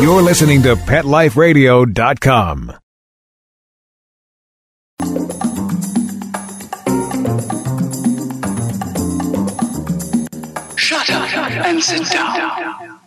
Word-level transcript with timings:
You're 0.00 0.22
listening 0.22 0.62
to 0.62 0.76
PetLifeRadio.com. 0.76 2.72
Shut 10.76 11.10
up 11.10 11.52
and 11.66 11.82
sit 11.82 12.10
down. 12.10 12.98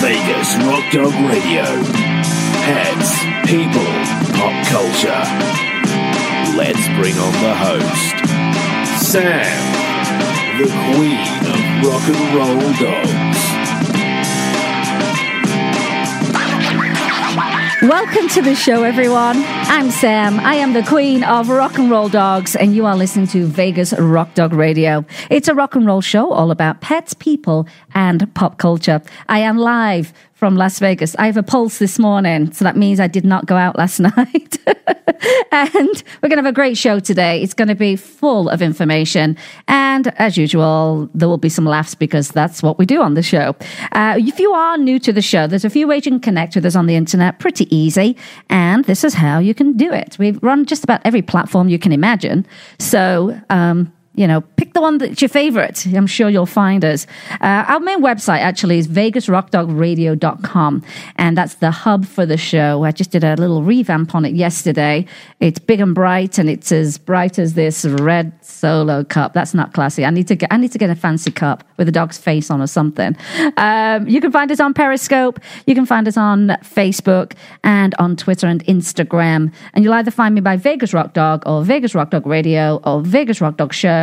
Vegas 0.00 0.56
Rock 0.66 0.90
Dog 0.90 1.14
Radio. 1.30 1.64
Pets, 2.64 3.22
people, 3.46 3.86
pop 4.34 4.66
culture. 4.66 5.71
Let's 6.56 6.86
bring 7.00 7.16
on 7.16 7.32
the 7.32 7.54
host, 7.54 8.26
Sam, 9.02 9.42
the 10.58 10.68
queen 10.94 11.16
of 11.48 11.60
rock 11.86 12.06
and 12.08 12.34
roll 12.36 12.72
dogs. 12.78 13.42
Welcome 17.82 18.28
to 18.28 18.42
the 18.42 18.54
show, 18.54 18.82
everyone. 18.82 19.42
I'm 19.44 19.90
Sam. 19.90 20.38
I 20.40 20.56
am 20.56 20.74
the 20.74 20.82
queen 20.82 21.24
of 21.24 21.48
rock 21.48 21.78
and 21.78 21.90
roll 21.90 22.10
dogs, 22.10 22.54
and 22.54 22.76
you 22.76 22.84
are 22.84 22.96
listening 22.96 23.28
to 23.28 23.46
Vegas 23.46 23.94
Rock 23.94 24.34
Dog 24.34 24.52
Radio. 24.52 25.06
It's 25.30 25.48
a 25.48 25.54
rock 25.54 25.74
and 25.74 25.86
roll 25.86 26.02
show 26.02 26.30
all 26.32 26.50
about 26.50 26.82
pets, 26.82 27.14
people, 27.14 27.66
and 27.94 28.32
pop 28.34 28.58
culture. 28.58 29.00
I 29.26 29.38
am 29.38 29.56
live 29.56 30.12
from 30.42 30.56
Las 30.56 30.80
Vegas. 30.80 31.14
I 31.20 31.26
have 31.26 31.36
a 31.36 31.42
pulse 31.44 31.78
this 31.78 32.00
morning, 32.00 32.50
so 32.50 32.64
that 32.64 32.76
means 32.76 32.98
I 32.98 33.06
did 33.06 33.24
not 33.24 33.46
go 33.46 33.56
out 33.56 33.78
last 33.78 34.00
night. 34.16 34.58
and 35.52 36.02
we're 36.20 36.28
going 36.28 36.30
to 36.30 36.42
have 36.42 36.46
a 36.46 36.52
great 36.52 36.76
show 36.76 36.98
today. 36.98 37.40
It's 37.40 37.54
going 37.54 37.68
to 37.68 37.76
be 37.76 37.94
full 37.94 38.48
of 38.48 38.60
information. 38.60 39.36
And 39.68 40.08
as 40.18 40.36
usual, 40.36 41.08
there 41.14 41.28
will 41.28 41.38
be 41.38 41.48
some 41.48 41.64
laughs 41.64 41.94
because 41.94 42.30
that's 42.30 42.60
what 42.60 42.76
we 42.76 42.86
do 42.86 43.00
on 43.00 43.14
the 43.14 43.22
show. 43.22 43.54
Uh, 43.92 44.16
if 44.18 44.40
you 44.40 44.52
are 44.52 44.76
new 44.76 44.98
to 44.98 45.12
the 45.12 45.22
show, 45.22 45.46
there's 45.46 45.64
a 45.64 45.70
few 45.70 45.86
ways 45.86 46.06
you 46.06 46.10
can 46.10 46.18
connect 46.18 46.56
with 46.56 46.66
us 46.66 46.74
on 46.74 46.86
the 46.86 46.96
internet, 46.96 47.38
pretty 47.38 47.72
easy. 47.72 48.16
And 48.50 48.84
this 48.86 49.04
is 49.04 49.14
how 49.14 49.38
you 49.38 49.54
can 49.54 49.76
do 49.76 49.92
it. 49.92 50.18
We 50.18 50.32
run 50.32 50.64
just 50.64 50.82
about 50.82 51.02
every 51.04 51.22
platform 51.22 51.68
you 51.68 51.78
can 51.78 51.92
imagine. 51.92 52.46
So, 52.80 53.40
um, 53.48 53.92
you 54.14 54.26
know, 54.26 54.42
pick 54.42 54.74
the 54.74 54.80
one 54.80 54.98
that's 54.98 55.22
your 55.22 55.30
favorite. 55.30 55.86
I'm 55.86 56.06
sure 56.06 56.28
you'll 56.28 56.44
find 56.44 56.84
us. 56.84 57.06
Uh, 57.40 57.64
our 57.66 57.80
main 57.80 58.02
website 58.02 58.40
actually 58.40 58.76
is 58.78 58.86
vegasrockdogradio.com, 58.86 60.84
and 61.16 61.38
that's 61.38 61.54
the 61.54 61.70
hub 61.70 62.04
for 62.04 62.26
the 62.26 62.36
show. 62.36 62.84
I 62.84 62.92
just 62.92 63.10
did 63.10 63.24
a 63.24 63.36
little 63.36 63.62
revamp 63.62 64.14
on 64.14 64.26
it 64.26 64.34
yesterday. 64.34 65.06
It's 65.40 65.58
big 65.58 65.80
and 65.80 65.94
bright, 65.94 66.38
and 66.38 66.50
it's 66.50 66.70
as 66.72 66.98
bright 66.98 67.38
as 67.38 67.54
this 67.54 67.86
red 67.86 68.32
solo 68.44 69.02
cup. 69.02 69.32
That's 69.32 69.54
not 69.54 69.72
classy. 69.72 70.04
I 70.04 70.10
need 70.10 70.28
to 70.28 70.34
get, 70.34 70.52
I 70.52 70.58
need 70.58 70.72
to 70.72 70.78
get 70.78 70.90
a 70.90 70.94
fancy 70.94 71.30
cup 71.30 71.64
with 71.78 71.88
a 71.88 71.92
dog's 71.92 72.18
face 72.18 72.50
on 72.50 72.60
or 72.60 72.66
something. 72.66 73.16
Um, 73.56 74.06
you 74.06 74.20
can 74.20 74.30
find 74.30 74.52
us 74.52 74.60
on 74.60 74.74
Periscope. 74.74 75.40
You 75.66 75.74
can 75.74 75.86
find 75.86 76.06
us 76.06 76.18
on 76.18 76.48
Facebook 76.62 77.32
and 77.64 77.94
on 77.98 78.16
Twitter 78.16 78.46
and 78.46 78.62
Instagram. 78.66 79.54
And 79.72 79.84
you'll 79.84 79.94
either 79.94 80.10
find 80.10 80.34
me 80.34 80.42
by 80.42 80.56
Vegas 80.56 80.92
Rock 80.92 81.14
Dog 81.14 81.44
or 81.46 81.64
Vegas 81.64 81.94
Rock 81.94 82.10
Dog 82.10 82.26
Radio 82.26 82.78
or 82.84 83.00
Vegas 83.00 83.40
Rock 83.40 83.56
Dog 83.56 83.72
Show 83.72 84.01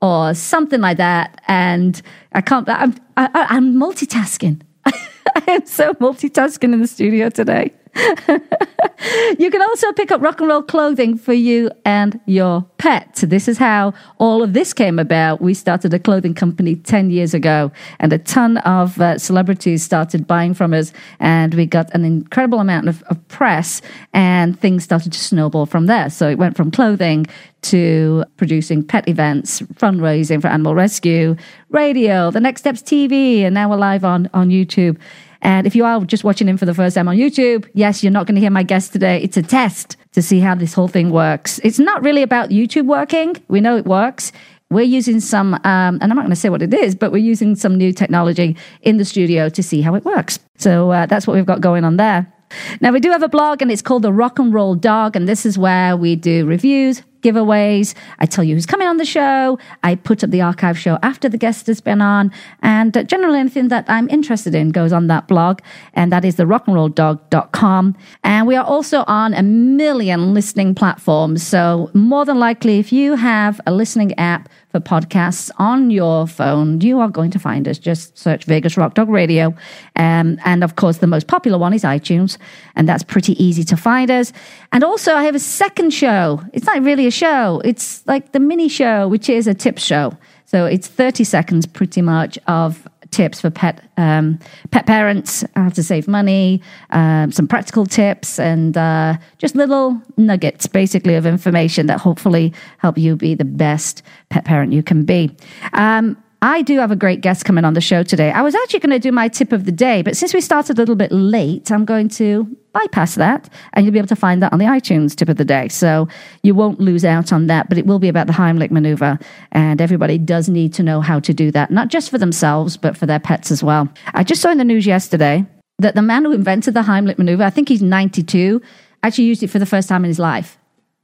or 0.00 0.34
something 0.34 0.80
like 0.80 0.96
that. 0.98 1.40
And 1.48 2.00
I 2.32 2.40
can't, 2.40 2.68
I'm, 2.68 2.94
I, 3.16 3.46
I'm 3.50 3.74
multitasking. 3.74 4.60
I 4.86 5.42
am 5.48 5.66
so 5.66 5.94
multitasking 5.94 6.72
in 6.72 6.80
the 6.80 6.86
studio 6.86 7.28
today. 7.28 7.72
you 9.38 9.50
can 9.50 9.62
also 9.62 9.92
pick 9.92 10.10
up 10.10 10.20
rock 10.20 10.40
and 10.40 10.48
roll 10.48 10.62
clothing 10.62 11.16
for 11.16 11.32
you 11.32 11.70
and 11.84 12.20
your 12.26 12.62
pet. 12.78 13.14
This 13.26 13.48
is 13.48 13.58
how 13.58 13.94
all 14.18 14.42
of 14.42 14.52
this 14.52 14.72
came 14.72 14.98
about. 14.98 15.40
We 15.40 15.54
started 15.54 15.92
a 15.92 15.98
clothing 15.98 16.34
company 16.34 16.76
10 16.76 17.10
years 17.10 17.34
ago, 17.34 17.72
and 17.98 18.12
a 18.12 18.18
ton 18.18 18.58
of 18.58 19.00
uh, 19.00 19.18
celebrities 19.18 19.82
started 19.82 20.26
buying 20.26 20.54
from 20.54 20.72
us, 20.72 20.92
and 21.18 21.54
we 21.54 21.66
got 21.66 21.92
an 21.94 22.04
incredible 22.04 22.60
amount 22.60 22.88
of, 22.88 23.02
of 23.04 23.26
press, 23.28 23.82
and 24.12 24.58
things 24.58 24.84
started 24.84 25.12
to 25.12 25.18
snowball 25.18 25.66
from 25.66 25.86
there. 25.86 26.10
So 26.10 26.28
it 26.28 26.38
went 26.38 26.56
from 26.56 26.70
clothing 26.70 27.26
to 27.62 28.24
producing 28.36 28.82
pet 28.82 29.08
events, 29.08 29.60
fundraising 29.74 30.40
for 30.40 30.48
animal 30.48 30.74
rescue, 30.74 31.36
radio, 31.70 32.30
the 32.30 32.40
next 32.40 32.62
steps 32.62 32.82
TV, 32.82 33.40
and 33.40 33.54
now 33.54 33.68
we're 33.68 33.76
live 33.76 34.04
on, 34.04 34.30
on 34.32 34.48
YouTube. 34.48 34.98
And 35.42 35.66
if 35.66 35.74
you 35.74 35.84
are 35.84 36.04
just 36.04 36.24
watching 36.24 36.48
in 36.48 36.56
for 36.56 36.66
the 36.66 36.74
first 36.74 36.94
time 36.94 37.08
on 37.08 37.16
YouTube, 37.16 37.68
yes, 37.74 38.02
you're 38.02 38.12
not 38.12 38.26
going 38.26 38.34
to 38.34 38.40
hear 38.40 38.50
my 38.50 38.62
guest 38.62 38.92
today. 38.92 39.20
It's 39.22 39.36
a 39.36 39.42
test 39.42 39.96
to 40.12 40.22
see 40.22 40.40
how 40.40 40.54
this 40.54 40.74
whole 40.74 40.88
thing 40.88 41.10
works. 41.10 41.60
It's 41.64 41.78
not 41.78 42.02
really 42.02 42.22
about 42.22 42.50
YouTube 42.50 42.86
working. 42.86 43.36
We 43.48 43.60
know 43.60 43.76
it 43.76 43.86
works. 43.86 44.32
We're 44.70 44.82
using 44.82 45.18
some, 45.18 45.54
um, 45.54 45.60
and 45.64 46.04
I'm 46.04 46.10
not 46.10 46.22
going 46.22 46.30
to 46.30 46.36
say 46.36 46.48
what 46.48 46.62
it 46.62 46.72
is, 46.72 46.94
but 46.94 47.10
we're 47.10 47.18
using 47.18 47.56
some 47.56 47.76
new 47.76 47.92
technology 47.92 48.56
in 48.82 48.98
the 48.98 49.04
studio 49.04 49.48
to 49.48 49.62
see 49.62 49.80
how 49.80 49.94
it 49.96 50.04
works. 50.04 50.38
So 50.56 50.92
uh, 50.92 51.06
that's 51.06 51.26
what 51.26 51.34
we've 51.34 51.46
got 51.46 51.60
going 51.60 51.84
on 51.84 51.96
there. 51.96 52.32
Now, 52.80 52.92
we 52.92 53.00
do 53.00 53.10
have 53.10 53.22
a 53.22 53.28
blog 53.28 53.62
and 53.62 53.70
it's 53.70 53.82
called 53.82 54.02
The 54.02 54.12
Rock 54.12 54.38
and 54.38 54.52
Roll 54.52 54.74
Dog. 54.74 55.16
And 55.16 55.28
this 55.28 55.46
is 55.46 55.58
where 55.58 55.96
we 55.96 56.16
do 56.16 56.46
reviews, 56.46 57.02
giveaways. 57.22 57.94
I 58.18 58.26
tell 58.26 58.44
you 58.44 58.54
who's 58.54 58.66
coming 58.66 58.88
on 58.88 58.96
the 58.96 59.04
show. 59.04 59.58
I 59.82 59.94
put 59.94 60.24
up 60.24 60.30
the 60.30 60.40
archive 60.40 60.78
show 60.78 60.98
after 61.02 61.28
the 61.28 61.38
guest 61.38 61.66
has 61.66 61.80
been 61.80 62.00
on. 62.00 62.32
And 62.62 63.06
generally, 63.08 63.38
anything 63.38 63.68
that 63.68 63.84
I'm 63.88 64.08
interested 64.08 64.54
in 64.54 64.70
goes 64.70 64.92
on 64.92 65.06
that 65.08 65.28
blog. 65.28 65.60
And 65.94 66.12
that 66.12 66.24
is 66.24 66.36
the 66.36 66.44
rockandrolldog.com. 66.44 67.96
And 68.24 68.46
we 68.46 68.56
are 68.56 68.64
also 68.64 69.04
on 69.06 69.34
a 69.34 69.42
million 69.42 70.34
listening 70.34 70.74
platforms. 70.74 71.42
So, 71.46 71.90
more 71.94 72.24
than 72.24 72.38
likely, 72.38 72.78
if 72.78 72.92
you 72.92 73.14
have 73.16 73.60
a 73.66 73.72
listening 73.72 74.18
app, 74.18 74.48
for 74.70 74.80
podcasts 74.80 75.50
on 75.58 75.90
your 75.90 76.26
phone, 76.26 76.80
you 76.80 77.00
are 77.00 77.08
going 77.08 77.30
to 77.32 77.38
find 77.38 77.66
us. 77.66 77.78
Just 77.78 78.16
search 78.16 78.44
Vegas 78.44 78.76
Rock 78.76 78.94
Dog 78.94 79.08
Radio. 79.08 79.54
Um, 79.96 80.38
and 80.44 80.62
of 80.62 80.76
course, 80.76 80.98
the 80.98 81.06
most 81.06 81.26
popular 81.26 81.58
one 81.58 81.74
is 81.74 81.82
iTunes, 81.82 82.38
and 82.76 82.88
that's 82.88 83.02
pretty 83.02 83.42
easy 83.42 83.64
to 83.64 83.76
find 83.76 84.10
us. 84.10 84.32
And 84.72 84.84
also, 84.84 85.14
I 85.14 85.24
have 85.24 85.34
a 85.34 85.40
second 85.40 85.90
show. 85.90 86.42
It's 86.52 86.66
not 86.66 86.82
really 86.82 87.06
a 87.06 87.10
show, 87.10 87.60
it's 87.64 88.06
like 88.06 88.32
the 88.32 88.40
mini 88.40 88.68
show, 88.68 89.08
which 89.08 89.28
is 89.28 89.46
a 89.46 89.54
tip 89.54 89.78
show. 89.78 90.16
So 90.46 90.66
it's 90.66 90.88
30 90.88 91.22
seconds 91.22 91.64
pretty 91.66 92.02
much 92.02 92.36
of 92.48 92.88
tips 93.10 93.40
for 93.40 93.50
pet 93.50 93.82
um, 93.96 94.38
pet 94.70 94.86
parents 94.86 95.44
how 95.56 95.68
to 95.68 95.82
save 95.82 96.08
money, 96.08 96.62
um, 96.90 97.32
some 97.32 97.46
practical 97.46 97.86
tips, 97.86 98.38
and 98.38 98.76
uh, 98.76 99.16
just 99.38 99.54
little 99.54 100.00
nuggets, 100.16 100.66
basically, 100.66 101.14
of 101.14 101.26
information 101.26 101.86
that 101.86 102.00
hopefully 102.00 102.52
help 102.78 102.98
you 102.98 103.16
be 103.16 103.34
the 103.34 103.44
best 103.44 104.02
pet 104.28 104.44
parent 104.44 104.72
you 104.72 104.82
can 104.82 105.04
be. 105.04 105.34
Um, 105.72 106.16
I 106.42 106.62
do 106.62 106.78
have 106.78 106.90
a 106.90 106.96
great 106.96 107.20
guest 107.20 107.44
coming 107.44 107.66
on 107.66 107.74
the 107.74 107.82
show 107.82 108.02
today. 108.02 108.30
I 108.30 108.40
was 108.40 108.54
actually 108.54 108.80
going 108.80 108.92
to 108.92 108.98
do 108.98 109.12
my 109.12 109.28
tip 109.28 109.52
of 109.52 109.66
the 109.66 109.72
day, 109.72 110.00
but 110.00 110.16
since 110.16 110.32
we 110.32 110.40
started 110.40 110.78
a 110.78 110.80
little 110.80 110.96
bit 110.96 111.12
late, 111.12 111.70
I'm 111.70 111.84
going 111.84 112.08
to 112.10 112.56
bypass 112.72 113.16
that 113.16 113.52
and 113.74 113.84
you'll 113.84 113.92
be 113.92 113.98
able 113.98 114.08
to 114.08 114.16
find 114.16 114.42
that 114.42 114.52
on 114.52 114.58
the 114.58 114.64
iTunes 114.64 115.14
tip 115.14 115.28
of 115.28 115.36
the 115.36 115.44
day. 115.44 115.68
So 115.68 116.08
you 116.42 116.54
won't 116.54 116.80
lose 116.80 117.04
out 117.04 117.30
on 117.30 117.46
that, 117.48 117.68
but 117.68 117.76
it 117.76 117.84
will 117.84 117.98
be 117.98 118.08
about 118.08 118.26
the 118.26 118.32
Heimlich 118.32 118.70
maneuver. 118.70 119.18
And 119.52 119.82
everybody 119.82 120.16
does 120.16 120.48
need 120.48 120.72
to 120.74 120.82
know 120.82 121.02
how 121.02 121.20
to 121.20 121.34
do 121.34 121.50
that, 121.50 121.70
not 121.70 121.88
just 121.88 122.08
for 122.08 122.16
themselves, 122.16 122.78
but 122.78 122.96
for 122.96 123.04
their 123.04 123.20
pets 123.20 123.50
as 123.50 123.62
well. 123.62 123.88
I 124.14 124.24
just 124.24 124.40
saw 124.40 124.50
in 124.50 124.56
the 124.56 124.64
news 124.64 124.86
yesterday 124.86 125.44
that 125.78 125.94
the 125.94 126.02
man 126.02 126.24
who 126.24 126.32
invented 126.32 126.72
the 126.72 126.82
Heimlich 126.82 127.18
maneuver, 127.18 127.42
I 127.42 127.50
think 127.50 127.68
he's 127.68 127.82
92, 127.82 128.62
actually 129.02 129.24
used 129.24 129.42
it 129.42 129.48
for 129.48 129.58
the 129.58 129.66
first 129.66 129.90
time 129.90 130.04
in 130.04 130.08
his 130.08 130.18
life. 130.18 130.56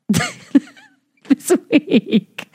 this 1.28 1.52
week. 1.70 2.48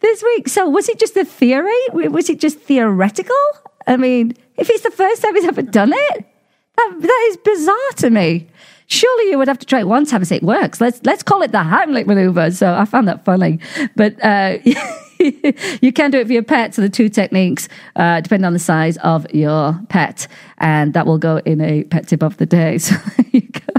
This 0.00 0.22
week. 0.22 0.48
So 0.48 0.68
was 0.68 0.88
it 0.88 0.98
just 0.98 1.16
a 1.16 1.24
theory? 1.24 1.72
Was 1.92 2.30
it 2.30 2.38
just 2.38 2.58
theoretical? 2.60 3.34
I 3.86 3.96
mean, 3.96 4.34
if 4.56 4.70
it's 4.70 4.82
the 4.82 4.90
first 4.90 5.22
time 5.22 5.34
he's 5.34 5.44
ever 5.44 5.62
done 5.62 5.92
it, 5.92 6.24
that, 6.76 6.96
that 7.00 7.26
is 7.30 7.36
bizarre 7.38 7.92
to 7.96 8.10
me. 8.10 8.48
Surely 8.86 9.30
you 9.30 9.38
would 9.38 9.48
have 9.48 9.58
to 9.58 9.66
try 9.66 9.80
it 9.80 9.88
one 9.88 10.06
time 10.06 10.20
and 10.20 10.28
say 10.28 10.36
it 10.36 10.42
works. 10.42 10.80
Let's 10.80 11.00
let's 11.04 11.22
call 11.22 11.42
it 11.42 11.52
the 11.52 11.58
Heimlich 11.58 12.06
maneuver. 12.06 12.50
So 12.50 12.72
I 12.74 12.84
found 12.84 13.08
that 13.08 13.24
funny, 13.24 13.58
but 13.96 14.22
uh, 14.24 14.58
you 15.80 15.92
can 15.92 16.10
do 16.10 16.18
it 16.18 16.26
for 16.26 16.32
your 16.32 16.42
pet. 16.42 16.74
So 16.74 16.82
the 16.82 16.88
two 16.88 17.08
techniques 17.08 17.68
uh, 17.96 18.20
depend 18.20 18.44
on 18.44 18.52
the 18.52 18.58
size 18.58 18.96
of 18.98 19.26
your 19.34 19.78
pet, 19.88 20.26
and 20.58 20.94
that 20.94 21.06
will 21.06 21.18
go 21.18 21.38
in 21.44 21.60
a 21.60 21.84
pet 21.84 22.08
tip 22.08 22.22
of 22.22 22.36
the 22.36 22.46
day. 22.46 22.78
So 22.88 22.96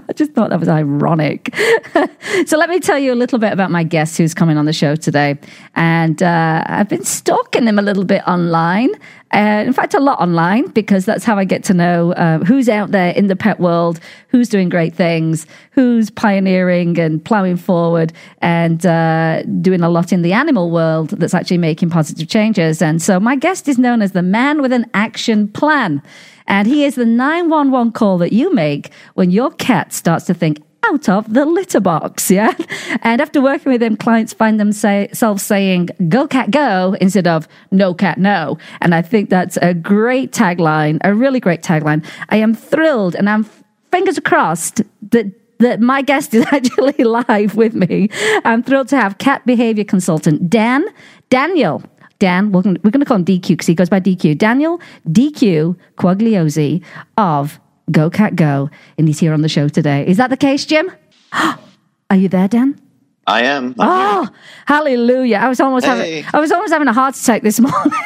I 0.08 0.14
just 0.14 0.32
thought 0.32 0.50
that 0.50 0.60
was 0.60 0.70
ironic. 0.70 1.56
so 2.46 2.58
let 2.58 2.70
me 2.70 2.80
tell 2.80 2.98
you 2.98 3.14
a 3.14 3.16
little 3.16 3.38
bit 3.38 3.54
about 3.54 3.70
my 3.70 3.84
guest 3.84 4.18
who's 4.18 4.34
coming 4.34 4.58
on 4.58 4.66
the 4.66 4.74
show 4.74 4.96
today, 4.96 5.38
and 5.76 6.22
uh, 6.24 6.64
I've 6.66 6.90
been 6.90 7.04
stalking 7.04 7.68
him 7.68 7.78
a 7.78 7.82
little 7.82 8.06
bit 8.06 8.28
online. 8.28 8.90
Uh, 9.32 9.64
in 9.66 9.74
fact, 9.74 9.94
a 9.94 10.00
lot 10.00 10.20
online 10.20 10.68
because 10.72 11.06
that's 11.06 11.24
how 11.24 11.38
I 11.38 11.46
get 11.46 11.64
to 11.66 11.74
know 11.74 12.14
uh, 12.14 12.40
who's 12.40 12.68
out 12.68 12.92
there 12.92 13.12
in 13.12 13.28
the 13.28 13.36
pet 13.36 13.60
world, 13.60 14.00
who's 14.30 14.50
doing 14.50 14.70
great 14.70 14.96
things, 14.96 15.46
who's 15.72 16.10
pioneering 16.10 16.98
and 16.98 17.24
plowing 17.24 17.58
forward, 17.58 18.12
and 18.42 18.84
uh, 18.86 19.44
doing 19.62 19.82
a 19.82 19.90
lot 19.90 20.12
in 20.12 20.24
the 20.24 20.34
animal 20.34 20.72
world 20.72 21.10
that's 21.12 21.36
actually 21.36 21.60
making 21.60 21.92
positive 21.92 22.28
changes. 22.28 22.82
And 22.82 23.02
so, 23.02 23.20
my 23.20 23.36
guest 23.36 23.68
is 23.68 23.78
known 23.78 24.02
as 24.02 24.14
the 24.14 24.24
man 24.24 24.62
with 24.62 24.74
an 24.74 24.90
action 24.94 25.48
plan. 25.48 26.02
And 26.48 26.68
he 26.68 26.84
is 26.84 26.96
the 26.96 27.06
911 27.06 27.94
call 27.94 28.18
that 28.18 28.34
you 28.34 28.52
make 28.52 28.92
when 29.14 29.30
your 29.30 29.52
cat 29.52 29.94
starts 29.94 30.26
to 30.26 30.34
think 30.34 30.60
out 30.88 31.10
of 31.10 31.34
the 31.34 31.46
litter 31.46 31.80
box. 31.80 32.32
Yeah. 32.32 32.54
And 33.02 33.22
after 33.22 33.42
working 33.42 33.72
with 33.72 33.82
them, 33.82 33.98
clients 33.98 34.34
find 34.34 34.60
themselves 34.60 35.44
saying, 35.44 35.90
go 36.08 36.28
cat 36.28 36.52
go 36.52 36.96
instead 37.02 37.28
of 37.28 37.48
no 37.72 37.94
cat 37.94 38.18
no. 38.18 38.58
And 38.82 38.96
I 38.96 39.02
think 39.02 39.30
that's 39.30 39.58
a 39.62 39.74
great 39.74 40.32
tagline, 40.32 41.00
a 41.04 41.14
really 41.14 41.40
great 41.40 41.62
tagline. 41.62 42.06
I 42.30 42.38
am 42.38 42.54
thrilled 42.54 43.16
and 43.16 43.30
I'm 43.30 43.46
fingers 43.92 44.20
crossed 44.20 44.82
that 45.12 45.26
that 45.60 45.82
my 45.82 46.02
guest 46.02 46.34
is 46.34 46.46
actually 46.52 47.04
live 47.04 47.56
with 47.56 47.74
me. 47.74 48.10
I'm 48.46 48.64
thrilled 48.64 48.88
to 48.90 48.98
have 48.98 49.18
cat 49.18 49.46
behavior 49.46 49.84
consultant 49.84 50.50
Dan 50.50 50.86
Daniel. 51.30 51.84
Dan, 52.20 52.52
we're 52.52 52.62
going 52.62 52.76
to 52.76 53.06
call 53.06 53.16
him 53.16 53.24
DQ 53.24 53.48
because 53.48 53.66
he 53.66 53.74
goes 53.74 53.90
by 53.90 54.02
DQ. 54.02 54.38
Daniel 54.38 54.82
DQ 55.08 55.78
Quagliozzi 55.98 56.84
of 57.18 57.62
Go 57.92 58.10
Cat 58.10 58.36
Go, 58.36 58.70
and 58.98 59.08
he's 59.08 59.20
here 59.20 59.34
on 59.34 59.42
the 59.42 59.50
show 59.50 59.68
today. 59.68 60.06
Is 60.08 60.18
that 60.18 60.30
the 60.30 60.38
case, 60.38 60.66
Jim? 60.66 60.92
Are 61.34 62.16
you 62.16 62.28
there, 62.30 62.48
Dan? 62.48 62.80
I 63.28 63.44
am. 63.44 63.76
I'm 63.78 63.88
oh, 63.88 64.24
here. 64.24 64.32
hallelujah! 64.66 65.38
I 65.38 65.50
was 65.50 65.60
almost 65.60 65.86
Hey. 65.86 66.22
having 66.22 66.36
I 66.36 66.40
was 66.40 66.52
almost 66.52 66.74
having 66.74 66.88
a 66.88 66.94
heart 66.94 67.16
attack 67.16 67.44
this 67.44 67.60
morning. 67.60 67.92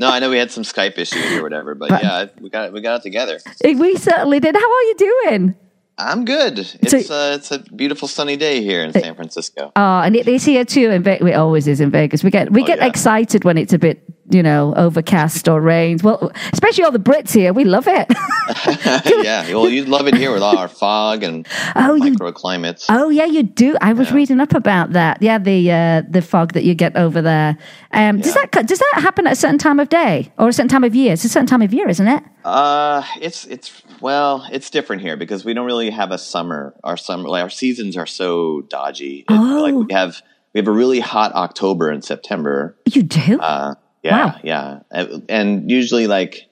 No, 0.00 0.10
I 0.10 0.18
know 0.18 0.28
we 0.28 0.38
had 0.38 0.50
some 0.50 0.64
Skype 0.64 0.98
issues 0.98 1.32
or 1.32 1.42
whatever, 1.42 1.74
but, 1.74 1.90
yeah, 1.90 2.26
we 2.40 2.50
got 2.50 2.66
it, 2.66 2.72
we 2.72 2.80
got 2.80 2.96
it 3.00 3.02
together. 3.02 3.38
we 3.62 3.96
certainly 3.96 4.40
did. 4.40 4.54
How 4.56 4.60
are 4.74 4.82
you 4.82 4.94
doing? 4.96 5.54
I'm 5.96 6.24
good. 6.24 6.58
It's 6.58 7.10
uh, 7.10 7.36
it's 7.38 7.52
a 7.52 7.60
beautiful 7.60 8.08
sunny 8.08 8.36
day 8.36 8.62
here 8.62 8.82
in 8.82 8.92
San 8.92 9.14
Francisco. 9.14 9.70
Oh, 9.76 10.00
and 10.00 10.16
it 10.16 10.26
is 10.26 10.44
here 10.44 10.64
too. 10.64 10.90
In 10.90 11.02
Ve- 11.04 11.20
it 11.20 11.34
always 11.34 11.68
is 11.68 11.80
in 11.80 11.90
Vegas. 11.90 12.24
We 12.24 12.30
get 12.30 12.50
we 12.50 12.62
Oh, 12.62 12.66
get 12.66 12.78
yeah. 12.78 12.86
excited 12.86 13.44
when 13.44 13.56
it's 13.58 13.72
a 13.72 13.78
bit, 13.78 14.02
you 14.28 14.42
know, 14.42 14.74
overcast 14.76 15.46
or 15.48 15.60
rains. 15.60 16.02
Well, 16.02 16.32
especially 16.52 16.82
all 16.82 16.90
the 16.90 16.98
Brits 16.98 17.32
here, 17.32 17.52
we 17.52 17.64
love 17.64 17.86
it. 17.86 18.08
yeah, 19.24 19.46
well, 19.54 19.68
you'd 19.70 19.88
love 19.88 20.08
it 20.08 20.14
here 20.16 20.32
with 20.32 20.42
all 20.42 20.58
our 20.58 20.68
fog 20.68 21.22
and 21.22 21.46
Oh, 21.76 21.94
you- 21.94 22.12
microclimates. 22.12 22.86
oh 22.88 23.08
yeah, 23.10 23.24
you 23.26 23.44
do. 23.44 23.76
I 23.80 23.92
was 23.92 24.08
Yeah. 24.10 24.16
reading 24.16 24.40
up 24.40 24.52
about 24.52 24.92
that. 24.94 25.22
Yeah, 25.22 25.38
the 25.38 25.70
uh, 25.70 26.02
the 26.10 26.22
fog 26.22 26.54
that 26.54 26.64
you 26.64 26.74
get 26.74 26.96
over 26.96 27.22
there. 27.22 27.56
Um, 27.92 28.18
Does 28.18 28.34
Yeah. 28.34 28.46
that 28.52 28.66
does 28.66 28.80
that 28.80 28.94
happen 28.96 29.28
at 29.28 29.34
a 29.34 29.36
certain 29.36 29.58
time 29.58 29.78
of 29.78 29.88
day 29.90 30.32
or 30.38 30.48
a 30.48 30.52
certain 30.52 30.68
time 30.68 30.82
of 30.82 30.94
year? 30.96 31.12
It's 31.12 31.24
a 31.24 31.28
certain 31.28 31.46
time 31.46 31.62
of 31.62 31.72
year, 31.72 31.88
isn't 31.88 32.08
it? 32.08 32.24
Uh, 32.44 33.02
it's 33.20 33.44
it's 33.46 33.70
well, 34.04 34.46
it's 34.52 34.68
different 34.68 35.00
here 35.00 35.16
because 35.16 35.46
we 35.46 35.54
don't 35.54 35.64
really 35.64 35.88
have 35.90 36.10
a 36.10 36.18
summer. 36.18 36.74
Our 36.84 36.98
summer, 36.98 37.26
like 37.28 37.42
our 37.42 37.48
seasons 37.50 37.96
are 37.96 38.06
so 38.06 38.60
dodgy. 38.68 39.24
It- 39.28 39.32
Like 39.32 39.72
Oh. 39.74 39.84
we 39.88 39.92
have 39.94 40.20
we 40.52 40.58
have 40.60 40.68
a 40.68 40.72
really 40.72 41.00
hot 41.00 41.34
October 41.34 41.88
and 41.90 42.04
September. 42.04 42.76
You 42.86 43.02
do. 43.02 43.40
Uh, 43.40 43.74
yeah, 44.02 44.26
Wow. 44.26 44.34
yeah, 44.44 44.80
and, 44.90 45.24
and 45.30 45.70
usually 45.70 46.06
like 46.06 46.42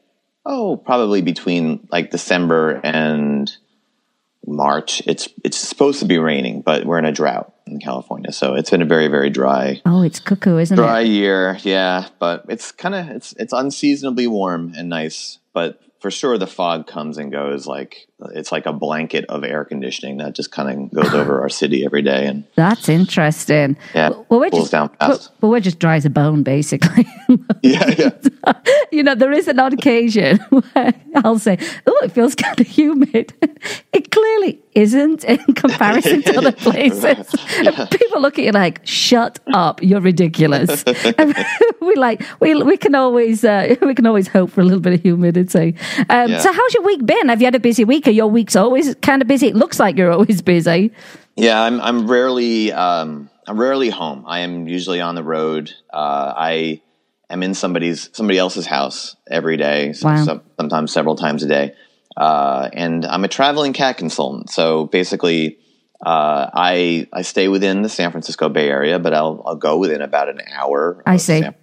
oh, 0.47 0.77
probably 0.79 1.21
between 1.23 1.87
like 1.93 2.11
December 2.11 2.81
and 2.83 3.53
March. 4.47 5.03
It's 5.07 5.29
it's 5.45 5.59
supposed 5.59 6.01
to 6.01 6.07
be 6.07 6.19
raining, 6.19 6.63
but 6.63 6.85
we're 6.87 6.99
in 6.99 7.05
a 7.05 7.13
drought 7.13 7.53
in 7.67 7.79
California, 7.81 8.33
so 8.33 8.55
it's 8.55 8.71
been 8.71 8.83
a 8.83 8.87
very 8.87 9.09
very 9.09 9.29
dry 9.31 9.81
oh, 9.85 10.03
it's 10.03 10.19
cuckoo, 10.21 10.57
isn't 10.57 10.75
dry 10.77 10.85
it? 10.87 10.89
Dry 10.89 11.01
year. 11.01 11.59
Yeah, 11.63 12.09
but 12.19 12.47
it's 12.49 12.73
kind 12.73 12.95
of 12.95 13.09
it's 13.11 13.35
it's 13.39 13.53
unseasonably 13.53 14.27
warm 14.27 14.73
and 14.77 14.89
nice, 14.89 15.39
but 15.53 15.79
for 16.03 16.11
sure 16.11 16.37
the 16.37 16.49
fog 16.49 16.87
comes 16.89 17.17
and 17.17 17.31
goes 17.31 17.67
like 17.67 18.09
it's 18.35 18.53
like 18.53 18.67
a 18.67 18.73
blanket 18.73 19.25
of 19.29 19.45
air 19.45 19.65
conditioning 19.65 20.19
that 20.19 20.35
just 20.35 20.51
kind 20.53 20.69
of 20.69 20.91
goes 20.95 21.15
over 21.15 21.41
our 21.41 21.49
city 21.49 21.85
every 21.85 22.03
day 22.03 22.27
and 22.27 22.45
That's 22.57 22.89
interesting. 22.89 23.77
Yeah, 23.95 24.11
Well, 24.29 24.41
we're 24.41 24.51
just 24.51 24.73
down 24.73 24.91
fast. 24.91 25.31
but 25.41 25.49
we're 25.49 25.61
just 25.61 25.79
dry 25.79 25.97
as 25.97 26.05
a 26.05 26.11
bone, 26.11 26.43
basically. 26.43 27.07
yeah 27.63 27.89
yeah 27.97 28.11
you 28.93 29.03
know, 29.03 29.15
there 29.15 29.33
is 29.33 29.49
an 29.49 29.59
odd 29.59 29.73
occasion 29.73 30.39
where 30.51 30.95
I'll 31.17 31.39
say, 31.39 31.59
"Oh, 31.87 32.01
it 32.03 32.13
feels 32.13 32.35
kind 32.35 32.61
of 32.61 32.67
humid." 32.67 33.33
It 33.93 34.11
clearly 34.11 34.61
isn't 34.75 35.25
in 35.25 35.39
comparison 35.55 36.23
to 36.23 36.39
other 36.39 36.53
places. 36.53 37.31
People 37.91 38.21
look 38.21 38.39
at 38.39 38.45
you 38.45 38.51
like, 38.53 38.81
"Shut 38.85 39.39
up! 39.53 39.83
You're 39.83 40.01
ridiculous." 40.01 40.85
We 41.81 41.95
like 41.97 42.23
we 42.41 42.55
we 42.63 42.77
can 42.77 42.95
always 42.95 43.45
uh, 43.45 43.77
we 43.83 43.95
can 43.95 44.07
always 44.07 44.29
hope 44.29 44.51
for 44.51 44.61
a 44.61 44.65
little 44.65 44.81
bit 44.81 44.95
of 44.95 45.03
humidity. 45.03 45.77
Um, 46.09 46.31
Yeah. 46.31 46.39
So, 46.41 46.53
how's 46.53 46.75
your 46.75 46.83
week 46.85 47.05
been? 47.05 47.29
Have 47.29 47.41
you 47.41 47.47
had 47.47 47.55
a 47.55 47.61
busy 47.61 47.85
week? 47.85 48.07
Are 48.07 48.11
your 48.13 48.29
weeks 48.29 48.57
always 48.57 48.95
kind 48.97 49.23
of 49.23 49.29
busy? 49.29 49.49
It 49.49 49.57
looks 49.57 49.79
like 49.81 49.97
you're 49.97 50.13
always 50.13 50.43
busy. 50.43 50.93
Yeah, 51.37 51.61
I'm 51.63 51.81
I'm 51.81 52.07
rarely 52.11 52.73
um, 52.73 53.31
I'm 53.47 53.59
rarely 53.59 53.91
home. 53.91 54.25
I 54.27 54.41
am 54.41 54.69
usually 54.69 55.01
on 55.01 55.15
the 55.15 55.23
road. 55.25 55.73
Uh, 55.93 56.33
I 56.37 56.81
am 57.31 57.43
in 57.43 57.55
somebody's 57.55 58.11
somebody 58.13 58.39
else's 58.39 58.67
house 58.67 59.17
every 59.31 59.57
day. 59.57 59.93
so- 59.95 60.09
Wow. 60.09 60.25
so- 60.25 60.41
sometimes 60.59 60.93
several 60.93 61.17
times 61.17 61.43
a 61.43 61.49
day. 61.49 61.75
Uh, 62.17 62.69
and 62.75 63.07
I'm 63.07 63.25
a 63.25 63.29
traveling 63.29 63.73
cat 63.73 63.97
consultant. 63.97 64.51
So 64.51 64.85
basically, 64.87 65.57
uh, 66.05 66.51
I 66.53 67.07
I 67.13 67.23
stay 67.23 67.49
within 67.49 67.81
the 67.81 67.89
San 67.89 68.11
Francisco 68.11 68.51
Bay 68.51 68.69
Area, 68.69 68.99
but 68.99 69.15
I'll 69.15 69.43
I'll 69.47 69.57
go 69.57 69.79
within 69.79 70.03
about 70.03 70.29
an 70.29 70.41
hour. 70.55 71.03
I 71.07 71.15
of 71.15 71.21
see. 71.23 71.41
San. 71.41 71.55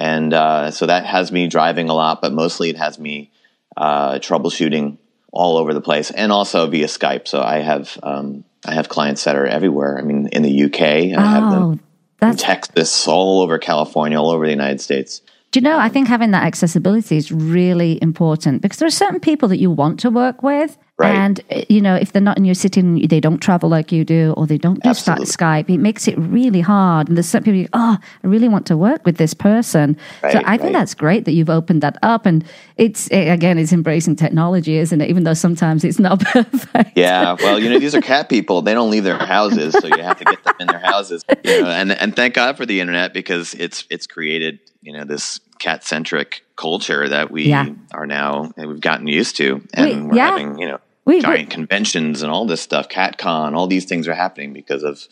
And 0.00 0.32
uh, 0.32 0.70
so 0.70 0.86
that 0.86 1.04
has 1.04 1.30
me 1.30 1.46
driving 1.46 1.90
a 1.90 1.94
lot, 1.94 2.22
but 2.22 2.32
mostly 2.32 2.70
it 2.70 2.78
has 2.78 2.98
me 2.98 3.30
uh, 3.76 4.14
troubleshooting 4.14 4.96
all 5.30 5.58
over 5.58 5.74
the 5.74 5.82
place, 5.82 6.10
and 6.10 6.32
also 6.32 6.66
via 6.66 6.86
Skype. 6.86 7.28
So 7.28 7.42
I 7.42 7.58
have 7.58 7.98
um, 8.02 8.44
I 8.64 8.72
have 8.72 8.88
clients 8.88 9.24
that 9.24 9.36
are 9.36 9.46
everywhere. 9.46 9.98
I 9.98 10.02
mean, 10.02 10.28
in 10.28 10.40
the 10.42 10.64
UK, 10.64 10.80
I 10.80 11.26
have 11.26 11.50
them 11.50 11.80
Oh, 12.22 12.28
in 12.28 12.36
Texas, 12.36 13.06
all 13.06 13.42
over 13.42 13.58
California, 13.58 14.18
all 14.18 14.30
over 14.30 14.44
the 14.46 14.50
United 14.50 14.80
States. 14.80 15.20
Do 15.50 15.60
you 15.60 15.64
know, 15.64 15.78
I 15.78 15.88
think 15.88 16.08
having 16.08 16.30
that 16.30 16.44
accessibility 16.44 17.16
is 17.16 17.30
really 17.30 17.98
important 18.00 18.62
because 18.62 18.78
there 18.78 18.86
are 18.86 18.90
certain 18.90 19.20
people 19.20 19.48
that 19.48 19.58
you 19.58 19.70
want 19.70 20.00
to 20.00 20.10
work 20.10 20.42
with. 20.42 20.78
Right. 21.00 21.14
And, 21.16 21.40
uh, 21.50 21.62
you 21.68 21.80
know, 21.80 21.94
if 21.94 22.12
they're 22.12 22.20
not 22.20 22.36
in 22.36 22.44
your 22.44 22.54
city 22.54 22.80
and 22.80 23.08
they 23.08 23.20
don't 23.20 23.38
travel 23.38 23.68
like 23.70 23.90
you 23.90 24.04
do 24.04 24.34
or 24.36 24.46
they 24.46 24.58
don't 24.58 24.82
do 24.82 24.92
start 24.94 25.20
Absolutely. 25.20 25.62
Skype, 25.64 25.74
it 25.74 25.78
makes 25.78 26.06
it 26.06 26.16
really 26.18 26.60
hard. 26.60 27.08
And 27.08 27.16
there's 27.16 27.28
some 27.28 27.42
people, 27.42 27.68
oh, 27.72 27.96
I 28.22 28.26
really 28.26 28.48
want 28.48 28.66
to 28.66 28.76
work 28.76 29.06
with 29.06 29.16
this 29.16 29.32
person. 29.32 29.96
so 30.20 30.28
Right, 30.28 30.44
I 30.46 30.58
think 30.58 30.72
that's 30.74 30.94
great 30.94 31.24
that 31.24 31.32
you've 31.32 31.48
opened 31.48 31.82
that 31.82 31.96
up. 32.02 32.26
And 32.26 32.44
it's, 32.76 33.08
again, 33.10 33.56
it's 33.58 33.72
embracing 33.72 34.16
technology, 34.16 34.76
isn't 34.76 35.00
it? 35.00 35.08
Even 35.08 35.24
though 35.24 35.34
sometimes 35.34 35.84
it's 35.84 35.98
not 35.98 36.20
perfect. 36.32 36.96
Yeah, 36.96 37.34
well, 37.40 37.58
you 37.58 37.70
know, 37.70 37.78
these 37.78 37.94
are 37.94 38.02
cat 38.02 38.28
people. 38.28 38.60
They 38.60 38.74
don't 38.74 38.90
leave 38.90 39.04
their 39.04 39.16
houses, 39.18 39.72
so 39.80 39.86
you 39.86 40.02
have 40.02 40.18
to 40.18 40.24
get 40.24 40.44
them 40.44 40.54
in 40.60 40.66
their 40.66 40.80
houses. 40.80 41.24
You 41.44 41.62
know, 41.62 41.68
and 41.70 41.92
and 41.92 42.14
thank 42.14 42.34
God 42.34 42.56
for 42.58 42.66
the 42.66 42.80
internet 42.80 43.14
because 43.14 43.54
it's 43.54 43.84
it's 43.90 44.06
created 44.06 44.58
you 44.82 44.92
know 44.92 45.04
this 45.04 45.40
cat 45.58 45.84
centric 45.84 46.42
culture 46.56 47.08
that 47.08 47.30
we 47.30 47.44
Yeah. 47.44 47.68
are 47.92 48.06
now 48.06 48.52
and 48.56 48.68
we've 48.68 48.80
gotten 48.80 49.06
used 49.06 49.36
to, 49.36 49.62
and 49.74 49.86
We- 49.86 50.06
we're 50.08 50.16
yeah. 50.16 50.30
having 50.30 50.58
you 50.58 50.68
know 50.68 50.78
We- 51.10 51.20
giant 51.20 51.50
conventions 51.50 52.22
and 52.22 52.30
all 52.30 52.46
this 52.46 52.60
stuff. 52.60 52.88
CatCon, 52.88 53.56
all 53.56 53.66
these 53.66 53.84
things 53.84 54.06
are 54.06 54.14
happening 54.14 54.52
because 54.52 54.84
of 54.84 55.06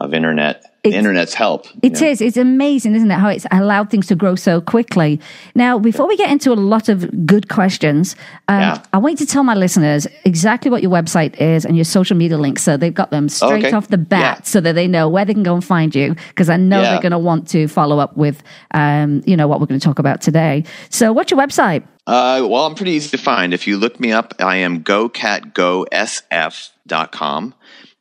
of 0.00 0.14
internet. 0.14 0.62
The 0.82 0.88
It's- 0.90 0.98
internet's 0.98 1.34
help. 1.34 1.66
It 1.82 2.00
is. 2.00 2.20
know? 2.22 2.26
It's 2.26 2.38
amazing, 2.38 2.94
isn't 2.94 3.10
it? 3.10 3.18
How 3.18 3.28
it's 3.28 3.44
allowed 3.50 3.90
things 3.90 4.06
to 4.06 4.14
grow 4.14 4.34
so 4.34 4.62
quickly. 4.62 5.20
Now, 5.54 5.78
before 5.78 6.08
we 6.08 6.16
get 6.16 6.30
into 6.30 6.52
a 6.52 6.54
lot 6.54 6.88
of 6.88 7.26
good 7.26 7.50
questions, 7.50 8.16
um, 8.48 8.60
Yeah. 8.60 8.78
I 8.94 8.98
want 8.98 9.20
you 9.20 9.26
to 9.26 9.30
tell 9.30 9.44
my 9.44 9.54
listeners 9.54 10.06
exactly 10.24 10.70
what 10.70 10.80
your 10.80 10.90
website 10.90 11.38
is 11.38 11.66
and 11.66 11.76
your 11.76 11.84
social 11.84 12.16
media 12.16 12.38
links, 12.38 12.62
so 12.62 12.78
they've 12.78 12.94
got 12.94 13.10
them 13.10 13.28
straight 13.28 13.66
Okay. 13.66 13.76
off 13.76 13.88
the 13.88 13.98
bat, 13.98 14.38
Yeah. 14.38 14.44
so 14.44 14.58
that 14.62 14.74
they 14.74 14.88
know 14.88 15.06
where 15.06 15.26
they 15.26 15.34
can 15.34 15.42
go 15.42 15.52
and 15.52 15.62
find 15.62 15.94
you. 15.94 16.14
Because 16.28 16.48
I 16.48 16.56
know 16.56 16.80
Yeah. 16.80 16.92
they're 16.92 17.02
going 17.02 17.12
to 17.12 17.18
want 17.18 17.46
to 17.48 17.68
follow 17.68 17.98
up 17.98 18.16
with, 18.16 18.42
um, 18.72 19.20
you 19.26 19.36
know, 19.36 19.46
what 19.48 19.60
we're 19.60 19.66
going 19.66 19.80
to 19.80 19.84
talk 19.86 19.98
about 19.98 20.22
today. 20.22 20.64
So, 20.88 21.12
what's 21.12 21.30
your 21.30 21.38
website? 21.38 21.82
Uh, 22.06 22.40
well, 22.48 22.64
I'm 22.64 22.74
pretty 22.74 22.92
easy 22.92 23.10
to 23.10 23.18
find. 23.22 23.52
If 23.52 23.66
you 23.66 23.76
look 23.76 24.00
me 24.00 24.12
up, 24.12 24.32
I 24.40 24.56
am 24.56 24.82
gocatgosf.com. 24.82 27.54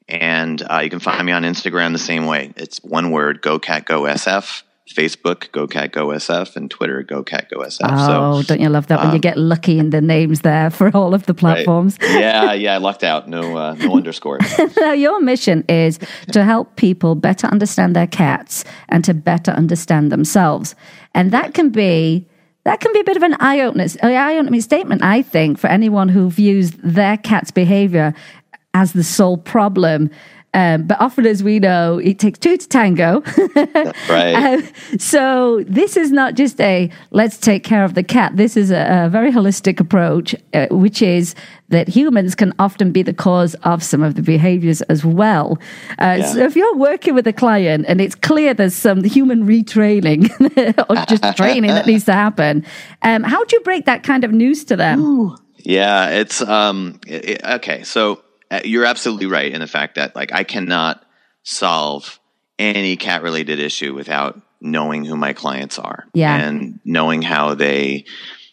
And 0.09 0.61
uh, 0.69 0.79
you 0.79 0.89
can 0.89 0.99
find 0.99 1.23
me 1.25 1.31
on 1.31 1.43
Instagram 1.43 1.91
the 1.93 1.99
same 1.99 2.25
way. 2.25 2.51
It's 2.57 2.83
one 2.83 3.11
word, 3.11 3.41
Go 3.41 3.59
Cat 3.59 3.85
Go 3.85 4.01
SF. 4.03 4.63
Facebook, 4.91 5.51
Go 5.51 5.67
Cat 5.67 5.91
Go 5.91 6.07
SF, 6.07 6.55
and 6.55 6.69
Twitter, 6.71 7.03
Go 7.03 7.21
Cat 7.21 7.47
Go 7.51 7.59
SF. 7.59 7.77
Oh, 7.83 8.41
don't 8.41 8.59
you 8.59 8.69
love 8.69 8.87
that 8.87 8.99
when 9.03 9.13
you 9.13 9.19
get 9.19 9.37
lucky 9.37 9.77
in 9.77 9.91
the 9.91 10.01
names 10.01 10.41
there 10.41 10.71
for 10.71 10.89
all 10.97 11.13
of 11.13 11.27
the 11.27 11.33
um, 11.33 11.37
Right. 11.43 11.53
platforms? 11.57 11.99
yeah, 12.01 12.53
yeah, 12.53 12.73
I 12.73 12.77
lucked 12.77 13.03
out. 13.03 13.29
No, 13.29 13.55
uh, 13.55 13.75
no 13.75 13.93
underscores. 13.97 14.41
Now, 14.79 14.93
your 14.93 15.21
mission 15.21 15.63
is 15.69 15.99
to 16.31 16.43
help 16.43 16.75
people 16.75 17.13
better 17.13 17.45
understand 17.45 17.95
their 17.95 18.07
cats 18.07 18.65
and 18.87 19.03
to 19.05 19.13
better 19.13 19.51
understand 19.51 20.11
themselves. 20.11 20.73
And 21.13 21.29
that 21.33 21.53
can 21.53 21.69
be 21.69 22.27
that 22.65 22.81
can 22.81 22.91
be 22.93 22.99
a 22.99 23.03
bit 23.03 23.15
of 23.15 23.23
an 23.23 23.35
eye 23.39 23.61
opener, 23.61 23.85
eye 24.03 24.37
opening 24.37 24.61
statement, 24.61 25.01
I 25.03 25.21
think, 25.21 25.57
for 25.59 25.67
anyone 25.67 26.09
who 26.09 26.29
views 26.29 26.71
their 26.83 27.17
cat's 27.17 27.51
behavior 27.51 28.13
as 28.73 28.93
the 28.93 29.03
sole 29.03 29.37
problem. 29.37 30.09
Um, 30.51 30.87
but 30.87 30.99
often, 30.99 31.27
as 31.27 31.43
we 31.43 31.59
know, 31.59 31.99
it 31.99 32.17
takes 32.17 32.39
two 32.39 32.57
to 32.57 32.67
tango. 32.67 33.21
right. 34.09 34.33
Um, 34.33 34.67
so 34.97 35.63
this 35.67 35.95
is 35.95 36.11
not 36.11 36.33
just 36.33 36.59
a 36.59 36.89
let's 37.11 37.37
take 37.37 37.63
care 37.63 37.83
of 37.83 37.93
the 37.93 38.01
cat. 38.01 38.35
This 38.35 38.57
is 38.57 38.71
a, 38.71 39.05
a 39.05 39.09
very 39.09 39.31
holistic 39.31 39.79
approach, 39.79 40.33
uh, 40.55 40.65
which 40.71 41.03
is 41.03 41.35
that 41.67 41.87
humans 41.87 42.33
can 42.33 42.51
often 42.57 42.91
be 42.91 43.03
the 43.03 43.13
cause 43.13 43.53
of 43.63 43.83
some 43.83 44.01
of 44.01 44.15
the 44.15 44.23
behaviors 44.23 44.81
as 44.83 45.05
well. 45.05 45.59
Uh, 46.01 46.17
Yeah. 46.17 46.25
So 46.33 46.39
if 46.39 46.55
you're 46.55 46.75
working 46.77 47.13
with 47.13 47.27
a 47.27 47.33
client 47.33 47.85
and 47.87 48.01
it's 48.01 48.15
clear 48.15 48.55
there's 48.55 48.75
some 48.75 49.03
human 49.03 49.45
retraining 49.45 50.31
or 50.89 50.95
just 51.05 51.23
training 51.37 51.69
that 51.69 51.85
needs 51.85 52.05
to 52.05 52.13
happen, 52.13 52.65
um, 53.03 53.21
how 53.21 53.45
do 53.45 53.55
you 53.55 53.61
break 53.61 53.85
that 53.85 54.01
kind 54.01 54.23
of 54.23 54.31
news 54.31 54.63
to 54.65 54.75
them? 54.75 54.99
Yeah, 55.57 56.09
it's 56.09 56.41
um 56.41 56.99
it, 57.05 57.43
okay. 57.45 57.83
So 57.83 58.23
Uh, 58.51 58.61
you're 58.63 58.85
absolutely 58.85 59.27
right 59.27 59.51
in 59.51 59.59
the 59.61 59.67
fact 59.67 59.95
that 59.95 60.15
like 60.15 60.31
I 60.33 60.43
cannot 60.43 61.03
solve 61.43 62.19
any 62.57 62.95
cat 62.97 63.21
related 63.23 63.59
issue 63.59 63.93
without 63.93 64.41
knowing 64.61 65.05
who 65.05 65.15
my 65.15 65.33
clients 65.33 65.79
are 65.79 66.05
Yeah. 66.13 66.35
and 66.35 66.79
knowing 66.83 67.21
how 67.21 67.55
they 67.55 68.05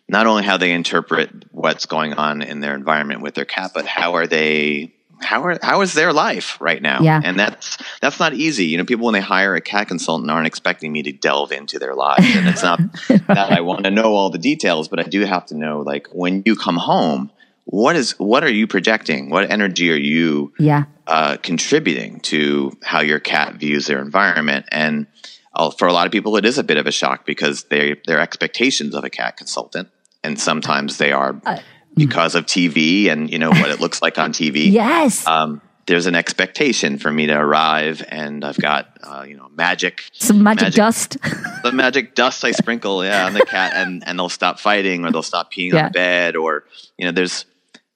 not 0.09 0.27
only 0.29 0.45
how 0.45 0.57
they 0.57 0.71
interpret 0.73 1.31
what's 1.51 1.87
going 1.87 2.15
on 2.15 2.43
in 2.43 2.61
their 2.61 2.75
environment 2.75 3.23
with 3.23 3.35
their 3.35 3.45
cat, 3.45 3.73
but 3.75 3.87
how 3.87 4.15
are 4.15 4.27
they 4.29 4.93
how 5.23 5.43
are 5.45 5.59
how 5.63 5.81
is 5.81 5.95
their 5.95 6.13
life 6.13 6.59
right 6.61 6.81
now? 6.81 7.01
Yeah. 7.03 7.21
And 7.25 7.37
that's 7.39 7.79
that's 8.01 8.21
not 8.21 8.35
easy. 8.35 8.67
You 8.67 8.79
know, 8.79 8.85
people 8.85 9.07
when 9.07 9.15
they 9.15 9.21
hire 9.21 9.57
a 9.57 9.61
cat 9.61 9.89
consultant 9.89 10.31
aren't 10.31 10.47
expecting 10.47 10.93
me 10.93 11.03
to 11.05 11.13
delve 11.13 11.51
into 11.51 11.79
their 11.81 11.95
lives. 11.95 12.37
And 12.37 12.47
it's 12.47 12.63
not 12.63 12.79
that 13.09 13.51
I 13.51 13.63
want 13.63 13.85
to 13.85 13.91
know 13.91 14.15
all 14.15 14.31
the 14.31 14.39
details, 14.39 14.87
but 14.89 15.01
I 15.01 15.05
do 15.05 15.25
have 15.25 15.47
to 15.47 15.57
know 15.57 15.81
like 15.81 16.07
when 16.13 16.43
you 16.47 16.55
come 16.55 16.77
home, 16.77 17.33
what 17.67 17.97
is 17.97 18.13
what 18.19 18.43
are 18.45 18.51
you 18.51 18.67
projecting? 18.67 19.29
What 19.29 19.51
energy 19.51 19.91
are 19.91 19.97
you 19.97 20.53
Yeah. 20.59 20.85
uh, 21.07 21.37
contributing 21.43 22.21
to 22.21 22.73
how 22.83 23.01
your 23.01 23.19
cat 23.21 23.57
views 23.57 23.87
their 23.87 24.01
environment. 24.01 24.67
And 24.73 25.07
uh, 25.55 25.71
for 25.71 25.87
a 25.89 25.93
lot 25.93 26.07
of 26.07 26.13
people, 26.13 26.37
it 26.37 26.45
is 26.45 26.59
a 26.59 26.65
bit 26.65 26.77
of 26.77 26.87
a 26.87 26.93
shock 26.93 27.27
because 27.27 27.65
they 27.65 27.97
their 28.07 28.21
expectations 28.21 28.95
of 28.95 29.05
a 29.05 29.11
cat 29.11 29.37
consultant, 29.37 29.89
and 30.25 30.39
sometimes 30.41 30.99
they 30.99 31.13
are 31.13 31.41
Uh, 31.45 31.59
because 31.97 32.35
of 32.35 32.45
TV 32.47 33.09
and 33.11 33.31
you 33.31 33.39
know 33.39 33.51
what 33.51 33.71
it 33.71 33.81
looks 33.81 34.01
like 34.03 34.19
on 34.19 34.33
TV. 34.33 34.71
Yes. 34.73 35.27
Um, 35.27 35.61
there's 35.87 36.07
an 36.07 36.17
expectation 36.17 36.99
for 36.99 37.13
me 37.13 37.27
to 37.29 37.33
arrive, 37.35 38.05
and 38.09 38.45
I've 38.45 38.59
got 38.59 38.99
uh, 39.03 39.25
you 39.27 39.37
know 39.37 39.49
magic, 39.55 40.03
Some 40.13 40.43
magic, 40.43 40.63
magic- 40.63 40.77
dust. 40.77 41.17
the 41.63 41.73
magic 41.73 42.15
dust 42.15 42.45
I 42.45 42.51
sprinkle, 42.51 43.05
yeah, 43.05 43.25
on 43.27 43.33
the 43.35 43.47
cat, 43.47 43.73
and 43.75 44.03
and 44.07 44.19
they'll 44.19 44.29
stop 44.29 44.59
fighting 44.61 45.05
or 45.05 45.11
they'll 45.13 45.23
stop 45.35 45.53
peeing 45.53 45.73
Yeah. 45.73 45.79
on 45.79 45.85
the 45.87 45.91
bed, 45.93 46.37
or 46.37 46.65
you 46.99 47.07
know, 47.07 47.13
there's 47.13 47.45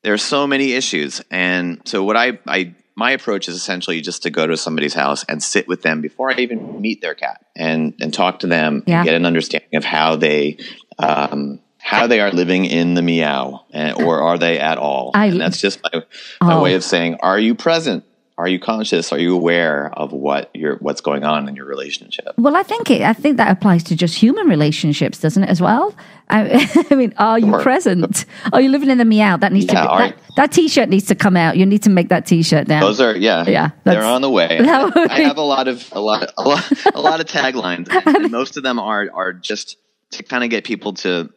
there's 0.03 0.23
so 0.23 0.47
many 0.47 0.73
issues, 0.73 1.21
and 1.31 1.81
so 1.85 2.03
what 2.05 2.17
I 2.17 2.39
I 2.47 2.75
my 2.97 3.13
approach 3.13 3.49
is 3.49 3.55
essentially 3.57 4.01
just 4.01 4.23
to 4.25 4.31
go 4.31 4.47
to 4.47 4.57
somebody's 4.57 4.95
house 4.95 5.25
and 5.29 5.43
sit 5.43 5.67
with 5.69 5.83
them 5.83 6.01
before 6.01 6.31
I 6.33 6.37
even 6.41 6.81
meet 6.81 7.01
their 7.01 7.15
cat, 7.15 7.45
and 7.57 7.95
and 8.01 8.13
talk 8.13 8.41
to 8.41 8.47
them 8.47 8.83
Yeah. 8.87 8.99
and 8.99 9.05
get 9.07 9.15
an 9.15 9.27
understanding 9.27 9.77
of 9.77 9.85
how 9.85 10.17
they. 10.17 10.59
Um, 10.99 11.61
how 11.83 12.07
they 12.07 12.21
are 12.21 12.31
living 12.31 12.67
in 12.67 12.93
the 12.93 13.01
meow, 13.01 13.65
and, 13.73 14.03
or 14.03 14.21
are 14.21 14.37
they 14.37 14.59
at 14.59 14.77
all? 14.77 15.13
I- 15.15 15.27
and 15.29 15.41
that's 15.41 15.59
just 15.59 15.81
my, 15.83 16.03
my 16.43 16.55
Oh. 16.57 16.63
way 16.63 16.75
of 16.75 16.85
saying, 16.85 17.17
are 17.23 17.39
you 17.39 17.55
present? 17.55 18.05
Are 18.41 18.49
you 18.49 18.59
conscious? 18.59 19.13
Are 19.13 19.19
you 19.19 19.35
aware 19.37 19.93
of 19.93 20.13
what 20.13 20.51
you're, 20.55 20.77
what's 20.77 21.03
going 21.03 21.25
on 21.25 21.47
in 21.47 21.57
your 21.57 21.67
relationship? 21.67 22.29
Well, 22.39 22.57
I 22.57 22.63
think 22.63 22.91
it, 22.91 23.03
I 23.03 23.13
think 23.13 23.37
that 23.37 23.51
applies 23.51 23.85
to 23.85 23.95
just 23.95 24.15
human 24.15 24.47
relationships, 24.47 25.19
doesn't 25.19 25.43
it, 25.43 25.51
as 25.51 25.61
well? 25.61 25.95
I, 26.31 26.67
I 26.91 26.95
mean, 26.95 27.13
are 27.19 27.39
you 27.39 27.51
Sure. 27.51 27.61
present? 27.61 28.25
Are 28.55 28.63
you 28.63 28.71
living 28.71 28.89
in 28.89 28.97
the 28.97 29.05
meow? 29.05 29.37
That 29.37 29.53
needs 29.53 29.67
Yeah, 29.67 29.83
to 29.83 29.91
be, 29.91 29.99
that, 29.99 30.37
that 30.37 30.53
t-shirt 30.53 30.89
needs 30.89 31.05
to 31.09 31.15
come 31.15 31.37
out. 31.37 31.59
You 31.59 31.67
need 31.67 31.83
to 31.83 31.91
make 31.91 32.09
that 32.09 32.25
t-shirt 32.25 32.67
now. 32.67 32.81
Those 32.81 32.99
are 33.03 33.15
yeah, 33.15 33.45
Yeah, 33.47 33.71
They're 33.85 34.03
on 34.03 34.23
the 34.23 34.31
way. 34.31 34.59
I 34.59 35.21
have 35.21 35.37
a 35.37 35.43
lot 35.43 35.69
of 35.69 35.87
a 35.93 36.01
lot 36.01 36.33
a 36.39 36.43
lot 36.43 36.73
a 36.95 37.01
lot 37.01 37.21
of 37.21 37.27
taglines, 37.27 37.89
and, 38.07 38.17
and 38.17 38.31
most 38.31 38.57
of 38.57 38.63
them 38.63 38.79
are 38.79 39.07
are 39.13 39.35
just 39.35 39.77
to 40.13 40.23
kind 40.23 40.45
of 40.45 40.49
get 40.49 40.65
people 40.65 40.95
to. 40.95 41.29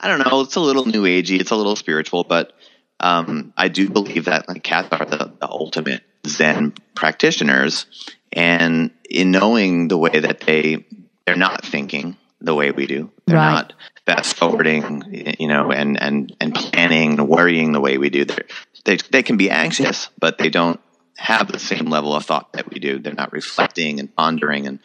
I 0.00 0.08
don't 0.08 0.26
know. 0.26 0.40
It's 0.40 0.56
a 0.56 0.60
little 0.60 0.86
new 0.86 1.02
agey. 1.02 1.38
It's 1.38 1.50
a 1.50 1.56
little 1.56 1.76
spiritual, 1.76 2.24
but 2.24 2.54
um, 3.00 3.52
I 3.56 3.68
do 3.68 3.90
believe 3.90 4.24
that 4.24 4.48
like 4.48 4.62
cats 4.62 4.88
are 4.90 5.04
the, 5.04 5.32
the 5.38 5.48
ultimate 5.48 6.02
Zen 6.26 6.72
practitioners, 6.94 7.86
and 8.32 8.90
in 9.08 9.30
knowing 9.30 9.88
the 9.88 9.96
way 9.98 10.18
that 10.20 10.40
they 10.40 10.84
they're 11.26 11.36
not 11.36 11.64
thinking 11.64 12.16
the 12.40 12.54
way 12.54 12.70
we 12.70 12.86
do, 12.86 13.10
they're 13.26 13.36
Right. 13.36 13.50
not 13.50 13.72
fast 14.04 14.36
forwarding, 14.36 15.34
you 15.40 15.48
know, 15.48 15.72
and 15.72 16.00
and 16.00 16.34
and 16.40 16.54
planning 16.54 17.18
and 17.18 17.28
worrying 17.28 17.72
the 17.72 17.80
way 17.80 17.98
we 17.98 18.10
do. 18.10 18.24
They're, 18.24 18.44
they 18.84 18.96
they 19.10 19.22
can 19.22 19.36
be 19.36 19.50
anxious, 19.50 20.10
but 20.18 20.38
they 20.38 20.50
don't 20.50 20.80
have 21.16 21.50
the 21.50 21.58
same 21.58 21.86
level 21.86 22.14
of 22.14 22.24
thought 22.26 22.52
that 22.52 22.70
we 22.70 22.78
do. 22.78 22.98
They're 22.98 23.14
not 23.14 23.32
reflecting 23.32 23.98
and 24.00 24.14
pondering, 24.14 24.66
and 24.66 24.78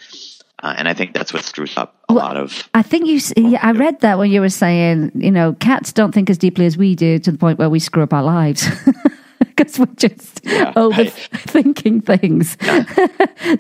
uh, 0.64 0.74
and 0.78 0.88
I 0.88 0.94
think 0.94 1.14
that's 1.14 1.34
what 1.34 1.44
screws 1.44 1.76
up 1.78 1.96
a 2.08 2.14
lot 2.14 2.38
of. 2.38 2.70
I 2.74 2.82
think 2.84 3.06
you. 3.08 3.20
Yeah, 3.36 3.60
I 3.62 3.72
read 3.74 4.00
that 4.00 4.18
when 4.18 4.32
you 4.32 4.42
were 4.42 4.50
saying, 4.50 5.12
you 5.16 5.32
know, 5.32 5.54
cats 5.54 5.92
don't 5.92 6.14
think 6.14 6.30
as 6.30 6.38
deeply 6.38 6.66
as 6.66 6.78
we 6.78 6.96
do 6.96 7.20
to 7.20 7.32
the 7.32 7.38
point 7.38 7.60
where 7.60 7.70
we 7.70 7.80
screw 7.80 8.04
up 8.04 8.14
our 8.14 8.24
lives 8.24 8.66
because 9.62 9.80
we're 9.80 9.86
just 9.96 10.42
Yeah, 10.44 10.74
overthinking 10.74 12.06
things. 12.12 12.56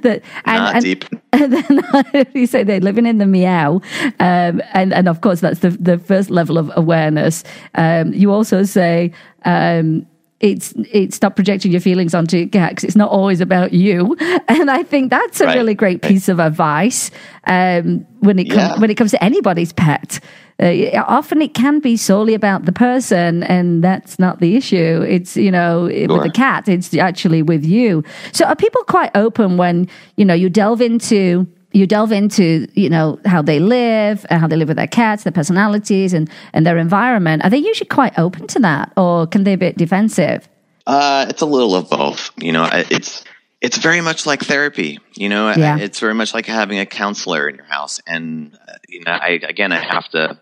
that 0.01 0.21
and, 0.45 0.75
and, 0.75 0.81
deep. 0.83 1.05
and 1.33 1.53
then 1.53 2.25
you 2.33 2.47
say 2.47 2.63
they're 2.63 2.79
living 2.79 3.05
in 3.05 3.17
the 3.17 3.25
meow, 3.25 3.81
um, 4.19 4.61
and 4.73 4.93
and 4.93 5.07
of 5.07 5.21
course 5.21 5.39
that's 5.41 5.59
the 5.59 5.69
the 5.71 5.97
first 5.97 6.29
level 6.29 6.57
of 6.57 6.71
awareness. 6.75 7.43
Um, 7.75 8.13
you 8.13 8.31
also 8.31 8.63
say. 8.63 9.11
Um, 9.45 10.05
it's 10.41 10.73
it's 10.91 11.15
stop 11.15 11.35
projecting 11.35 11.71
your 11.71 11.81
feelings 11.81 12.13
onto 12.13 12.37
your 12.37 12.47
cat 12.49 12.71
because 12.71 12.83
it's 12.83 12.95
not 12.95 13.09
always 13.11 13.39
about 13.41 13.71
you, 13.73 14.15
and 14.47 14.69
I 14.69 14.83
think 14.83 15.09
that's 15.09 15.39
a 15.41 15.45
Right, 15.45 15.55
really 15.57 15.73
great 15.75 16.03
right. 16.03 16.11
piece 16.11 16.27
of 16.29 16.39
advice 16.39 17.11
um, 17.47 18.05
when 18.19 18.39
it 18.39 18.45
comes 18.49 18.57
Yeah. 18.61 18.79
when 18.79 18.89
it 18.89 18.95
comes 18.95 19.11
to 19.11 19.23
anybody's 19.23 19.71
pet. 19.73 20.19
Uh, 20.61 21.03
often 21.07 21.41
it 21.41 21.55
can 21.55 21.79
be 21.79 21.97
solely 21.97 22.35
about 22.35 22.65
the 22.65 22.71
person, 22.71 23.41
and 23.43 23.83
that's 23.83 24.19
not 24.19 24.39
the 24.39 24.55
issue. 24.55 25.01
It's 25.07 25.35
you 25.35 25.49
know 25.51 25.83
with 25.85 26.23
the 26.23 26.31
cat, 26.31 26.67
it's 26.67 26.93
actually 26.95 27.41
with 27.41 27.65
you. 27.65 28.03
So 28.31 28.45
are 28.45 28.55
people 28.55 28.83
quite 28.83 29.09
open 29.15 29.57
when 29.57 29.87
you 30.17 30.25
know 30.25 30.35
you 30.35 30.49
delve 30.49 30.81
into 30.81 31.47
you 31.73 31.87
delve 31.87 32.11
into 32.11 32.67
you 32.73 32.89
know 32.89 33.19
how 33.25 33.41
they 33.41 33.59
live 33.59 34.25
and 34.29 34.39
how 34.41 34.47
they 34.47 34.55
live 34.55 34.67
with 34.67 34.77
their 34.77 34.87
cats, 34.87 35.23
their 35.23 35.31
personalities, 35.31 36.13
and 36.13 36.29
and 36.53 36.65
their 36.65 36.77
environment? 36.77 37.43
Are 37.43 37.49
they 37.49 37.57
usually 37.57 37.87
quite 37.87 38.17
open 38.17 38.47
to 38.47 38.59
that, 38.59 38.91
or 38.97 39.27
can 39.27 39.43
they 39.43 39.55
be 39.55 39.65
a 39.67 39.69
bit 39.69 39.77
defensive? 39.77 40.47
Uh, 40.87 41.25
it's 41.29 41.41
a 41.41 41.45
little 41.45 41.75
of 41.75 41.89
both. 41.89 42.31
You 42.37 42.51
know, 42.53 42.67
it's 42.71 43.23
it's 43.61 43.77
very 43.77 44.01
much 44.01 44.25
like 44.25 44.41
therapy. 44.41 44.99
You 45.15 45.29
know, 45.29 45.53
Yeah. 45.55 45.77
it's 45.77 45.99
very 45.99 46.13
much 46.15 46.33
like 46.33 46.45
having 46.47 46.79
a 46.79 46.85
counselor 46.85 47.47
in 47.47 47.55
your 47.55 47.65
house. 47.65 47.99
And 48.07 48.57
uh, 48.67 48.73
you 48.89 49.01
know, 49.05 49.11
I 49.11 49.39
again, 49.47 49.71
I 49.71 49.79
have 49.79 50.09
to 50.09 50.39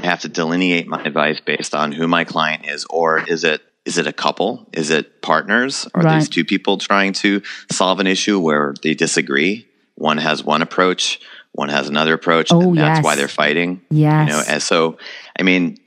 I 0.00 0.06
have 0.06 0.20
to 0.20 0.28
delineate 0.28 0.86
my 0.86 1.02
advice 1.02 1.40
based 1.40 1.74
on 1.74 1.90
who 1.92 2.06
my 2.06 2.24
client 2.24 2.66
is, 2.68 2.86
or 2.88 3.18
is 3.28 3.42
it 3.44 3.60
is 3.84 3.98
it 3.98 4.06
a 4.06 4.12
couple? 4.12 4.68
Is 4.72 4.90
it 4.90 5.20
partners? 5.22 5.88
Are 5.94 6.02
Right. 6.02 6.14
these 6.20 6.28
two 6.28 6.44
people 6.44 6.78
trying 6.78 7.12
to 7.14 7.42
solve 7.72 7.98
an 7.98 8.06
issue 8.06 8.38
where 8.38 8.74
they 8.82 8.94
disagree? 8.94 9.66
One 10.02 10.18
has 10.18 10.42
one 10.42 10.62
approach, 10.62 11.20
one 11.52 11.68
has 11.68 11.88
another 11.88 12.14
approach, 12.14 12.50
Oh, 12.50 12.60
and 12.60 12.76
that's 12.76 13.04
why 13.04 13.14
they're 13.14 13.28
fighting. 13.28 13.82
Yes. 13.88 14.26
You 14.28 14.34
know, 14.34 14.42
and 14.48 14.60
so 14.60 14.98
I 15.38 15.44
mean, 15.44 15.78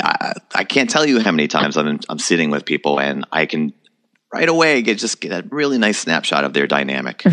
I, 0.00 0.34
I 0.54 0.62
can't 0.62 0.88
tell 0.88 1.04
you 1.04 1.18
how 1.18 1.32
many 1.32 1.48
times 1.48 1.76
I'm 1.76 1.98
I'm 2.08 2.20
sitting 2.20 2.50
with 2.50 2.64
people 2.64 3.00
and 3.00 3.24
I 3.32 3.46
can 3.46 3.72
right 4.32 4.48
away 4.48 4.82
get 4.82 4.98
just 4.98 5.20
get 5.20 5.32
a 5.32 5.44
really 5.48 5.78
nice 5.78 5.98
snapshot 5.98 6.44
of 6.44 6.52
their 6.52 6.68
dynamic. 6.68 7.24
you 7.24 7.30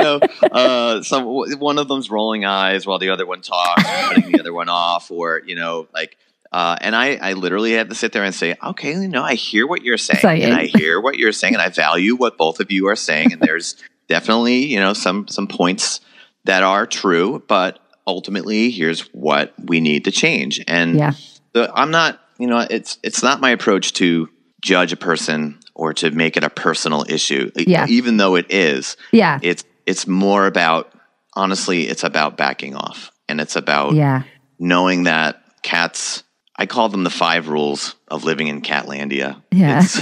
know, 0.00 0.20
uh, 0.50 1.02
some 1.02 1.24
one 1.26 1.78
of 1.78 1.88
them's 1.88 2.10
rolling 2.10 2.46
eyes 2.46 2.86
while 2.86 2.98
the 2.98 3.10
other 3.10 3.26
one 3.26 3.42
talks, 3.42 3.82
or 3.82 4.14
cutting 4.14 4.32
the 4.32 4.40
other 4.40 4.54
one 4.54 4.70
off, 4.70 5.10
or 5.10 5.42
you 5.44 5.54
know, 5.54 5.86
like. 5.92 6.16
Uh, 6.52 6.76
and 6.80 6.94
I, 6.94 7.16
I 7.16 7.32
literally 7.32 7.72
had 7.72 7.88
to 7.88 7.94
sit 7.94 8.12
there 8.12 8.24
and 8.24 8.34
say, 8.34 8.54
okay, 8.62 8.92
you 8.92 9.08
know, 9.08 9.22
I 9.22 9.34
hear 9.34 9.66
what 9.66 9.82
you're 9.82 9.96
saying, 9.96 10.20
Saying. 10.20 10.42
and 10.42 10.54
I 10.54 10.66
hear 10.66 11.00
what 11.00 11.16
you're 11.16 11.32
saying, 11.32 11.54
and 11.54 11.62
I 11.62 11.70
value 11.70 12.14
what 12.14 12.36
both 12.36 12.60
of 12.60 12.70
you 12.70 12.88
are 12.88 12.96
saying, 12.96 13.32
and 13.32 13.40
there's 13.40 13.76
definitely, 14.08 14.66
you 14.66 14.78
know, 14.78 14.92
some 14.92 15.26
some 15.28 15.46
points 15.48 16.00
that 16.44 16.62
are 16.62 16.86
true, 16.86 17.42
but 17.48 17.78
ultimately, 18.06 18.70
here's 18.70 19.00
what 19.14 19.54
we 19.64 19.80
need 19.80 20.04
to 20.04 20.10
change. 20.10 20.62
And 20.68 20.96
Yeah. 20.96 21.12
the, 21.52 21.72
I'm 21.74 21.90
not, 21.90 22.20
you 22.38 22.46
know, 22.48 22.66
it's 22.68 22.98
it's 23.02 23.22
not 23.22 23.40
my 23.40 23.50
approach 23.50 23.94
to 23.94 24.28
judge 24.60 24.92
a 24.92 24.96
person 24.96 25.58
or 25.74 25.94
to 25.94 26.10
make 26.10 26.36
it 26.36 26.44
a 26.44 26.50
personal 26.50 27.04
issue. 27.08 27.50
Yeah. 27.56 27.86
Even 27.88 28.18
though 28.18 28.34
it 28.36 28.46
is, 28.52 28.96
Yeah, 29.10 29.38
it's 29.42 29.64
it's 29.86 30.06
more 30.06 30.46
about 30.46 30.92
honestly, 31.34 31.88
it's 31.88 32.04
about 32.04 32.36
backing 32.36 32.76
off, 32.76 33.10
and 33.28 33.40
it's 33.40 33.56
about 33.56 33.94
yeah, 33.94 34.24
knowing 34.58 35.04
that 35.04 35.42
cats. 35.62 36.24
I 36.62 36.66
call 36.66 36.88
them 36.88 37.02
the 37.02 37.10
five 37.10 37.48
rules 37.48 37.96
of 38.06 38.22
living 38.22 38.46
in 38.46 38.62
Catlandia. 38.62 39.42
Yeah. 39.50 39.82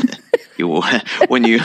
You, 0.58 0.82
when 1.28 1.44
you 1.44 1.58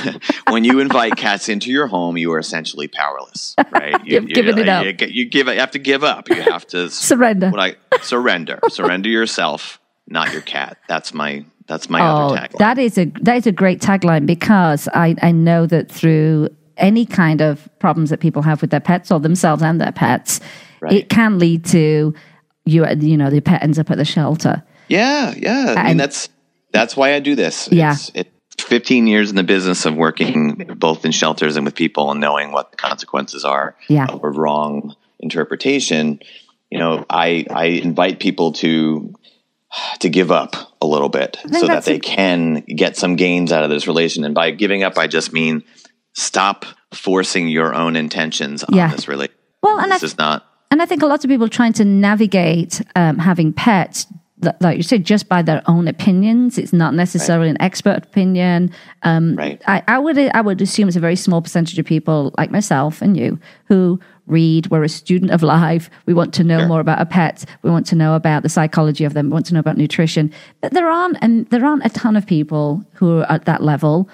when 0.47 0.63
you 0.63 0.79
invite 0.79 1.17
cats 1.17 1.49
into 1.49 1.69
your 1.69 1.85
home, 1.85 2.15
you 2.15 2.31
are 2.31 2.39
essentially 2.39 2.87
powerless, 2.87 3.53
right? 3.69 3.93
You, 4.05 4.21
given 4.21 4.57
it 4.57 4.69
up. 4.69 4.85
You, 4.85 4.95
you 5.09 5.25
give 5.29 5.47
you 5.47 5.59
have 5.59 5.71
to 5.71 5.79
give 5.79 6.05
up. 6.05 6.29
You 6.29 6.41
have 6.43 6.65
to 6.67 6.89
surrender. 6.89 7.51
I 7.57 7.75
surrender. 8.01 8.57
surrender 8.69 9.09
yourself, 9.09 9.81
not 10.07 10.31
your 10.31 10.41
cat. 10.43 10.77
That's 10.87 11.13
my 11.13 11.43
that's 11.67 11.89
my 11.89 11.99
Oh, 11.99 12.05
other 12.05 12.37
tagline. 12.37 12.57
that 12.59 12.77
is 12.77 12.97
a 12.97 13.05
that 13.19 13.35
is 13.35 13.47
a 13.47 13.51
great 13.51 13.81
tagline 13.81 14.25
because 14.25 14.87
I 14.93 15.15
I 15.21 15.33
know 15.33 15.65
that 15.65 15.91
through 15.91 16.47
any 16.77 17.05
kind 17.05 17.41
of 17.41 17.67
problems 17.79 18.11
that 18.11 18.21
people 18.21 18.43
have 18.43 18.61
with 18.61 18.69
their 18.71 18.79
pets 18.79 19.11
or 19.11 19.19
themselves 19.19 19.61
and 19.61 19.81
their 19.81 19.91
pets, 19.91 20.39
Right. 20.79 20.93
it 20.93 21.09
can 21.09 21.37
lead 21.37 21.65
to 21.65 22.13
you 22.63 22.87
you 23.01 23.17
know 23.17 23.29
the 23.29 23.41
pet 23.41 23.61
ends 23.61 23.77
up 23.77 23.91
at 23.91 23.97
the 23.97 24.05
shelter. 24.05 24.63
Yeah, 24.87 25.33
yeah. 25.35 25.73
I 25.77 25.83
mean 25.83 25.91
And- 25.91 25.99
that's 25.99 26.29
that's 26.71 26.97
why 26.97 27.13
I 27.13 27.19
do 27.19 27.35
this. 27.35 27.69
Yeah. 27.71 27.93
It's, 27.93 28.11
it's 28.13 28.29
15 28.63 29.07
years 29.07 29.29
in 29.29 29.35
the 29.37 29.43
business 29.43 29.85
of 29.85 29.95
working 29.95 30.55
both 30.77 31.05
in 31.05 31.11
shelters 31.11 31.55
and 31.55 31.65
with 31.65 31.75
people 31.75 32.11
and 32.11 32.19
knowing 32.19 32.51
what 32.51 32.71
the 32.71 32.77
consequences 32.77 33.45
are 33.45 33.75
Yeah. 33.87 34.07
of 34.07 34.23
a 34.23 34.29
wrong 34.29 34.95
interpretation. 35.19 36.19
you 36.71 36.79
know, 36.79 37.05
I 37.09 37.45
I 37.49 37.65
invite 37.65 38.19
people 38.19 38.51
to 38.53 39.13
to 39.99 40.09
give 40.09 40.31
up 40.31 40.55
a 40.81 40.85
little 40.85 41.09
bit 41.09 41.37
so 41.51 41.67
that 41.67 41.83
they 41.85 41.99
can 41.99 42.61
get 42.61 42.95
some 42.97 43.15
gains 43.15 43.51
out 43.51 43.63
of 43.63 43.69
this 43.69 43.87
relation. 43.87 44.23
And 44.23 44.33
by 44.33 44.51
giving 44.51 44.83
up, 44.83 44.97
I 44.97 45.07
just 45.07 45.33
mean 45.33 45.63
stop 46.13 46.65
forcing 46.93 47.47
your 47.49 47.73
own 47.75 47.95
intentions 47.95 48.63
on 48.63 48.73
Yeah. 48.75 48.89
this 48.91 49.07
relation. 49.07 49.35
Well, 49.61 49.79
and 49.79 49.91
this 49.91 50.03
I- 50.03 50.05
is 50.05 50.17
not 50.17 50.45
And 50.71 50.81
I 50.81 50.85
think 50.85 51.01
a 51.03 51.05
lot 51.05 51.23
of 51.23 51.29
people 51.29 51.47
trying 51.49 51.73
to 51.73 51.85
navigate 51.85 52.81
um, 52.95 53.17
having 53.19 53.53
pets, 53.53 54.07
like 54.59 54.77
you 54.77 54.83
said, 54.83 55.05
just 55.05 55.29
by 55.29 55.41
their 55.41 55.61
own 55.67 55.87
opinions. 55.87 56.57
It's 56.57 56.73
not 56.73 56.93
necessarily 56.93 57.49
an 57.49 57.61
expert 57.61 58.03
opinion. 58.03 58.69
Um, 59.03 59.35
right. 59.35 59.61
I, 59.65 59.81
I 59.87 59.97
would 59.99 60.17
I 60.17 60.41
would 60.41 60.61
assume 60.61 60.87
it's 60.87 60.97
a 60.97 60.99
very 60.99 61.15
small 61.15 61.41
percentage 61.41 61.79
of 61.79 61.85
people 61.85 62.33
like 62.37 62.51
myself 62.51 63.01
and 63.01 63.15
you 63.15 63.39
who 63.65 63.99
read. 64.27 64.67
We're 64.67 64.83
a 64.83 64.89
student 64.89 65.31
of 65.31 65.41
life. 65.41 65.89
We 66.05 66.13
want 66.13 66.33
to 66.35 66.43
know 66.43 66.59
Sure. 66.59 66.67
more 66.67 66.79
about 66.81 66.99
our 66.99 67.05
pets. 67.05 67.45
We 67.61 67.69
want 67.69 67.85
to 67.87 67.95
know 67.95 68.15
about 68.15 68.43
the 68.43 68.49
psychology 68.49 69.05
of 69.05 69.13
them. 69.13 69.27
We 69.27 69.33
want 69.33 69.45
to 69.47 69.53
know 69.53 69.59
about 69.61 69.77
nutrition. 69.77 70.31
But 70.61 70.73
there 70.73 70.89
aren't 70.89 71.17
and 71.21 71.47
there 71.47 71.65
aren't 71.65 71.85
a 71.85 71.89
ton 71.89 72.17
of 72.17 72.25
people 72.27 72.83
who 72.93 73.19
are 73.19 73.31
at 73.31 73.45
that 73.45 73.63
level, 73.63 74.09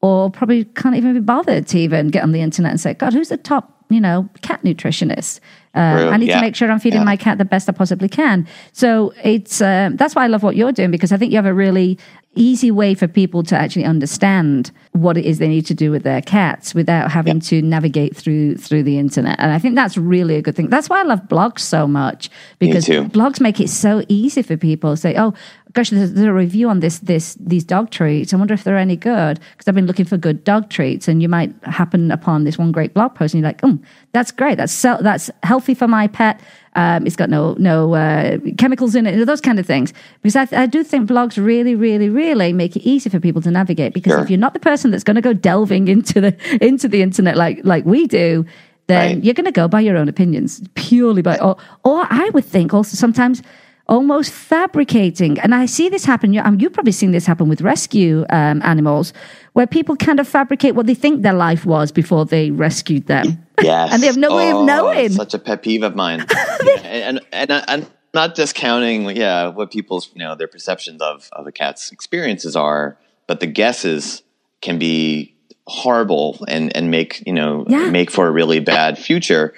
or 0.00 0.30
probably 0.30 0.64
can't 0.64 0.96
even 0.96 1.12
be 1.12 1.20
bothered 1.20 1.66
to 1.68 1.78
even 1.78 2.08
get 2.08 2.22
on 2.22 2.32
the 2.32 2.40
internet 2.40 2.70
and 2.70 2.80
say, 2.80 2.94
"God, 2.94 3.12
who's 3.12 3.28
the 3.28 3.36
top?" 3.36 3.84
You 3.90 4.00
know, 4.00 4.28
cat 4.42 4.62
nutritionist. 4.62 5.40
Uh. 5.78 6.10
I 6.12 6.16
need 6.16 6.28
to 6.30 6.40
make 6.40 6.56
sure 6.56 6.70
I'm 6.70 6.80
feeding 6.80 7.00
Yeah. 7.00 7.04
my 7.12 7.16
cat 7.16 7.38
the 7.38 7.44
best 7.44 7.68
I 7.68 7.72
possibly 7.72 8.08
can. 8.08 8.46
So 8.72 9.12
it's 9.24 9.60
um, 9.60 9.96
that's 9.96 10.14
why 10.14 10.24
I 10.24 10.28
love 10.28 10.42
what 10.42 10.56
you're 10.56 10.72
doing 10.72 10.90
because 10.90 11.12
I 11.12 11.16
think 11.16 11.30
you 11.32 11.36
have 11.38 11.46
a 11.46 11.54
really 11.54 11.98
easy 12.34 12.70
way 12.70 12.94
for 12.94 13.08
people 13.08 13.42
to 13.42 13.56
actually 13.56 13.84
understand 13.84 14.70
what 14.92 15.16
it 15.16 15.24
is 15.24 15.38
they 15.38 15.48
need 15.48 15.66
to 15.66 15.74
do 15.74 15.90
with 15.90 16.02
their 16.04 16.22
cats 16.22 16.74
without 16.74 17.10
having 17.10 17.40
to 17.40 17.62
navigate 17.62 18.16
through 18.16 18.56
through 18.56 18.82
the 18.82 18.98
internet. 18.98 19.36
And 19.40 19.50
I 19.52 19.58
think 19.58 19.74
that's 19.74 19.96
really 19.96 20.36
a 20.36 20.42
good 20.42 20.54
thing. 20.56 20.68
That's 20.68 20.88
why 20.88 21.00
I 21.00 21.04
love 21.04 21.22
blogs 21.28 21.60
so 21.60 21.86
much 21.86 22.30
because 22.58 22.86
blogs 22.86 23.40
make 23.40 23.60
it 23.60 23.68
so 23.70 24.02
easy 24.08 24.42
for 24.42 24.56
people 24.56 24.90
to 24.92 24.96
say, 24.96 25.14
"Oh, 25.16 25.34
gosh, 25.72 25.90
there's, 25.90 26.12
there's 26.12 26.26
a 26.26 26.32
review 26.32 26.68
on 26.68 26.80
this 26.80 26.98
this 27.00 27.36
these 27.40 27.64
dog 27.64 27.90
treats. 27.90 28.32
I 28.32 28.36
wonder 28.36 28.54
if 28.54 28.62
they're 28.64 28.76
any 28.78 28.96
good 28.96 29.40
because 29.52 29.66
I've 29.68 29.74
been 29.74 29.86
looking 29.86 30.06
for 30.06 30.16
good 30.16 30.44
dog 30.44 30.68
treats." 30.70 31.08
And 31.08 31.22
you 31.22 31.28
might 31.28 31.52
happen 31.64 32.10
upon 32.12 32.44
this 32.44 32.58
one 32.58 32.72
great 32.72 32.94
blog 32.94 33.14
post, 33.14 33.34
and 33.34 33.40
you're 33.42 33.48
like, 33.48 33.60
"Oh, 33.62 33.78
that's 34.12 34.30
great. 34.32 34.56
That's 34.56 34.82
that's 34.82 35.30
healthy 35.42 35.74
for 35.74 35.88
my 35.88 36.06
pet. 36.08 36.40
Um, 36.74 37.06
it's 37.06 37.16
got 37.16 37.28
no 37.30 37.54
no 37.58 37.94
uh, 37.94 38.38
chemicals 38.56 38.94
in 38.94 39.06
it. 39.06 39.24
Those 39.26 39.40
kind 39.40 39.58
of 39.58 39.66
things." 39.66 39.92
Because 40.22 40.36
I, 40.52 40.62
I 40.62 40.66
do 40.66 40.82
think 40.84 41.08
blogs 41.08 41.36
really, 41.42 41.74
really, 41.74 42.08
really 42.08 42.52
make 42.52 42.76
it 42.76 42.82
easy 42.82 43.10
for 43.10 43.20
people 43.20 43.42
to 43.42 43.50
navigate. 43.50 43.92
Because 43.94 44.12
Sure. 44.12 44.22
if 44.22 44.30
you're 44.30 44.38
not 44.38 44.54
the 44.54 44.60
person 44.60 44.90
that's 44.90 45.04
going 45.04 45.16
to 45.16 45.20
go 45.22 45.32
delving 45.32 45.88
into 45.88 46.20
the 46.20 46.36
into 46.64 46.88
the 46.88 47.02
internet 47.02 47.36
like 47.36 47.60
like 47.64 47.84
we 47.84 48.06
do. 48.06 48.44
Then 48.86 49.16
Right. 49.16 49.24
you're 49.24 49.34
going 49.34 49.44
to 49.44 49.52
go 49.52 49.68
by 49.68 49.80
your 49.82 49.98
own 49.98 50.08
opinions, 50.08 50.62
purely 50.74 51.20
by, 51.20 51.36
or, 51.40 51.58
or 51.84 52.06
I 52.08 52.30
would 52.32 52.46
think 52.46 52.72
also 52.72 52.96
sometimes 52.96 53.42
almost 53.88 54.30
fabricating. 54.32 55.38
And 55.40 55.54
I 55.54 55.66
see 55.66 55.88
this 55.88 56.04
happen. 56.04 56.32
You, 56.32 56.42
you've 56.58 56.72
probably 56.72 56.92
seen 56.92 57.10
this 57.12 57.26
happen 57.26 57.48
with 57.48 57.60
rescue 57.62 58.24
um, 58.30 58.60
animals, 58.62 59.12
where 59.54 59.66
people 59.66 59.96
kind 59.96 60.20
of 60.20 60.28
fabricate 60.28 60.74
what 60.74 60.86
they 60.86 60.94
think 60.94 61.22
their 61.22 61.32
life 61.32 61.64
was 61.64 61.90
before 61.92 62.24
they 62.26 62.50
rescued 62.50 63.06
them. 63.06 63.44
Yes. 63.60 63.92
And 63.92 64.00
they 64.00 64.06
have 64.06 64.16
no 64.16 64.36
way 64.36 64.50
of 64.50 64.58
Oh, 64.58 64.64
knowing. 64.64 65.08
Such 65.10 65.34
a 65.34 65.38
pet 65.40 65.62
peeve 65.62 65.82
of 65.82 65.96
mine. 65.96 66.24
Yeah, 66.64 67.08
and 67.08 67.20
and 67.32 67.50
and 67.50 67.64
I'm 67.66 67.86
not 68.14 68.36
discounting, 68.36 69.10
yeah, 69.16 69.48
what 69.48 69.72
people's 69.72 70.10
you 70.14 70.20
know 70.20 70.36
their 70.36 70.46
perceptions 70.46 71.02
of 71.02 71.28
of 71.32 71.44
a 71.48 71.50
cat's 71.50 71.90
experiences 71.90 72.54
are, 72.54 72.96
but 73.26 73.40
the 73.40 73.48
guesses 73.48 74.22
can 74.60 74.78
be 74.78 75.34
horrible 75.66 76.38
and 76.46 76.70
and 76.76 76.92
make 76.92 77.20
you 77.26 77.32
know 77.32 77.64
Yeah. 77.68 77.90
make 77.90 78.12
for 78.12 78.28
a 78.28 78.30
really 78.30 78.60
bad 78.60 78.96
future. 78.96 79.54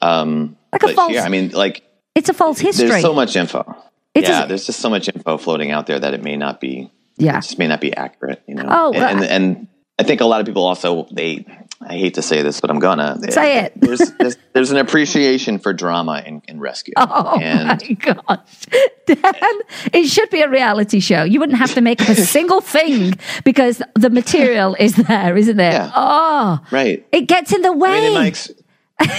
Um, 0.00 0.56
Like 0.72 0.82
a 0.82 0.86
but 0.88 0.94
false- 0.96 1.12
here, 1.12 1.22
I 1.22 1.28
mean, 1.28 1.50
like 1.50 1.83
It's 2.14 2.28
a 2.28 2.34
false 2.34 2.58
history. 2.58 2.88
there's 2.88 3.02
so 3.02 3.14
much 3.14 3.36
info. 3.36 3.76
It's 4.14 4.28
yeah, 4.28 4.44
a- 4.44 4.48
there's 4.48 4.66
just 4.66 4.80
so 4.80 4.88
much 4.90 5.08
info 5.08 5.36
floating 5.38 5.70
out 5.72 5.86
there 5.86 5.98
that 5.98 6.14
it 6.14 6.22
may 6.22 6.36
not 6.36 6.60
be 6.60 6.90
Yeah. 7.16 7.38
it 7.38 7.42
just 7.42 7.58
may 7.58 7.66
not 7.68 7.80
be 7.80 7.94
accurate, 7.96 8.42
you 8.46 8.54
know. 8.54 8.66
Oh, 8.68 8.92
and, 8.92 9.20
and 9.20 9.24
and 9.24 9.68
I 9.98 10.02
think 10.04 10.20
a 10.20 10.24
lot 10.26 10.40
of 10.40 10.46
people 10.46 10.64
also 10.64 11.06
they 11.12 11.44
I 11.86 11.94
hate 11.98 12.14
to 12.14 12.22
say 12.22 12.40
this, 12.42 12.60
but 12.60 12.70
I'm 12.70 12.78
gonna 12.78 13.18
Say 13.30 13.58
it. 13.64 13.72
There's 13.80 13.98
there's, 14.18 14.36
there's 14.54 14.70
an 14.70 14.78
appreciation 14.78 15.58
for 15.58 15.72
drama 15.74 16.22
in, 16.24 16.40
in 16.48 16.60
rescue, 16.60 16.94
Oh 16.96 17.38
and 17.40 17.66
my 17.68 17.76
gosh. 18.28 18.66
Dan, 19.06 19.54
it 19.92 20.06
should 20.06 20.30
be 20.30 20.40
a 20.40 20.48
reality 20.48 21.00
show. 21.00 21.24
You 21.24 21.40
wouldn't 21.40 21.58
have 21.58 21.74
to 21.74 21.80
make 21.80 22.00
up 22.00 22.08
a 22.08 22.14
single 22.38 22.60
thing 22.60 23.14
because 23.44 23.82
the 23.96 24.08
material 24.08 24.76
is 24.78 24.94
there, 24.94 25.36
isn't 25.36 25.58
it? 25.60 25.72
Yeah. 25.72 25.90
Oh, 25.94 26.60
right. 26.70 27.04
it 27.12 27.22
gets 27.22 27.52
in 27.52 27.60
the 27.62 27.72
way. 27.72 27.90
I 27.90 27.92
mean, 28.00 28.04
in 28.06 28.14
my 28.14 28.26
ex- 28.28 28.50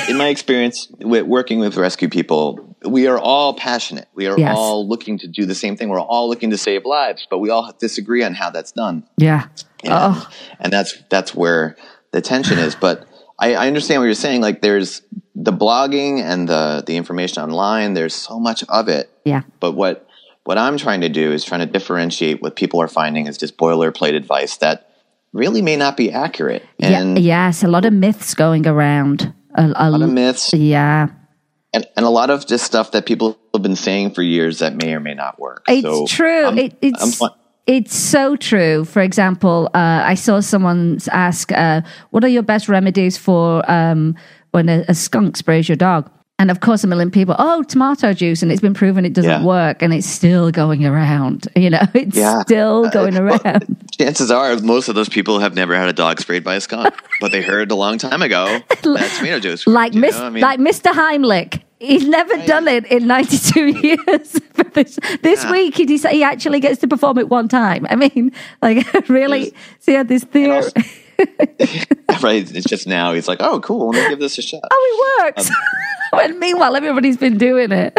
in 0.09 0.17
my 0.17 0.27
experience 0.29 0.87
with 1.01 1.25
working 1.27 1.59
with 1.59 1.75
rescue 1.77 2.09
people, 2.09 2.74
we 2.87 3.07
are 3.07 3.17
all 3.19 3.53
passionate. 3.53 4.07
We 4.13 4.27
are 4.27 4.37
Yes. 4.37 4.55
all 4.57 4.87
looking 4.87 5.17
to 5.19 5.27
do 5.27 5.45
the 5.45 5.55
same 5.55 5.75
thing. 5.77 5.89
We're 5.89 5.99
all 5.99 6.27
looking 6.29 6.51
to 6.51 6.57
save 6.57 6.85
lives, 6.85 7.27
but 7.29 7.39
we 7.39 7.49
all 7.49 7.71
disagree 7.79 8.23
on 8.23 8.33
how 8.33 8.49
that's 8.49 8.71
done. 8.71 9.03
yeah. 9.17 9.47
and, 9.83 9.93
Oh. 9.93 10.27
and 10.59 10.71
that's 10.73 10.95
that's 11.09 11.33
where 11.35 11.75
the 12.11 12.21
tension 12.21 12.57
is. 12.57 12.75
But 12.75 13.05
I, 13.39 13.55
I 13.55 13.67
understand 13.67 14.01
what 14.01 14.05
you're 14.05 14.13
saying. 14.15 14.41
Like 14.41 14.61
there's 14.61 15.01
the 15.35 15.51
blogging 15.53 16.21
and 16.21 16.47
the 16.47 16.83
the 16.85 16.95
information 16.95 17.43
online. 17.43 17.93
There's 17.93 18.15
so 18.15 18.39
much 18.39 18.63
of 18.69 18.87
it. 18.87 19.09
Yeah. 19.25 19.41
But 19.59 19.73
what 19.73 20.07
what 20.45 20.57
I'm 20.57 20.77
trying 20.77 21.01
to 21.01 21.09
do 21.09 21.31
is 21.31 21.43
trying 21.43 21.61
to 21.61 21.65
differentiate 21.65 22.41
what 22.41 22.55
people 22.55 22.81
are 22.81 22.87
finding 22.87 23.27
is 23.27 23.37
just 23.37 23.57
boilerplate 23.57 24.15
advice 24.15 24.57
that 24.57 24.89
really 25.33 25.61
may 25.61 25.75
not 25.75 25.97
be 25.97 26.11
accurate. 26.11 26.63
And 26.79 27.17
yeah, 27.19 27.47
yes, 27.47 27.63
a 27.63 27.67
lot 27.67 27.83
of 27.85 27.93
myths 27.93 28.33
going 28.35 28.65
around. 28.67 29.33
A, 29.55 29.63
a, 29.63 29.73
a 29.75 29.89
lot 29.91 30.01
of 30.01 30.09
myths 30.11 30.53
yeah, 30.53 31.07
and, 31.75 31.85
and 31.95 32.05
a 32.05 32.09
lot 32.09 32.29
of 32.31 32.47
just 32.47 32.63
stuff 32.63 32.91
that 32.91 33.05
people 33.05 33.37
have 33.53 33.61
been 33.61 33.75
saying 33.75 34.11
for 34.15 34.23
years 34.23 34.59
that 34.59 34.75
may 34.75 34.93
or 34.93 34.99
may 34.99 35.13
not 35.13 35.37
work. 35.39 35.63
it's 35.67 35.83
So 35.83 36.07
true. 36.07 36.45
I'm- 36.45 36.57
it, 36.57 36.73
it's 36.81 37.21
I'm 37.21 37.29
it's 37.67 37.95
so 37.97 38.35
true. 38.35 38.85
For 38.85 39.01
example, 39.01 39.69
uh, 39.73 40.01
I 40.11 40.13
saw 40.15 40.39
someone 40.39 40.99
ask, 41.11 41.51
uh, 41.51 41.81
"What 42.11 42.23
are 42.23 42.27
your 42.37 42.43
best 42.43 42.69
remedies 42.69 43.17
for 43.17 43.63
um, 43.69 44.15
when 44.51 44.69
a, 44.69 44.85
a 44.87 44.93
skunk 44.93 45.35
sprays 45.35 45.67
your 45.67 45.75
dog?" 45.75 46.09
And 46.37 46.51
of 46.51 46.59
course, 46.59 46.83
a 46.83 46.87
million 46.87 47.09
people, 47.09 47.33
"Oh, 47.39 47.63
tomato 47.63 48.13
juice," 48.13 48.43
and 48.43 48.51
it's 48.51 48.61
been 48.61 48.75
proven 48.75 49.03
it 49.03 49.13
doesn't 49.13 49.31
Yeah. 49.41 49.43
work, 49.43 49.81
and 49.81 49.93
it's 49.95 50.05
still 50.05 50.51
going 50.51 50.85
around. 50.85 51.47
You 51.55 51.71
know, 51.71 51.81
it's 51.95 52.15
Yeah. 52.15 52.41
still 52.41 52.87
going 52.91 53.17
around. 53.17 53.65
chances 53.97 54.29
are 54.29 54.55
most 54.59 54.87
of 54.87 54.93
those 54.93 55.09
people 55.09 55.39
have 55.39 55.55
never 55.55 55.73
had 55.75 55.89
a 55.89 55.93
dog 55.93 56.19
sprayed 56.21 56.43
by 56.43 56.55
a 56.55 56.61
skunk, 56.61 56.93
but 57.19 57.31
they 57.31 57.41
heard 57.41 57.71
a 57.71 57.75
long 57.75 57.97
time 57.97 58.21
ago 58.21 58.45
that 58.69 59.11
tomato 59.17 59.39
juice. 59.39 59.65
like 59.65 59.95
know? 59.95 60.07
I 60.09 60.29
mean, 60.29 60.43
like 60.43 60.59
Mr. 60.59 60.91
Heimlich. 60.91 61.61
He's 61.79 62.07
never 62.07 62.37
done 62.45 62.67
it 62.67 62.85
in 62.87 63.05
92 63.07 63.67
years. 63.87 64.39
this 64.73 64.97
this 65.21 65.43
Yeah. 65.43 65.51
week, 65.51 65.75
he 65.77 65.85
he 65.97 66.23
actually 66.23 66.59
gets 66.59 66.79
to 66.81 66.87
perform 66.87 67.17
it 67.17 67.29
one 67.29 67.47
time. 67.47 67.85
I 67.89 67.95
mean, 67.95 68.31
like, 68.61 68.85
really? 69.09 69.53
So 69.79 69.91
had 69.91 70.07
this 70.07 70.23
theory. 70.23 70.55
also- 70.55 70.71
right. 72.21 72.49
It's 72.55 72.65
just 72.67 72.87
now 72.87 73.13
he's 73.13 73.27
like, 73.27 73.39
oh, 73.41 73.59
cool. 73.61 73.89
Let 73.91 74.03
me 74.03 74.09
give 74.09 74.19
this 74.19 74.37
a 74.37 74.41
shot. 74.41 74.61
oh, 74.71 75.19
it 75.19 75.25
works. 75.25 75.49
Um, 75.49 75.55
when 76.11 76.39
meanwhile, 76.39 76.75
everybody's 76.75 77.17
been 77.17 77.37
doing 77.37 77.71
it. 77.71 77.97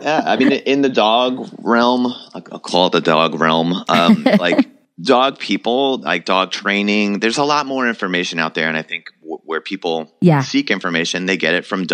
Yeah, 0.00 0.22
I 0.24 0.36
mean, 0.36 0.52
in 0.52 0.82
the 0.82 0.88
dog 0.88 1.48
realm, 1.58 2.12
I'll 2.34 2.58
call 2.58 2.86
it 2.88 2.92
the 2.92 3.00
dog 3.00 3.40
realm. 3.40 3.72
Um, 3.88 4.24
like 4.38 4.68
dog 5.00 5.38
people, 5.38 5.98
like 5.98 6.24
dog 6.24 6.50
training. 6.50 7.20
There's 7.20 7.38
a 7.38 7.44
lot 7.44 7.66
more 7.66 7.88
information 7.88 8.38
out 8.38 8.54
there, 8.54 8.68
and 8.68 8.76
I 8.76 8.82
think 8.82 9.06
w- 9.20 9.40
where 9.44 9.60
people 9.60 10.12
Yeah. 10.20 10.40
seek 10.42 10.70
information, 10.70 11.26
they 11.26 11.36
get 11.36 11.54
it 11.54 11.64
from 11.64 11.86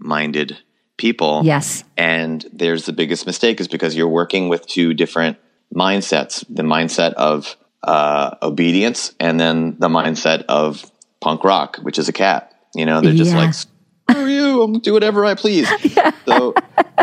dog-minded 0.00 0.58
people. 0.96 1.42
Yes. 1.44 1.84
And 1.96 2.44
there's 2.52 2.86
the 2.86 2.92
biggest 2.92 3.26
mistake 3.26 3.60
is 3.60 3.68
because 3.68 3.94
you're 3.96 4.08
working 4.08 4.48
with 4.48 4.66
two 4.66 4.94
different 4.94 5.38
mindsets: 5.74 6.44
the 6.48 6.62
mindset 6.62 7.14
of 7.14 7.56
uh, 7.82 8.36
obedience, 8.42 9.14
and 9.20 9.38
then 9.38 9.76
the 9.78 9.88
mindset 9.88 10.44
of 10.48 10.90
punk 11.20 11.44
rock, 11.44 11.76
which 11.82 11.98
is 11.98 12.08
a 12.08 12.12
cat. 12.12 12.52
You 12.74 12.86
know, 12.86 13.00
they're 13.00 13.14
just 13.14 13.32
Yeah. 13.32 13.38
like 13.38 13.54
screw 13.54 14.26
you, 14.26 14.62
I'm 14.62 14.78
do 14.80 14.92
whatever 14.92 15.24
I 15.24 15.34
please. 15.34 15.68
So 16.26 16.54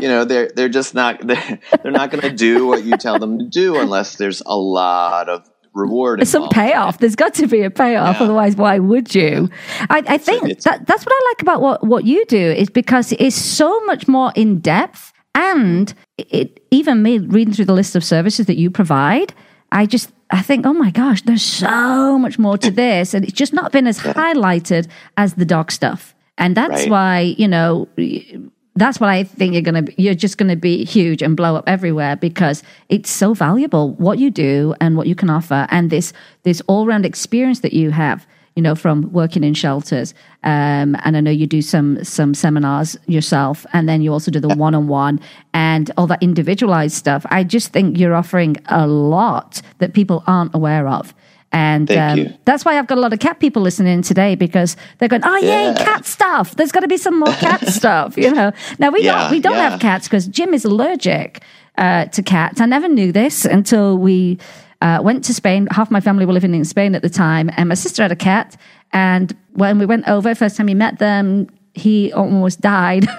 you 0.01 0.07
know, 0.07 0.23
they're 0.23 0.49
they're 0.55 0.69
just 0.69 0.93
not 0.93 1.19
they're, 1.27 1.59
they're 1.83 1.91
not 1.91 2.11
going 2.11 2.21
to 2.21 2.31
do 2.31 2.65
what 2.65 2.85
you 2.85 2.95
tell 2.97 3.19
them 3.19 3.39
to 3.39 3.45
do 3.45 3.77
unless 3.77 4.15
there's 4.15 4.41
a 4.45 4.55
lot 4.55 5.27
of 5.27 5.49
reward. 5.77 6.19
There's 6.19 6.29
some 6.29 6.49
payoff. 6.49 6.97
There's 6.97 7.15
got 7.15 7.33
to 7.35 7.47
be 7.47 7.61
a 7.61 7.69
payoff. 7.69 8.17
Yeah. 8.17 8.23
Otherwise, 8.23 8.55
why 8.55 8.79
would 8.79 9.13
you? 9.15 9.49
I, 9.89 10.03
I 10.07 10.17
think 10.17 10.43
it's- 10.49 10.63
that, 10.65 10.85
that's 10.87 11.05
what 11.05 11.13
I 11.15 11.29
like 11.29 11.41
about 11.41 11.61
what, 11.61 11.83
what 11.85 12.03
you 12.05 12.25
do 12.25 12.37
is 12.51 12.69
because 12.69 13.11
it 13.11 13.21
is 13.21 13.35
so 13.35 13.79
much 13.85 14.07
more 14.07 14.31
in 14.35 14.59
depth. 14.59 15.13
And 15.35 15.93
it, 16.17 16.65
even 16.71 17.03
me 17.03 17.19
reading 17.19 17.53
through 17.53 17.65
the 17.65 17.73
list 17.73 17.95
of 17.95 18.03
services 18.03 18.47
that 18.47 18.57
you 18.57 18.71
provide, 18.71 19.33
I 19.71 19.85
just, 19.85 20.11
I 20.31 20.41
think, 20.41 20.65
oh 20.65 20.73
my 20.73 20.89
gosh, 20.89 21.21
there's 21.21 21.43
so 21.43 22.17
much 22.17 22.39
more 22.39 22.57
to 22.57 22.71
this. 22.71 23.13
And 23.13 23.23
it's 23.23 23.33
just 23.33 23.53
not 23.53 23.71
been 23.71 23.85
as 23.85 23.99
highlighted 23.99 24.87
as 25.15 25.35
the 25.35 25.45
dog 25.45 25.71
stuff. 25.71 26.15
And 26.39 26.57
that's 26.57 26.81
Right. 26.83 26.89
why, 26.89 27.19
you 27.37 27.47
know, 27.47 27.87
that's 28.77 28.99
what 28.99 29.09
I 29.09 29.23
think 29.23 29.53
you're 29.53 29.61
going 29.61 29.85
to 29.85 30.01
you're 30.01 30.13
just 30.13 30.37
going 30.37 30.49
to 30.49 30.55
be 30.55 30.85
huge 30.85 31.21
and 31.21 31.35
blow 31.35 31.55
up 31.55 31.67
everywhere 31.67 32.15
because 32.15 32.63
it's 32.89 33.09
so 33.09 33.33
valuable 33.33 33.91
what 33.93 34.19
you 34.19 34.31
do 34.31 34.75
and 34.79 34.95
what 34.95 35.07
you 35.07 35.15
can 35.15 35.29
offer 35.29 35.67
and 35.69 35.89
this 35.89 36.13
this 36.43 36.61
all-round 36.67 37.05
experience 37.05 37.59
that 37.61 37.73
you 37.73 37.91
have 37.91 38.25
you 38.57 38.63
know, 38.63 38.73
from 38.73 39.13
working 39.13 39.43
in 39.43 39.53
shelters. 39.53 40.15
Um, 40.43 40.97
and 41.05 41.15
I 41.15 41.19
know 41.19 41.29
you 41.29 41.45
do 41.45 41.61
some 41.61 42.03
some 42.03 42.33
seminars 42.33 42.97
yourself, 43.05 43.67
and 43.71 43.87
then 43.87 44.01
you 44.01 44.11
also 44.11 44.31
do 44.31 44.39
the 44.39 44.55
one 44.55 44.73
on 44.73 44.87
one 44.87 45.19
and 45.53 45.91
all 45.95 46.07
that 46.07 46.23
individualized 46.23 46.95
stuff. 46.95 47.23
I 47.29 47.43
just 47.43 47.71
think 47.71 47.99
you're 47.99 48.15
offering 48.15 48.57
a 48.65 48.87
lot 48.87 49.61
that 49.77 49.93
people 49.93 50.23
aren't 50.25 50.55
aware 50.55 50.87
of. 50.87 51.13
And 51.51 51.89
um, 51.91 52.33
that's 52.45 52.65
why 52.65 52.77
I've 52.77 52.87
got 52.87 52.97
a 52.97 53.01
lot 53.01 53.13
of 53.13 53.19
cat 53.19 53.39
people 53.39 53.61
listening 53.61 54.01
today 54.01 54.35
because 54.35 54.75
they're 54.97 55.07
going, 55.07 55.23
oh, 55.23 55.37
yay, 55.37 55.47
Yeah. 55.67 55.75
cat 55.77 56.05
stuff. 56.05 56.55
There's 56.55 56.71
got 56.73 56.81
to 56.81 56.87
be 56.87 56.97
some 56.97 57.19
more 57.19 57.33
cat 57.33 57.65
stuff, 57.67 58.17
you 58.17 58.31
know. 58.33 58.51
Now, 58.79 58.91
we 58.91 59.03
Yeah, 59.03 59.21
don't, 59.23 59.31
we 59.31 59.39
don't 59.39 59.53
yeah. 59.55 59.69
have 59.69 59.79
cats 59.79 60.07
because 60.07 60.27
Jim 60.27 60.53
is 60.53 60.65
allergic 60.65 61.41
uh, 61.77 62.05
to 62.05 62.21
cats. 62.21 62.59
I 62.59 62.65
never 62.65 62.89
knew 62.89 63.11
this 63.13 63.45
until 63.45 63.97
we 63.97 64.39
uh, 64.81 64.99
went 65.01 65.23
to 65.25 65.33
Spain. 65.33 65.67
Half 65.71 65.89
my 65.89 66.01
family 66.01 66.25
were 66.25 66.33
living 66.33 66.53
in 66.53 66.65
Spain 66.65 66.95
at 66.95 67.01
the 67.01 67.09
time, 67.09 67.49
and 67.55 67.69
my 67.69 67.75
sister 67.75 68.01
had 68.03 68.11
a 68.11 68.15
cat. 68.17 68.57
And 68.91 69.35
when 69.53 69.79
we 69.79 69.85
went 69.85 70.07
over, 70.07 70.35
first 70.35 70.57
time 70.57 70.67
he 70.67 70.73
met 70.75 70.99
them, 70.99 71.47
he 71.73 72.11
almost 72.13 72.59
died. 72.61 73.07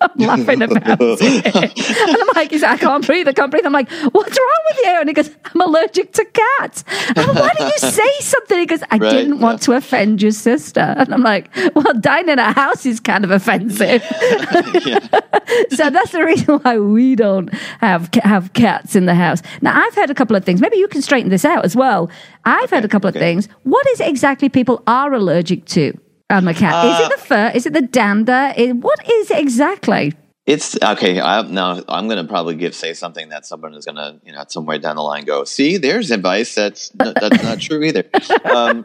I'm 0.00 0.10
laughing 0.16 0.62
about 0.62 0.78
it. 1.00 1.46
And 1.46 2.16
I'm 2.16 2.28
like, 2.34 2.50
he's 2.50 2.62
like, 2.62 2.72
I 2.72 2.76
can't 2.76 3.06
breathe, 3.06 3.28
I 3.28 3.32
can't 3.32 3.50
breathe. 3.50 3.66
I'm 3.66 3.72
like, 3.72 3.90
what's 3.90 4.38
wrong 4.38 4.62
with 4.70 4.78
you? 4.84 5.00
And 5.00 5.08
he 5.08 5.12
goes, 5.14 5.30
I'm 5.44 5.60
allergic 5.60 6.12
to 6.12 6.24
cats. 6.24 6.84
I'm 7.16 7.26
like, 7.28 7.36
why 7.36 7.50
did 7.58 7.72
you 7.72 7.78
say 7.90 8.10
something? 8.20 8.58
He 8.58 8.66
goes, 8.66 8.82
I 8.90 8.98
Right, 8.98 9.10
didn't 9.10 9.40
want 9.40 9.62
to 9.62 9.72
offend 9.72 10.22
your 10.22 10.30
sister. 10.32 10.80
And 10.80 11.12
I'm 11.12 11.22
like, 11.22 11.50
well, 11.74 11.94
dining 12.00 12.30
in 12.30 12.38
a 12.38 12.52
house 12.52 12.86
is 12.86 13.00
kind 13.00 13.24
of 13.24 13.30
offensive. 13.30 14.02
so 15.70 15.90
that's 15.90 16.10
the 16.12 16.22
reason 16.24 16.58
why 16.60 16.78
we 16.78 17.14
don't 17.14 17.52
have 17.80 18.12
have 18.22 18.52
cats 18.52 18.94
in 18.96 19.06
the 19.06 19.14
house. 19.14 19.42
Now, 19.60 19.78
I've 19.80 19.94
heard 19.94 20.10
a 20.10 20.14
couple 20.14 20.36
of 20.36 20.44
things. 20.44 20.60
Maybe 20.60 20.76
you 20.76 20.88
can 20.88 21.02
straighten 21.02 21.30
this 21.30 21.44
out 21.44 21.64
as 21.64 21.74
well. 21.76 22.10
I've 22.44 22.70
heard 22.70 22.84
a 22.84 22.88
couple 22.88 23.08
of 23.08 23.14
things. 23.14 23.48
What 23.64 23.86
is 23.88 24.00
it 24.00 24.08
exactly 24.08 24.48
people 24.48 24.82
are 24.86 25.12
allergic 25.12 25.64
to 25.66 25.98
on 26.32 26.44
the 26.44 26.54
cat? 26.54 26.84
is 26.86 27.00
Uh, 27.00 27.04
it 27.04 27.16
the 27.20 27.22
fur? 27.26 27.52
Is 27.54 27.66
it 27.66 27.72
the 27.72 27.82
dander? 27.82 28.52
Is, 28.56 28.72
what 28.74 29.08
is 29.10 29.30
it 29.30 29.38
exactly? 29.38 30.14
It's 30.44 30.76
okay. 30.82 31.20
I, 31.20 31.42
now 31.42 31.80
I'm 31.88 32.08
going 32.08 32.18
to 32.24 32.28
probably 32.28 32.56
give 32.56 32.74
say 32.74 32.94
something 32.94 33.28
that 33.28 33.46
someone 33.46 33.74
is 33.74 33.84
going 33.84 33.94
to, 33.96 34.20
you 34.24 34.32
know, 34.32 34.44
somewhere 34.48 34.76
down 34.78 34.96
the 34.96 35.02
line 35.02 35.24
go. 35.24 35.44
See, 35.44 35.76
there's 35.76 36.10
advice 36.10 36.54
that's 36.56 36.88
that's 36.96 37.42
not 37.44 37.60
true 37.60 37.82
either. 37.82 38.04
Um, 38.44 38.84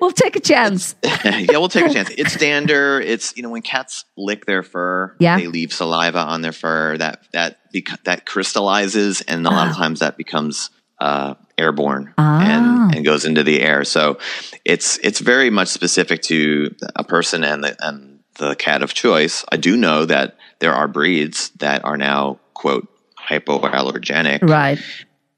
We'll 0.00 0.10
take 0.10 0.34
a 0.36 0.40
chance. 0.40 0.94
yeah, 1.24 1.46
we'll 1.52 1.68
take 1.68 1.86
a 1.86 1.94
chance. 1.94 2.10
It's 2.18 2.36
dander. 2.36 3.00
It's 3.00 3.34
you 3.36 3.42
know 3.44 3.48
when 3.50 3.62
cats 3.62 4.04
lick 4.16 4.44
their 4.44 4.62
fur, 4.64 5.14
Yeah. 5.20 5.38
they 5.38 5.46
leave 5.46 5.72
saliva 5.72 6.18
on 6.18 6.42
their 6.42 6.52
fur 6.52 6.98
that 6.98 7.22
that 7.32 7.60
that 8.04 8.26
crystallizes, 8.26 9.22
and 9.22 9.46
a 9.46 9.50
lot 9.50 9.70
of 9.70 9.76
times 9.76 10.00
that 10.00 10.16
becomes 10.18 10.70
uh, 11.00 11.34
airborne 11.60 12.04
Ah. 12.18 12.40
and 12.52 12.94
and 12.96 13.04
goes 13.04 13.24
into 13.24 13.42
the 13.44 13.60
air. 13.70 13.84
So 13.84 14.18
it's 14.64 14.98
it's 15.06 15.20
very 15.20 15.50
much 15.50 15.68
specific 15.68 16.22
to 16.22 16.74
a 16.96 17.04
person 17.04 17.44
and 17.44 17.62
the 17.64 17.72
and 17.88 18.18
the 18.42 18.54
cat 18.56 18.82
of 18.82 18.90
choice. 18.94 19.44
I 19.52 19.56
do 19.56 19.76
know 19.76 20.04
that 20.06 20.36
there 20.60 20.74
are 20.74 20.88
breeds 20.88 21.50
that 21.58 21.84
are 21.84 21.96
now 21.96 22.38
quote 22.54 22.86
hypoallergenic 23.28 24.42
Right. 24.42 24.78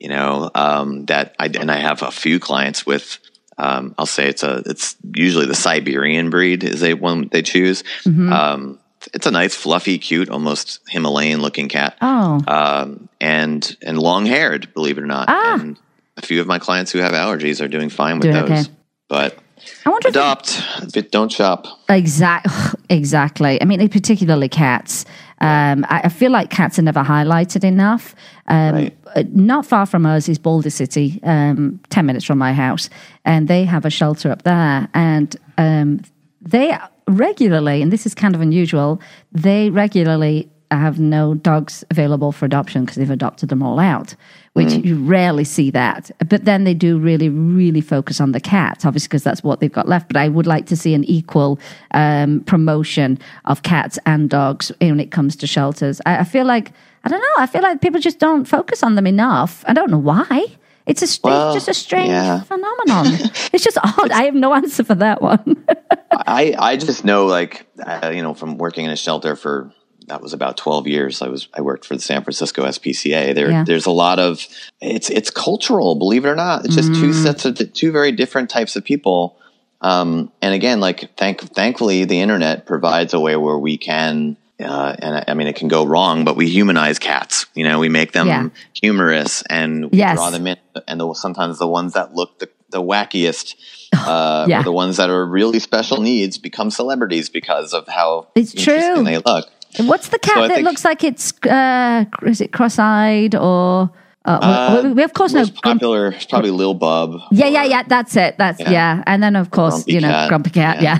you 0.00 0.08
know 0.08 0.50
um, 0.54 1.04
that 1.06 1.34
I 1.38 1.46
and 1.60 1.70
I 1.70 1.76
have 1.78 2.02
a 2.02 2.10
few 2.10 2.38
clients 2.38 2.86
with 2.86 3.18
um, 3.58 3.94
I'll 3.98 4.06
say 4.06 4.28
it's 4.28 4.42
a 4.42 4.62
it's 4.66 4.96
usually 5.14 5.46
the 5.46 5.54
Siberian 5.54 6.30
breed 6.30 6.64
is 6.64 6.82
a 6.82 6.94
one 6.94 7.28
they 7.30 7.42
choose. 7.42 7.82
Mm-hmm. 8.04 8.32
Um, 8.32 8.78
it's 9.14 9.26
a 9.26 9.30
nice, 9.32 9.54
fluffy, 9.56 9.98
cute, 9.98 10.30
almost 10.30 10.78
Himalayan 10.88 11.42
looking 11.42 11.68
cat, 11.68 11.96
Oh, 12.00 12.40
um, 12.46 13.08
and 13.20 13.60
and 13.82 13.98
long 13.98 14.26
haired, 14.26 14.72
believe 14.74 14.96
it 14.96 15.02
or 15.02 15.06
not. 15.08 15.26
Ah. 15.28 15.54
And 15.54 15.76
a 16.22 16.26
few 16.26 16.40
of 16.40 16.46
my 16.46 16.58
clients 16.58 16.92
who 16.92 16.98
have 16.98 17.12
allergies 17.12 17.60
are 17.64 17.68
doing 17.68 17.88
fine 17.88 18.18
with 18.18 18.30
Doing 18.30 18.46
those. 18.46 18.66
okay. 18.66 18.76
But 19.08 19.38
I 19.84 19.90
wonder 19.90 20.08
adopt, 20.08 20.62
but 20.92 21.10
don't 21.10 21.30
shop. 21.30 21.66
Exact, 21.88 22.46
exactly. 22.88 23.60
I 23.60 23.64
mean, 23.64 23.88
particularly 23.88 24.48
cats. 24.48 25.04
Um, 25.40 25.84
I, 25.88 26.02
I 26.04 26.08
feel 26.08 26.30
like 26.30 26.50
cats 26.50 26.78
are 26.78 26.82
never 26.82 27.02
highlighted 27.02 27.64
enough. 27.64 28.14
Um, 28.48 28.74
Right. 28.74 28.96
Not 29.34 29.66
far 29.66 29.84
from 29.84 30.06
us 30.06 30.26
is 30.28 30.38
Boulder 30.38 30.70
City, 30.70 31.20
um, 31.22 31.80
ten 31.90 32.06
minutes 32.06 32.24
from 32.24 32.38
my 32.38 32.54
house, 32.54 32.88
and 33.26 33.46
they 33.46 33.64
have 33.64 33.84
a 33.84 33.90
shelter 33.90 34.30
up 34.30 34.42
there, 34.42 34.88
and 34.94 35.36
um, 35.58 36.00
they 36.40 36.78
regularly, 37.06 37.82
and 37.82 37.92
this 37.92 38.06
is 38.06 38.14
kind 38.14 38.34
of 38.34 38.40
unusual, 38.40 39.02
they 39.30 39.68
regularly 39.68 40.50
have 40.76 40.98
no 40.98 41.34
dogs 41.34 41.84
available 41.90 42.32
for 42.32 42.44
adoption 42.44 42.84
because 42.84 42.96
they've 42.96 43.10
adopted 43.10 43.48
them 43.48 43.62
all 43.62 43.78
out, 43.78 44.14
which 44.52 44.72
you 44.72 44.96
rarely 44.96 45.44
see 45.44 45.70
that. 45.70 46.10
But 46.28 46.44
then 46.44 46.64
they 46.64 46.74
do 46.74 46.98
really, 46.98 47.28
really 47.28 47.80
focus 47.80 48.20
on 48.20 48.32
the 48.32 48.40
cats, 48.40 48.84
obviously, 48.84 49.08
because 49.08 49.24
that's 49.24 49.42
what 49.42 49.60
they've 49.60 49.72
got 49.72 49.88
left. 49.88 50.08
But 50.08 50.16
I 50.16 50.28
would 50.28 50.46
like 50.46 50.66
to 50.66 50.76
see 50.76 50.94
an 50.94 51.04
equal 51.04 51.58
um, 51.92 52.40
promotion 52.40 53.18
of 53.44 53.62
cats 53.62 53.98
and 54.06 54.28
dogs 54.30 54.70
when 54.80 55.00
it 55.00 55.10
comes 55.10 55.36
to 55.36 55.46
shelters. 55.46 56.00
I, 56.06 56.18
I 56.18 56.24
feel 56.24 56.44
like, 56.44 56.72
I 57.04 57.08
don't 57.08 57.20
know, 57.20 57.42
I 57.42 57.46
feel 57.46 57.62
like 57.62 57.80
people 57.80 58.00
just 58.00 58.18
don't 58.18 58.44
focus 58.44 58.82
on 58.82 58.94
them 58.94 59.06
enough. 59.06 59.64
I 59.66 59.72
don't 59.72 59.90
know 59.90 59.98
why. 59.98 60.46
It's 60.86 61.02
a 61.02 61.06
str- 61.06 61.28
Well, 61.28 61.54
just 61.54 61.68
a 61.68 61.74
strange 61.74 62.10
yeah. 62.10 62.42
phenomenon. 62.42 63.06
it's 63.52 63.62
just 63.62 63.78
odd. 63.78 64.10
I 64.10 64.24
have 64.24 64.34
no 64.34 64.52
answer 64.54 64.82
for 64.82 64.96
that 64.96 65.22
one. 65.22 65.64
I 66.12 66.54
I 66.58 66.76
just 66.76 67.04
know 67.04 67.26
like 67.26 67.66
uh, 67.78 68.10
you 68.14 68.22
know 68.22 68.34
from 68.34 68.58
working 68.58 68.84
in 68.84 68.90
a 68.90 68.96
shelter 68.96 69.36
for 69.36 69.72
that 70.08 70.20
was 70.22 70.32
about 70.32 70.56
12 70.56 70.86
years. 70.86 71.22
I 71.22 71.28
was 71.28 71.48
I 71.54 71.60
worked 71.60 71.84
for 71.84 71.94
the 71.94 72.02
San 72.02 72.22
Francisco 72.22 72.64
SPCA. 72.64 73.34
There 73.34 73.50
Yeah. 73.50 73.64
there's 73.64 73.86
a 73.86 73.90
lot 73.90 74.18
of 74.18 74.46
it's 74.80 75.10
it's 75.10 75.30
cultural, 75.30 75.94
believe 75.94 76.24
it 76.24 76.28
or 76.28 76.34
not. 76.36 76.64
It's 76.64 76.74
just 76.74 76.94
two 76.94 77.12
sets 77.12 77.44
of 77.44 77.72
two 77.72 77.92
very 77.92 78.12
different 78.12 78.50
types 78.50 78.76
of 78.76 78.84
people. 78.84 79.36
Um, 79.80 80.30
and 80.40 80.54
again, 80.54 80.80
like 80.80 81.16
thank 81.16 81.40
thankfully 81.54 82.04
the 82.04 82.20
internet 82.20 82.66
provides 82.66 83.14
a 83.14 83.20
way 83.20 83.36
where 83.36 83.58
we 83.58 83.76
can 83.78 84.36
uh, 84.60 84.94
and 84.98 85.16
I, 85.16 85.24
I 85.28 85.34
mean 85.34 85.48
it 85.48 85.56
can 85.56 85.66
go 85.68 85.84
wrong, 85.84 86.24
but 86.24 86.36
we 86.36 86.48
humanize 86.48 86.98
cats. 87.00 87.46
You 87.54 87.64
know, 87.64 87.80
we 87.80 87.88
make 87.88 88.12
them 88.12 88.26
Yeah. 88.28 88.48
humorous 88.80 89.42
and 89.50 89.90
we 89.90 89.98
Yes. 89.98 90.16
draw 90.16 90.30
them 90.30 90.46
in. 90.46 90.56
And 90.86 91.00
the, 91.00 91.14
sometimes 91.14 91.58
the 91.58 91.66
ones 91.66 91.94
that 91.94 92.14
look 92.14 92.38
the, 92.38 92.48
the 92.70 92.80
wackiest, 92.82 93.56
uh, 93.92 94.46
Yeah. 94.48 94.62
the 94.62 94.70
ones 94.70 94.98
that 94.98 95.10
are 95.10 95.26
really 95.26 95.58
special 95.58 96.00
needs, 96.00 96.38
become 96.38 96.70
celebrities 96.70 97.28
because 97.28 97.72
of 97.74 97.88
how 97.88 98.28
It's 98.36 98.54
interesting 98.54 98.94
true. 98.94 99.04
they 99.04 99.18
look. 99.18 99.48
What's 99.80 100.08
the 100.08 100.18
cat 100.18 100.34
So 100.36 100.48
that 100.48 100.54
think- 100.56 100.64
looks 100.66 100.84
like 100.84 101.02
it's 101.04 101.32
uh, 101.46 102.04
is 102.22 102.40
it 102.40 102.52
cross-eyed 102.52 103.34
or 103.34 103.90
uh, 104.24 104.28
Uh, 104.30 104.80
we, 104.84 104.92
we 104.92 105.02
of 105.02 105.12
course 105.14 105.32
know 105.32 105.46
popular 105.62 106.12
is 106.12 106.26
probably 106.26 106.50
Lil 106.50 106.74
Bub. 106.74 107.10
yeah 107.32 107.46
or- 107.46 107.50
yeah 107.50 107.64
yeah 107.64 107.82
that's 107.88 108.14
it 108.16 108.36
that's 108.38 108.60
yeah, 108.60 108.70
Yeah. 108.70 109.02
and 109.06 109.22
then 109.22 109.34
of 109.36 109.50
course 109.50 109.84
you 109.88 110.00
know 110.00 110.08
cat. 110.12 110.28
grumpy 110.28 110.50
cat 110.50 110.80
yeah, 110.82 110.98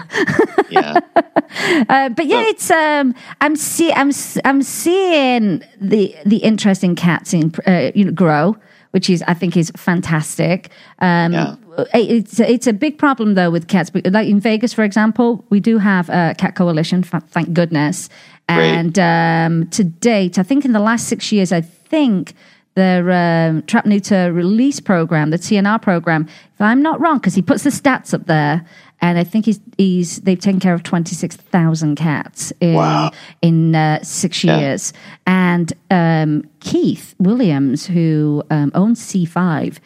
Yeah. 0.70 0.98
Uh, 1.88 2.08
but 2.08 2.26
yeah 2.26 2.42
So- 2.42 2.48
it's 2.48 2.70
um 2.70 3.14
I'm 3.40 3.56
see 3.56 3.92
I'm 3.92 4.10
I'm 4.44 4.62
seeing 4.62 5.62
the 5.80 6.14
the 6.24 6.38
interest 6.38 6.82
in 6.82 6.94
cats 6.96 7.32
in 7.34 7.52
uh, 7.66 7.90
you 7.94 8.04
know 8.06 8.12
grow 8.12 8.56
which 8.92 9.08
is 9.08 9.22
I 9.28 9.34
think 9.34 9.56
is 9.56 9.70
fantastic 9.76 10.70
um 10.98 11.32
Yeah. 11.32 11.54
it's 11.94 12.40
it's 12.40 12.66
a 12.66 12.72
big 12.72 12.98
problem 12.98 13.34
though 13.34 13.50
with 13.50 13.68
cats 13.68 13.90
like 14.04 14.28
in 14.28 14.40
Vegas 14.40 14.72
for 14.74 14.82
example 14.84 15.44
we 15.50 15.60
do 15.60 15.78
have 15.78 16.08
a 16.10 16.34
cat 16.36 16.54
coalition 16.56 17.02
thank 17.04 17.52
goodness 17.52 18.08
Great. 18.56 18.74
and 18.74 18.98
um, 19.64 19.68
to 19.70 19.84
date, 19.84 20.38
I 20.38 20.42
think 20.42 20.64
in 20.64 20.72
the 20.72 20.80
last 20.80 21.08
six 21.08 21.30
years, 21.32 21.52
I 21.52 21.60
think 21.60 22.34
the 22.74 23.50
um, 23.50 23.62
trap 23.66 23.84
neuter 23.84 24.32
release 24.32 24.80
program, 24.80 25.30
the 25.30 25.38
TNR 25.38 25.80
program, 25.82 26.26
if 26.54 26.60
I'm 26.60 26.80
not 26.82 27.00
wrong, 27.00 27.18
because 27.18 27.34
he 27.34 27.42
puts 27.42 27.64
the 27.64 27.70
stats 27.70 28.14
up 28.14 28.26
there, 28.26 28.64
and 29.02 29.18
I 29.18 29.24
think 29.24 29.44
he's 29.46 29.60
he's 29.76 30.20
they've 30.22 30.38
taken 30.40 30.60
care 30.60 30.72
of 30.74 30.82
twenty 30.82 31.14
six 31.14 31.36
thousand 31.36 31.96
cats 31.96 32.52
in 32.60 32.74
Wow. 32.74 33.10
in 33.42 33.74
uh, 33.74 34.02
six 34.02 34.42
Yeah. 34.44 34.58
years. 34.60 34.92
And 35.26 35.72
um, 35.90 36.44
Keith 36.60 37.14
Williams, 37.18 37.84
who 37.86 38.42
um, 38.50 38.70
owns 38.74 39.02
C 39.02 39.24
five. 39.26 39.80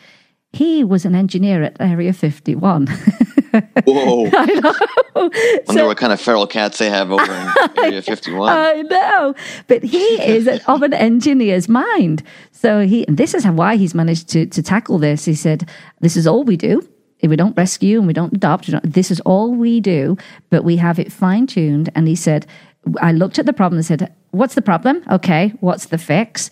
He 0.52 0.84
was 0.84 1.04
an 1.04 1.14
engineer 1.14 1.62
at 1.62 1.76
Area 1.80 2.12
51. 2.12 2.86
Whoa. 3.84 4.30
I 4.32 4.46
know. 4.46 5.30
Wonder 5.66 5.86
what 5.86 5.96
kind 5.96 6.12
of 6.12 6.20
feral 6.20 6.46
cats 6.46 6.78
they 6.78 6.88
have 6.90 7.10
over 7.10 7.24
in 7.32 7.78
Area 7.84 8.02
51. 8.02 8.48
I 8.56 8.82
know, 8.82 9.34
but 9.66 9.82
he 9.82 9.98
is 10.22 10.48
of 10.66 10.82
an 10.82 10.94
engineer's 10.94 11.68
mind. 11.68 12.22
So 12.52 12.80
he, 12.86 13.04
this 13.08 13.34
is 13.34 13.46
why 13.46 13.76
he's 13.76 13.94
managed 13.94 14.28
to 14.30 14.46
to 14.46 14.62
tackle 14.62 14.98
this. 14.98 15.24
He 15.24 15.34
said, 15.34 15.68
"This 16.00 16.16
is 16.16 16.26
all 16.26 16.44
we 16.44 16.56
do. 16.56 16.86
If 17.20 17.30
we 17.30 17.36
don't 17.36 17.56
rescue 17.56 17.98
and 17.98 18.06
we 18.06 18.12
don't 18.12 18.32
adopt, 18.34 18.66
we 18.68 18.72
don't- 18.72 18.92
this 18.92 19.10
is 19.10 19.20
all 19.20 19.54
we 19.54 19.80
do. 19.80 20.16
But 20.50 20.64
we 20.64 20.76
have 20.76 20.98
it 20.98 21.12
fine 21.12 21.46
tuned." 21.46 21.90
And 21.94 22.06
he 22.08 22.14
said, 22.16 22.46
"I 23.00 23.12
looked 23.12 23.38
at 23.38 23.46
the 23.46 23.52
problem 23.54 23.78
and 23.78 23.86
said, 23.86 24.12
what's 24.32 24.54
the 24.54 24.62
problem? 24.62 25.02
Okay, 25.10 25.52
what's 25.60 25.86
the 25.86 25.98
fix?" 25.98 26.50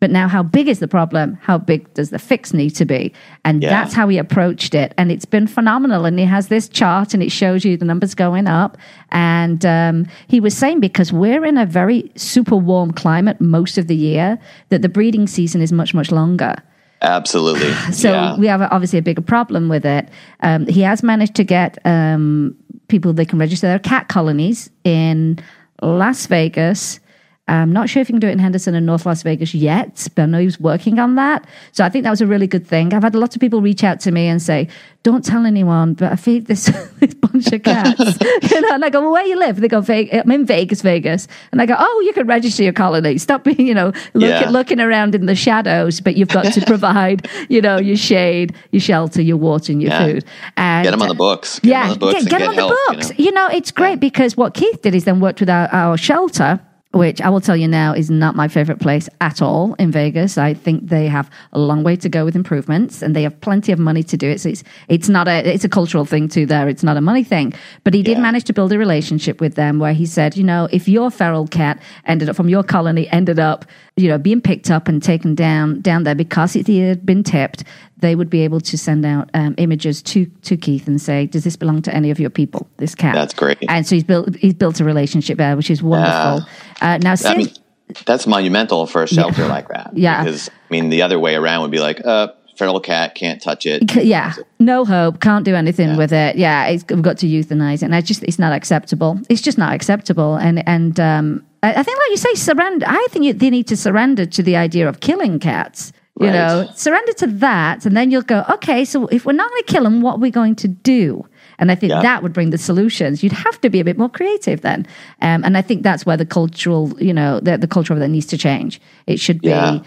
But 0.00 0.10
now, 0.10 0.28
how 0.28 0.42
big 0.42 0.68
is 0.68 0.80
the 0.80 0.88
problem? 0.88 1.38
How 1.40 1.56
big 1.56 1.92
does 1.94 2.10
the 2.10 2.18
fix 2.18 2.52
need 2.52 2.70
to 2.70 2.84
be? 2.84 3.12
And 3.44 3.62
Yeah. 3.62 3.70
that's 3.70 3.94
how 3.94 4.08
he 4.08 4.18
approached 4.18 4.74
it. 4.74 4.92
And 4.98 5.10
it's 5.10 5.24
been 5.24 5.46
phenomenal. 5.46 6.04
And 6.04 6.18
he 6.18 6.24
has 6.26 6.48
this 6.48 6.68
chart 6.68 7.14
and 7.14 7.22
it 7.22 7.32
shows 7.32 7.64
you 7.64 7.76
the 7.76 7.84
numbers 7.86 8.14
going 8.14 8.46
up. 8.46 8.76
And 9.12 9.64
um, 9.64 10.06
he 10.26 10.40
was 10.40 10.54
saying 10.56 10.80
because 10.80 11.12
we're 11.12 11.44
in 11.44 11.56
a 11.56 11.64
very 11.64 12.10
super 12.16 12.56
warm 12.56 12.90
climate 12.92 13.40
most 13.40 13.78
of 13.78 13.86
the 13.86 13.96
year, 13.96 14.38
that 14.68 14.82
the 14.82 14.88
breeding 14.88 15.26
season 15.26 15.62
is 15.62 15.72
much, 15.72 15.94
much 15.94 16.10
longer. 16.10 16.56
Absolutely. 17.00 17.72
So 17.92 18.10
yeah. 18.12 18.36
we 18.36 18.46
have 18.46 18.60
obviously 18.62 18.98
a 18.98 19.02
bigger 19.02 19.22
problem 19.22 19.68
with 19.68 19.86
it. 19.86 20.08
Um, 20.40 20.66
he 20.66 20.82
has 20.82 21.02
managed 21.02 21.34
to 21.36 21.44
get 21.44 21.78
um, 21.86 22.56
people 22.88 23.12
they 23.12 23.24
can 23.24 23.38
register 23.38 23.66
their 23.68 23.78
cat 23.78 24.08
colonies 24.08 24.70
in 24.84 25.38
Las 25.82 26.26
Vegas. 26.26 27.00
I'm 27.46 27.72
not 27.74 27.90
sure 27.90 28.00
if 28.00 28.08
you 28.08 28.14
can 28.14 28.20
do 28.20 28.26
it 28.28 28.32
in 28.32 28.38
Henderson 28.38 28.74
and 28.74 28.86
North 28.86 29.04
Las 29.04 29.22
Vegas 29.22 29.54
yet, 29.54 30.08
but 30.14 30.22
I 30.22 30.26
know 30.26 30.38
he 30.38 30.46
was 30.46 30.58
working 30.58 30.98
on 30.98 31.16
that. 31.16 31.46
So 31.72 31.84
I 31.84 31.90
think 31.90 32.04
that 32.04 32.10
was 32.10 32.22
a 32.22 32.26
really 32.26 32.46
good 32.46 32.66
thing. 32.66 32.94
I've 32.94 33.02
had 33.02 33.14
a 33.14 33.18
lot 33.18 33.34
of 33.36 33.40
people 33.40 33.60
reach 33.60 33.84
out 33.84 34.00
to 34.00 34.10
me 34.12 34.28
and 34.28 34.40
say, 34.40 34.66
"Don't 35.02 35.22
tell 35.22 35.44
anyone, 35.44 35.92
but 35.92 36.10
I 36.10 36.16
feed 36.16 36.46
this, 36.46 36.64
this 37.00 37.12
bunch 37.12 37.52
of 37.52 37.62
cats." 37.62 38.00
you 38.50 38.60
know, 38.62 38.72
and 38.72 38.82
I 38.82 38.88
go, 38.88 39.02
"Well, 39.02 39.12
where 39.12 39.26
you 39.26 39.38
live?" 39.38 39.60
They 39.60 39.68
go. 39.68 39.84
"I'm 39.86 40.30
in 40.30 40.46
Vegas, 40.46 40.80
Vegas," 40.80 41.28
and 41.52 41.60
I 41.60 41.66
go, 41.66 41.76
"Oh, 41.78 42.02
you 42.06 42.14
can 42.14 42.26
register 42.26 42.62
your 42.62 42.72
colony. 42.72 43.18
Stop 43.18 43.44
being, 43.44 43.60
you 43.66 43.74
know, 43.74 43.92
look, 44.14 44.30
Yeah. 44.30 44.48
looking 44.48 44.80
around 44.80 45.14
in 45.14 45.26
the 45.26 45.34
shadows, 45.34 46.00
but 46.00 46.16
you've 46.16 46.28
got 46.28 46.50
to 46.54 46.60
provide, 46.66 47.28
you 47.50 47.60
know, 47.60 47.78
your 47.78 47.96
shade, 47.96 48.54
your 48.72 48.80
shelter, 48.80 49.20
your 49.20 49.36
water, 49.36 49.70
and 49.70 49.82
your 49.82 49.90
Yeah. 49.92 50.06
food." 50.06 50.24
And 50.56 50.84
Get 50.84 50.92
them 50.92 51.02
on 51.02 51.08
the 51.08 51.14
books. 51.14 51.58
Get 51.60 51.68
yeah, 51.68 51.82
on 51.82 51.88
the 51.90 51.96
books 51.98 52.22
get, 52.24 52.30
get 52.30 52.38
get 52.38 52.48
on 52.48 52.54
help, 52.54 52.70
the 52.70 52.74
you 52.74 52.94
books. 52.96 53.10
know? 53.10 53.14
You 53.18 53.32
know, 53.32 53.48
it's 53.48 53.70
great 53.70 54.00
because 54.00 54.34
what 54.34 54.54
Keith 54.54 54.80
did 54.80 54.94
is 54.94 55.04
then 55.04 55.20
worked 55.20 55.40
with 55.40 55.50
our, 55.50 55.68
our 55.72 55.98
shelter. 55.98 56.58
Which 56.94 57.20
I 57.20 57.28
will 57.28 57.40
tell 57.40 57.56
you 57.56 57.66
now 57.66 57.92
is 57.92 58.08
not 58.08 58.36
my 58.36 58.46
favorite 58.46 58.78
place 58.78 59.08
at 59.20 59.42
all 59.42 59.74
in 59.80 59.90
Vegas. 59.90 60.38
I 60.38 60.54
think 60.54 60.88
they 60.88 61.08
have 61.08 61.28
a 61.52 61.58
long 61.58 61.82
way 61.82 61.96
to 61.96 62.08
go 62.08 62.24
with 62.24 62.36
improvements, 62.36 63.02
and 63.02 63.16
they 63.16 63.24
have 63.24 63.40
plenty 63.40 63.72
of 63.72 63.80
money 63.80 64.04
to 64.04 64.16
do 64.16 64.28
it. 64.30 64.40
So 64.40 64.48
it's 64.50 64.62
it's 64.88 65.08
not 65.08 65.26
a 65.26 65.38
it's 65.54 65.64
a 65.64 65.68
cultural 65.68 66.04
thing 66.04 66.28
too. 66.28 66.46
There, 66.46 66.68
it's 66.68 66.84
not 66.84 66.96
a 66.96 67.00
money 67.00 67.24
thing. 67.24 67.52
But 67.82 67.94
he 67.94 68.02
did 68.04 68.18
Yeah. 68.18 68.22
manage 68.22 68.44
to 68.44 68.52
build 68.52 68.72
a 68.72 68.78
relationship 68.78 69.40
with 69.40 69.56
them 69.56 69.80
where 69.80 69.92
he 69.92 70.06
said, 70.06 70.36
you 70.36 70.44
know, 70.44 70.68
if 70.70 70.88
your 70.88 71.10
feral 71.10 71.48
cat 71.48 71.80
ended 72.06 72.28
up 72.28 72.36
from 72.36 72.48
your 72.48 72.62
colony 72.62 73.08
ended 73.10 73.40
up, 73.40 73.64
you 73.96 74.08
know, 74.08 74.18
being 74.18 74.40
picked 74.40 74.70
up 74.70 74.88
and 74.88 75.02
taken 75.02 75.34
down 75.34 75.80
down 75.80 76.02
there 76.02 76.14
because 76.14 76.56
it 76.56 76.66
had 76.66 77.06
been 77.06 77.22
tipped, 77.22 77.64
they 77.98 78.16
would 78.16 78.28
be 78.28 78.40
able 78.40 78.60
to 78.60 78.76
send 78.76 79.06
out 79.06 79.30
um, 79.34 79.54
images 79.58 80.02
to 80.02 80.26
to 80.42 80.56
Keith 80.56 80.88
and 80.88 81.00
say, 81.00 81.26
does 81.26 81.44
this 81.44 81.56
belong 81.56 81.82
to 81.82 81.94
any 81.94 82.10
of 82.10 82.18
your 82.18 82.30
people? 82.30 82.68
This 82.78 82.94
cat. 82.94 83.14
That's 83.14 83.34
great. 83.34 83.58
And 83.68 83.86
so 83.86 83.94
he's 83.94 84.04
built 84.04 84.34
he's 84.36 84.54
built 84.54 84.80
a 84.80 84.84
relationship 84.84 85.38
there, 85.38 85.56
which 85.56 85.70
is 85.70 85.82
wonderful. 85.82 86.48
Uh, 86.80 86.98
now, 86.98 87.12
I 87.12 87.14
since 87.14 87.36
mean, 87.36 87.96
that's 88.04 88.26
monumental 88.26 88.86
for 88.86 89.02
a 89.02 89.06
shelter 89.06 89.46
like 89.46 89.68
that. 89.68 89.92
Yeah. 89.94 90.24
Because, 90.24 90.48
I 90.48 90.52
mean, 90.70 90.90
the 90.90 91.02
other 91.02 91.18
way 91.18 91.36
around 91.36 91.62
would 91.62 91.70
be 91.70 91.80
like, 91.80 92.04
uh, 92.04 92.28
feral 92.56 92.80
cat, 92.80 93.14
can't 93.14 93.40
touch 93.40 93.66
it. 93.66 93.94
Yeah, 93.96 94.32
no 94.58 94.84
hope, 94.84 95.20
can't 95.20 95.44
do 95.44 95.54
anything 95.54 95.96
with 95.96 96.12
it. 96.12 96.36
Yeah, 96.36 96.66
it's, 96.66 96.84
we've 96.88 97.02
got 97.02 97.18
to 97.18 97.26
euthanize 97.26 97.76
it, 97.76 97.82
and 97.82 97.94
I 97.94 98.00
just 98.00 98.22
it's 98.22 98.38
not 98.38 98.52
acceptable. 98.52 99.20
It's 99.28 99.40
just 99.40 99.58
not 99.58 99.72
acceptable, 99.72 100.36
and 100.36 100.66
and 100.68 100.98
um, 100.98 101.46
I, 101.64 101.68
I 101.80 101.82
think, 101.82 101.98
like 101.98 102.10
you 102.10 102.16
say, 102.16 102.34
surrender. 102.34 102.86
I 102.88 103.06
think 103.10 103.24
you, 103.24 103.32
they 103.32 103.50
need 103.50 103.66
to 103.68 103.76
surrender 103.76 104.24
to 104.26 104.42
the 104.42 104.56
idea 104.56 104.88
of 104.88 105.00
killing 105.00 105.38
cats. 105.38 105.92
You 106.20 106.26
Right. 106.28 106.32
know, 106.34 106.68
surrender 106.76 107.12
to 107.22 107.26
that, 107.46 107.84
and 107.86 107.96
then 107.96 108.12
you'll 108.12 108.22
go, 108.34 108.44
okay. 108.56 108.84
So 108.84 109.08
if 109.08 109.26
we're 109.26 109.32
not 109.42 109.50
going 109.50 109.62
to 109.66 109.72
kill 109.72 109.82
them, 109.82 110.00
what 110.00 110.14
are 110.16 110.18
we 110.26 110.30
going 110.30 110.54
to 110.64 110.68
do? 110.68 111.26
And 111.58 111.72
I 111.72 111.74
think 111.74 111.90
Yeah. 111.90 112.02
that 112.02 112.22
would 112.22 112.32
bring 112.32 112.50
the 112.50 112.58
solutions. 112.58 113.22
You'd 113.24 113.32
have 113.32 113.60
to 113.62 113.68
be 113.68 113.80
a 113.80 113.84
bit 113.84 113.98
more 113.98 114.08
creative 114.08 114.60
then, 114.60 114.86
um, 115.22 115.42
and 115.44 115.58
I 115.58 115.62
think 115.62 115.82
that's 115.82 116.06
where 116.06 116.16
the 116.16 116.24
cultural, 116.38 116.92
you 117.00 117.12
know, 117.12 117.40
the, 117.40 117.58
the 117.58 117.66
culture 117.66 117.92
of 117.92 117.98
that 117.98 118.08
needs 118.16 118.26
to 118.26 118.38
change. 118.38 118.80
It 119.08 119.18
should 119.18 119.40
be 119.40 119.48
Yeah. 119.48 119.80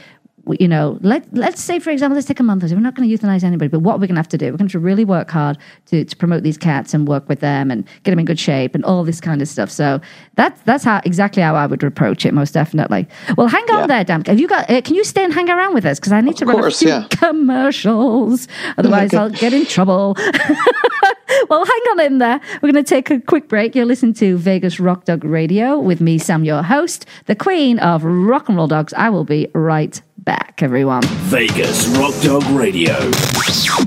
You 0.60 0.68
know, 0.68 0.98
let 1.02 1.26
let's 1.34 1.62
say 1.62 1.80
for 1.80 1.90
example, 1.90 2.16
let's 2.16 2.28
take 2.28 2.40
a 2.40 2.44
month. 2.44 2.64
or 2.64 2.68
so. 2.68 2.76
We're 2.76 2.82
not 2.82 2.96
going 2.96 3.10
to 3.10 3.18
euthanize 3.18 3.44
anybody, 3.44 3.70
but 3.70 3.80
what 3.80 3.96
we're 3.96 4.02
we 4.02 4.08
going 4.08 4.16
to 4.16 4.20
have 4.20 4.28
to 4.30 4.38
do? 4.38 4.52
We're 4.52 4.58
going 4.58 4.70
to 4.70 4.80
really 4.80 5.06
work 5.06 5.30
hard 5.32 5.58
to, 5.88 6.04
to 6.06 6.16
promote 6.16 6.44
these 6.44 6.58
cats 6.58 6.94
and 6.94 7.08
work 7.08 7.28
with 7.30 7.40
them 7.40 7.72
and 7.72 7.86
get 8.04 8.12
them 8.12 8.20
in 8.20 8.26
good 8.26 8.40
shape 8.40 8.76
and 8.76 8.84
all 8.86 9.04
this 9.04 9.20
kind 9.22 9.42
of 9.42 9.48
stuff. 9.48 9.70
So 9.70 10.00
that's 10.36 10.62
that's 10.62 10.84
how 10.84 11.02
exactly 11.06 11.42
how 11.44 11.56
I 11.56 11.66
would 11.66 11.84
approach 11.84 12.26
it, 12.26 12.34
most 12.34 12.54
definitely. 12.54 13.08
Well, 13.38 13.48
hang 13.48 13.64
on 13.72 13.80
Yeah. 13.82 13.88
there, 13.88 14.04
Dan. 14.04 14.24
Have 14.26 14.40
you 14.40 14.48
got? 14.48 14.70
Uh, 14.70 14.82
can 14.82 14.96
you 14.96 15.04
stay 15.04 15.24
and 15.24 15.34
hang 15.34 15.50
around 15.50 15.74
with 15.74 15.86
us 15.86 16.00
because 16.00 16.12
I 16.12 16.22
need 16.22 16.38
to 16.38 16.46
run 16.46 16.58
course, 16.58 16.82
a 16.82 16.86
few 16.86 16.90
yeah. 16.90 17.08
commercials. 17.10 18.48
Otherwise, 18.78 19.14
I'll 19.14 19.30
get 19.30 19.54
in 19.54 19.66
trouble. 19.66 20.16
well, 21.50 21.66
hang 21.66 21.82
on 21.92 22.00
in 22.02 22.18
there. 22.20 22.40
We're 22.62 22.72
going 22.72 22.84
to 22.84 22.90
take 22.90 23.10
a 23.10 23.20
quick 23.20 23.48
break. 23.48 23.76
You're 23.76 23.86
listening 23.86 24.14
to 24.16 24.38
Vegas 24.38 24.80
Rock 24.80 25.06
Dog 25.06 25.24
Radio 25.24 25.80
with 25.80 26.02
me, 26.02 26.18
Sam, 26.18 26.44
your 26.44 26.64
host, 26.64 27.06
the 27.26 27.36
queen 27.36 27.80
of 27.80 28.04
rock 28.04 28.48
and 28.48 28.58
roll 28.58 28.68
dogs. 28.68 28.94
I 28.94 29.10
will 29.10 29.26
be 29.26 29.48
right 29.54 30.02
back, 30.28 30.62
everyone. 30.62 31.04
Vegas 31.32 31.88
Rock 31.98 32.14
Dog 32.22 32.44
Radio. 32.52 32.94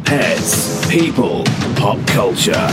Pets, 0.07 0.91
people, 0.91 1.45
pop 1.77 1.99
culture. 2.07 2.67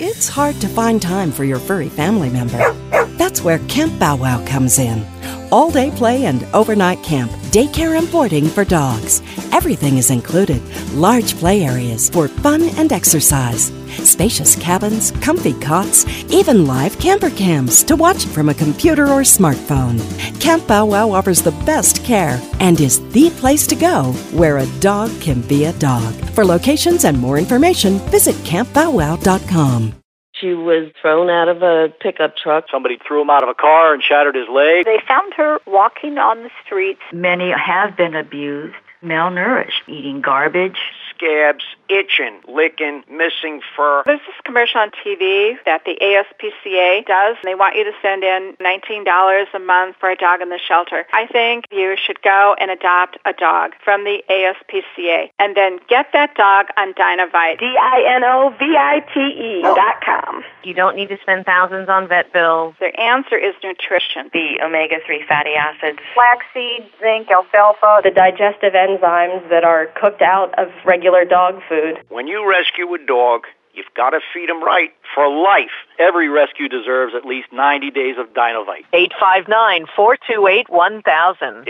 It's 0.00 0.26
hard 0.26 0.58
to 0.62 0.68
find 0.68 1.02
time 1.02 1.30
for 1.30 1.44
your 1.44 1.58
furry 1.58 1.90
family 1.90 2.30
member. 2.30 2.72
That's 3.18 3.42
where 3.42 3.58
Camp 3.68 3.98
Bow 3.98 4.16
Wow 4.16 4.42
comes 4.46 4.78
in. 4.78 5.04
All 5.50 5.70
day 5.70 5.90
play 5.90 6.26
and 6.26 6.44
overnight 6.52 7.02
camp, 7.02 7.30
daycare 7.50 7.98
and 7.98 8.10
boarding 8.12 8.48
for 8.48 8.64
dogs. 8.64 9.22
Everything 9.52 9.96
is 9.96 10.10
included. 10.10 10.62
Large 10.92 11.36
play 11.36 11.64
areas 11.64 12.10
for 12.10 12.28
fun 12.28 12.62
and 12.76 12.92
exercise. 12.92 13.72
Spacious 14.04 14.56
cabins, 14.56 15.10
comfy 15.22 15.54
cots, 15.54 16.04
even 16.30 16.66
live 16.66 16.98
camper 16.98 17.30
cams 17.30 17.82
to 17.84 17.96
watch 17.96 18.26
from 18.26 18.50
a 18.50 18.54
computer 18.54 19.04
or 19.04 19.22
smartphone. 19.22 19.98
Camp 20.38 20.66
Bow 20.66 20.84
Wow 20.84 21.10
offers 21.12 21.40
the 21.40 21.52
best 21.64 22.04
care 22.04 22.40
and 22.60 22.78
is 22.80 23.00
the 23.12 23.30
place 23.30 23.66
to 23.68 23.74
go 23.74 24.12
where 24.32 24.58
a 24.58 24.80
dog 24.80 25.10
can 25.20 25.40
be 25.42 25.64
a 25.64 25.72
dog. 25.74 26.12
For 26.34 26.44
locations 26.44 27.04
and 27.04 27.18
more 27.18 27.38
information, 27.38 27.98
visit 28.10 28.34
campbowwow.com. 28.44 29.97
She 30.40 30.54
was 30.54 30.90
thrown 31.00 31.30
out 31.30 31.48
of 31.48 31.62
a 31.62 31.92
pickup 32.00 32.36
truck. 32.36 32.66
Somebody 32.70 32.98
threw 33.06 33.22
him 33.22 33.30
out 33.30 33.42
of 33.42 33.48
a 33.48 33.54
car 33.54 33.94
and 33.94 34.02
shattered 34.02 34.34
his 34.34 34.48
leg. 34.48 34.84
They 34.84 35.00
found 35.06 35.34
her 35.34 35.58
walking 35.66 36.18
on 36.18 36.42
the 36.42 36.50
streets. 36.64 37.00
Many 37.12 37.50
have 37.52 37.96
been 37.96 38.14
abused, 38.14 38.76
malnourished, 39.02 39.88
eating 39.88 40.20
garbage. 40.20 40.78
Scabs, 41.18 41.64
itching, 41.88 42.40
licking, 42.46 43.02
missing 43.10 43.60
fur. 43.74 44.02
There's 44.06 44.20
this 44.20 44.36
commercial 44.44 44.80
on 44.80 44.90
TV 45.04 45.56
that 45.64 45.82
the 45.84 45.96
ASPCA 46.00 47.06
does. 47.06 47.36
And 47.42 47.48
they 47.48 47.54
want 47.54 47.76
you 47.76 47.84
to 47.84 47.92
send 48.00 48.22
in 48.22 48.54
$19 48.60 49.54
a 49.54 49.58
month 49.58 49.96
for 49.98 50.10
a 50.10 50.16
dog 50.16 50.40
in 50.40 50.48
the 50.48 50.58
shelter. 50.58 51.06
I 51.12 51.26
think 51.26 51.64
you 51.72 51.96
should 51.96 52.22
go 52.22 52.54
and 52.60 52.70
adopt 52.70 53.18
a 53.24 53.32
dog 53.32 53.72
from 53.82 54.04
the 54.04 54.22
ASPCA 54.30 55.30
and 55.38 55.56
then 55.56 55.80
get 55.88 56.12
that 56.12 56.34
dog 56.36 56.66
on 56.76 56.94
Dinovite. 56.94 57.58
D-I-N-O-V-I-T-E 57.58 59.62
oh. 59.64 59.74
dot 59.74 60.00
com. 60.04 60.44
You 60.62 60.74
don't 60.74 60.96
need 60.96 61.08
to 61.08 61.18
spend 61.22 61.46
thousands 61.46 61.88
on 61.88 62.08
vet 62.08 62.32
bills. 62.32 62.74
Their 62.78 62.98
answer 63.00 63.36
is 63.36 63.54
nutrition. 63.64 64.30
The 64.32 64.60
omega-3 64.62 65.26
fatty 65.26 65.54
acids. 65.54 65.98
Flaxseed, 66.14 66.90
zinc, 67.00 67.30
alfalfa. 67.30 68.00
The 68.04 68.10
digestive 68.10 68.74
enzymes 68.74 69.48
that 69.50 69.64
are 69.64 69.86
cooked 70.00 70.22
out 70.22 70.56
of 70.58 70.68
regular 70.84 71.07
dog 71.28 71.60
food. 71.68 71.98
When 72.08 72.26
you 72.26 72.48
rescue 72.48 72.92
a 72.94 72.98
dog, 72.98 73.46
you've 73.74 73.92
got 73.94 74.10
to 74.10 74.20
feed 74.34 74.50
him 74.50 74.62
right 74.62 74.92
for 75.14 75.28
life. 75.28 75.70
Every 75.98 76.28
rescue 76.28 76.68
deserves 76.68 77.14
at 77.14 77.24
least 77.24 77.50
90 77.52 77.90
days 77.90 78.16
of 78.18 78.34
Dinovite. 78.34 78.84
859-428-1000. 78.92 81.64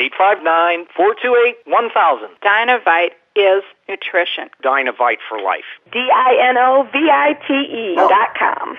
859-428-1000. 0.96 2.28
Dinovite 2.42 3.12
is 3.36 3.62
nutrition. 3.88 4.50
Dinovite 4.62 5.20
for 5.28 5.38
life. 5.40 5.64
D-I-N-O-V-I-T-E 5.92 7.94
oh. 7.98 8.08
dot 8.08 8.34
com. 8.38 8.76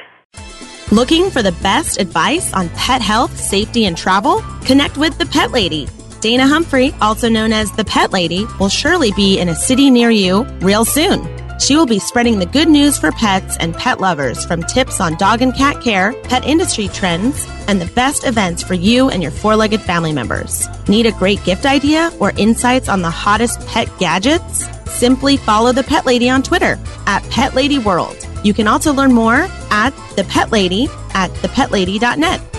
Looking 0.91 1.29
for 1.29 1.43
the 1.43 1.51
best 1.61 2.01
advice 2.01 2.51
on 2.53 2.67
pet 2.69 3.01
health, 3.01 3.39
safety, 3.39 3.85
and 3.85 3.95
travel? 3.95 4.41
Connect 4.65 4.97
with 4.97 5.15
the 5.19 5.25
Pet 5.27 5.51
Lady. 5.51 5.87
Dana 6.21 6.47
Humphrey, 6.47 6.93
also 7.01 7.29
known 7.29 7.53
as 7.53 7.71
the 7.71 7.85
Pet 7.85 8.11
Lady, 8.11 8.45
will 8.59 8.69
surely 8.69 9.11
be 9.13 9.39
in 9.39 9.47
a 9.47 9.55
city 9.55 9.89
near 9.89 10.09
you 10.09 10.43
real 10.59 10.83
soon. 10.83 11.27
She 11.59 11.75
will 11.75 11.85
be 11.85 11.99
spreading 11.99 12.39
the 12.39 12.45
good 12.45 12.69
news 12.69 12.97
for 12.97 13.11
pets 13.11 13.57
and 13.57 13.75
pet 13.75 13.99
lovers 13.99 14.45
from 14.45 14.63
tips 14.63 15.01
on 15.01 15.15
dog 15.15 15.41
and 15.41 15.53
cat 15.53 15.81
care, 15.81 16.13
pet 16.23 16.45
industry 16.45 16.87
trends, 16.89 17.45
and 17.67 17.81
the 17.81 17.93
best 17.93 18.25
events 18.25 18.63
for 18.63 18.73
you 18.73 19.09
and 19.09 19.21
your 19.21 19.31
four 19.31 19.55
legged 19.55 19.81
family 19.81 20.13
members. 20.13 20.67
Need 20.87 21.05
a 21.05 21.11
great 21.11 21.43
gift 21.43 21.65
idea 21.65 22.11
or 22.19 22.31
insights 22.37 22.87
on 22.87 23.01
the 23.01 23.09
hottest 23.09 23.65
pet 23.67 23.89
gadgets? 23.99 24.67
Simply 24.89 25.37
follow 25.37 25.71
the 25.71 25.83
Pet 25.83 26.05
Lady 26.05 26.29
on 26.29 26.43
Twitter 26.43 26.77
at 27.05 27.23
Pet 27.29 27.55
Lady 27.55 27.77
World. 27.77 28.17
You 28.43 28.53
can 28.53 28.67
also 28.67 28.93
learn 28.93 29.13
more 29.13 29.47
at 29.71 29.91
the 30.15 30.23
Pet 30.25 30.51
Lady 30.51 30.87
at 31.13 31.29
thepetlady.net. 31.31 32.58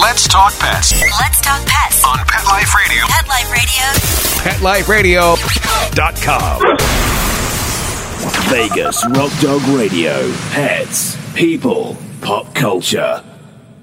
Let's 0.00 0.28
talk 0.28 0.52
pets 0.58 0.92
Let's 1.20 1.40
talk 1.40 1.64
pets. 1.66 2.04
on 2.04 2.18
Pet 2.26 2.44
Life 2.44 2.74
Radio. 2.74 3.04
Pet 3.06 3.26
Life 3.28 4.88
Radio. 4.88 5.34
PetLifeRadio.com. 5.34 6.76
Vegas 8.50 9.04
Rock 9.10 9.32
Dog 9.40 9.62
Radio. 9.76 10.32
Pets, 10.50 11.16
people, 11.34 11.96
pop 12.20 12.54
culture. 12.54 13.22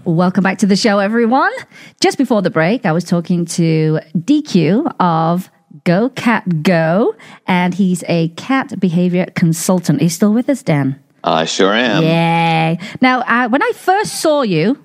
Welcome 0.06 0.44
back 0.44 0.60
to 0.60 0.66
the 0.68 0.76
show, 0.76 1.00
everyone. 1.00 1.52
Just 2.02 2.18
before 2.18 2.42
the 2.42 2.50
break, 2.52 2.86
I 2.86 2.92
was 2.92 3.04
talking 3.04 3.46
to 3.46 4.00
DQ 4.18 4.94
of 5.00 5.50
Go 5.84 6.10
Cat 6.10 6.62
Go, 6.64 7.16
and 7.48 7.74
he's 7.74 8.04
a 8.08 8.30
cat 8.30 8.80
behavior 8.80 9.26
consultant. 9.36 10.02
Are 10.02 10.04
you 10.04 10.10
still 10.10 10.34
with 10.34 10.50
us, 10.50 10.62
Dan? 10.64 11.00
I 11.24 11.46
sure 11.46 11.74
am. 11.74 12.04
Yay. 12.04 12.78
Now, 13.02 13.22
uh, 13.22 13.50
when 13.50 13.64
I 13.64 13.72
first 13.74 14.22
saw 14.22 14.44
you, 14.44 14.78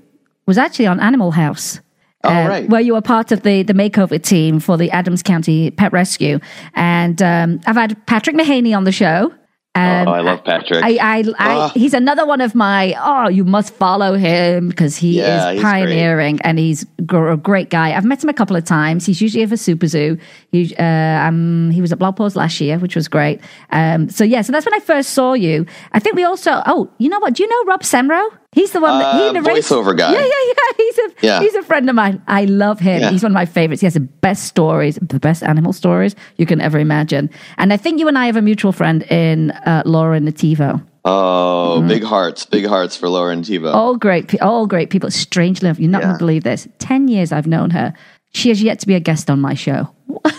was 0.51 0.59
actually 0.59 0.89
on 0.89 0.99
Animal 0.99 1.31
House. 1.31 1.81
Oh, 2.25 2.29
uh, 2.29 2.49
right. 2.49 2.69
Where 2.69 2.81
you 2.81 2.95
were 2.95 3.01
part 3.03 3.31
of 3.33 3.43
the, 3.45 3.63
the 3.63 3.73
makeover 3.73 4.21
team 4.21 4.59
for 4.61 4.77
the 4.77 4.91
Adams 4.91 5.23
County 5.23 5.71
Pet 5.71 5.93
Rescue. 5.93 6.41
And 6.75 7.23
um, 7.23 7.61
I've 7.67 7.77
had 7.77 8.05
Patrick 8.07 8.35
Mahaney 8.37 8.77
on 8.77 8.83
the 8.85 8.93
show. 8.93 9.33
Um, 9.77 10.09
oh, 10.09 10.13
I 10.13 10.21
love 10.21 10.43
Patrick. 10.45 10.83
I, 10.83 10.97
I, 11.01 11.19
I, 11.21 11.55
Ah. 11.55 11.69
he's 11.69 11.95
another 11.95 12.27
one 12.27 12.41
of 12.41 12.57
my. 12.57 12.95
Oh, 12.99 13.29
you 13.29 13.45
must 13.45 13.73
follow 13.73 14.15
him 14.17 14.69
because 14.69 14.97
he 14.97 15.19
Yeah, 15.19 15.51
is 15.51 15.55
he's 15.55 15.63
pioneering 15.63 16.41
and 16.43 16.59
he's 16.59 16.85
gr- 17.07 17.29
a 17.29 17.37
great 17.37 17.71
guy. 17.71 17.95
I've 17.97 18.05
met 18.05 18.23
him 18.23 18.29
a 18.29 18.35
couple 18.35 18.57
of 18.57 18.65
times. 18.65 19.07
He's 19.07 19.23
usually 19.23 19.45
at 19.45 19.47
over 19.47 19.57
Super 19.57 19.87
Zoo. 19.87 20.19
He, 20.53 20.75
uh, 20.77 20.83
um, 20.83 21.71
he 21.71 21.81
was 21.81 21.93
at 21.93 21.99
BlogPaws 21.99 22.35
last 22.35 22.61
year, 22.61 22.79
which 22.79 22.97
was 22.97 23.07
great. 23.07 23.41
Um, 23.71 24.09
so 24.09 24.25
yeah, 24.25 24.43
so 24.43 24.51
that's 24.53 24.67
when 24.67 24.75
I 24.75 24.81
first 24.81 25.11
saw 25.11 25.33
you. 25.35 25.65
I 25.93 26.01
think 26.01 26.17
we 26.17 26.25
also. 26.25 26.61
Oh, 26.67 26.91
you 26.99 27.09
know 27.09 27.21
what? 27.21 27.35
Do 27.35 27.43
you 27.45 27.49
know 27.49 27.71
Rob 27.71 27.83
Semro? 27.83 28.29
He's 28.53 28.73
the 28.73 28.81
one 28.81 28.99
that 28.99 29.15
he 29.15 29.29
Uh, 29.29 29.33
narrates. 29.33 29.69
voiceover 29.71 29.97
guy. 29.97 30.13
Yeah, 30.13 30.19
yeah, 30.19 30.27
yeah. 30.49 30.55
He's 30.77 30.99
a 30.99 31.09
Yeah. 31.23 31.41
he's 31.41 31.55
a 31.55 31.63
friend 31.63 31.89
of 31.89 31.95
mine. 31.95 32.21
I 32.27 32.47
love 32.47 32.81
him. 32.81 33.01
Yeah. 33.01 33.11
He's 33.11 33.23
one 33.23 33.31
of 33.31 33.35
my 33.35 33.47
favorites. 33.47 33.81
He 33.81 33.87
has 33.87 33.95
the 33.95 34.01
best 34.01 34.45
stories, 34.47 34.99
the 35.01 35.21
best 35.21 35.45
animal 35.45 35.73
stories 35.73 36.17
you 36.37 36.47
can 36.47 36.61
ever 36.61 36.79
imagine. 36.81 37.31
And 37.59 37.73
I 37.73 37.77
think 37.77 38.01
you 38.01 38.09
and 38.09 38.19
I 38.19 38.27
have 38.27 38.35
a 38.37 38.43
mutual 38.43 38.73
friend 38.73 39.05
in 39.05 39.53
uh, 39.53 39.83
Laura 39.87 40.19
Nativo. 40.19 40.85
Oh, 41.05 41.81
big 41.87 42.03
hearts, 42.03 42.45
big 42.45 42.67
hearts 42.67 42.97
for 42.97 43.09
Laura 43.09 43.35
Nativo. 43.37 43.67
Mm-hmm. 43.69 43.75
All 43.77 43.97
great, 43.97 44.43
all 44.43 44.67
great 44.67 44.91
people. 44.91 45.11
Strangely 45.13 45.69
enough, 45.69 45.79
you're 45.79 45.91
not 45.91 46.03
going 46.03 46.15
to 46.15 46.19
believe 46.19 46.43
this. 46.43 46.67
Ten 46.79 47.07
years 47.09 47.31
I've 47.33 47.47
known 47.47 47.71
her. 47.71 47.95
She 48.33 48.49
has 48.49 48.63
yet 48.63 48.81
to 48.81 48.87
be 48.87 48.95
a 48.95 49.01
guest 49.01 49.31
on 49.31 49.41
my 49.41 49.55
show. 49.55 49.91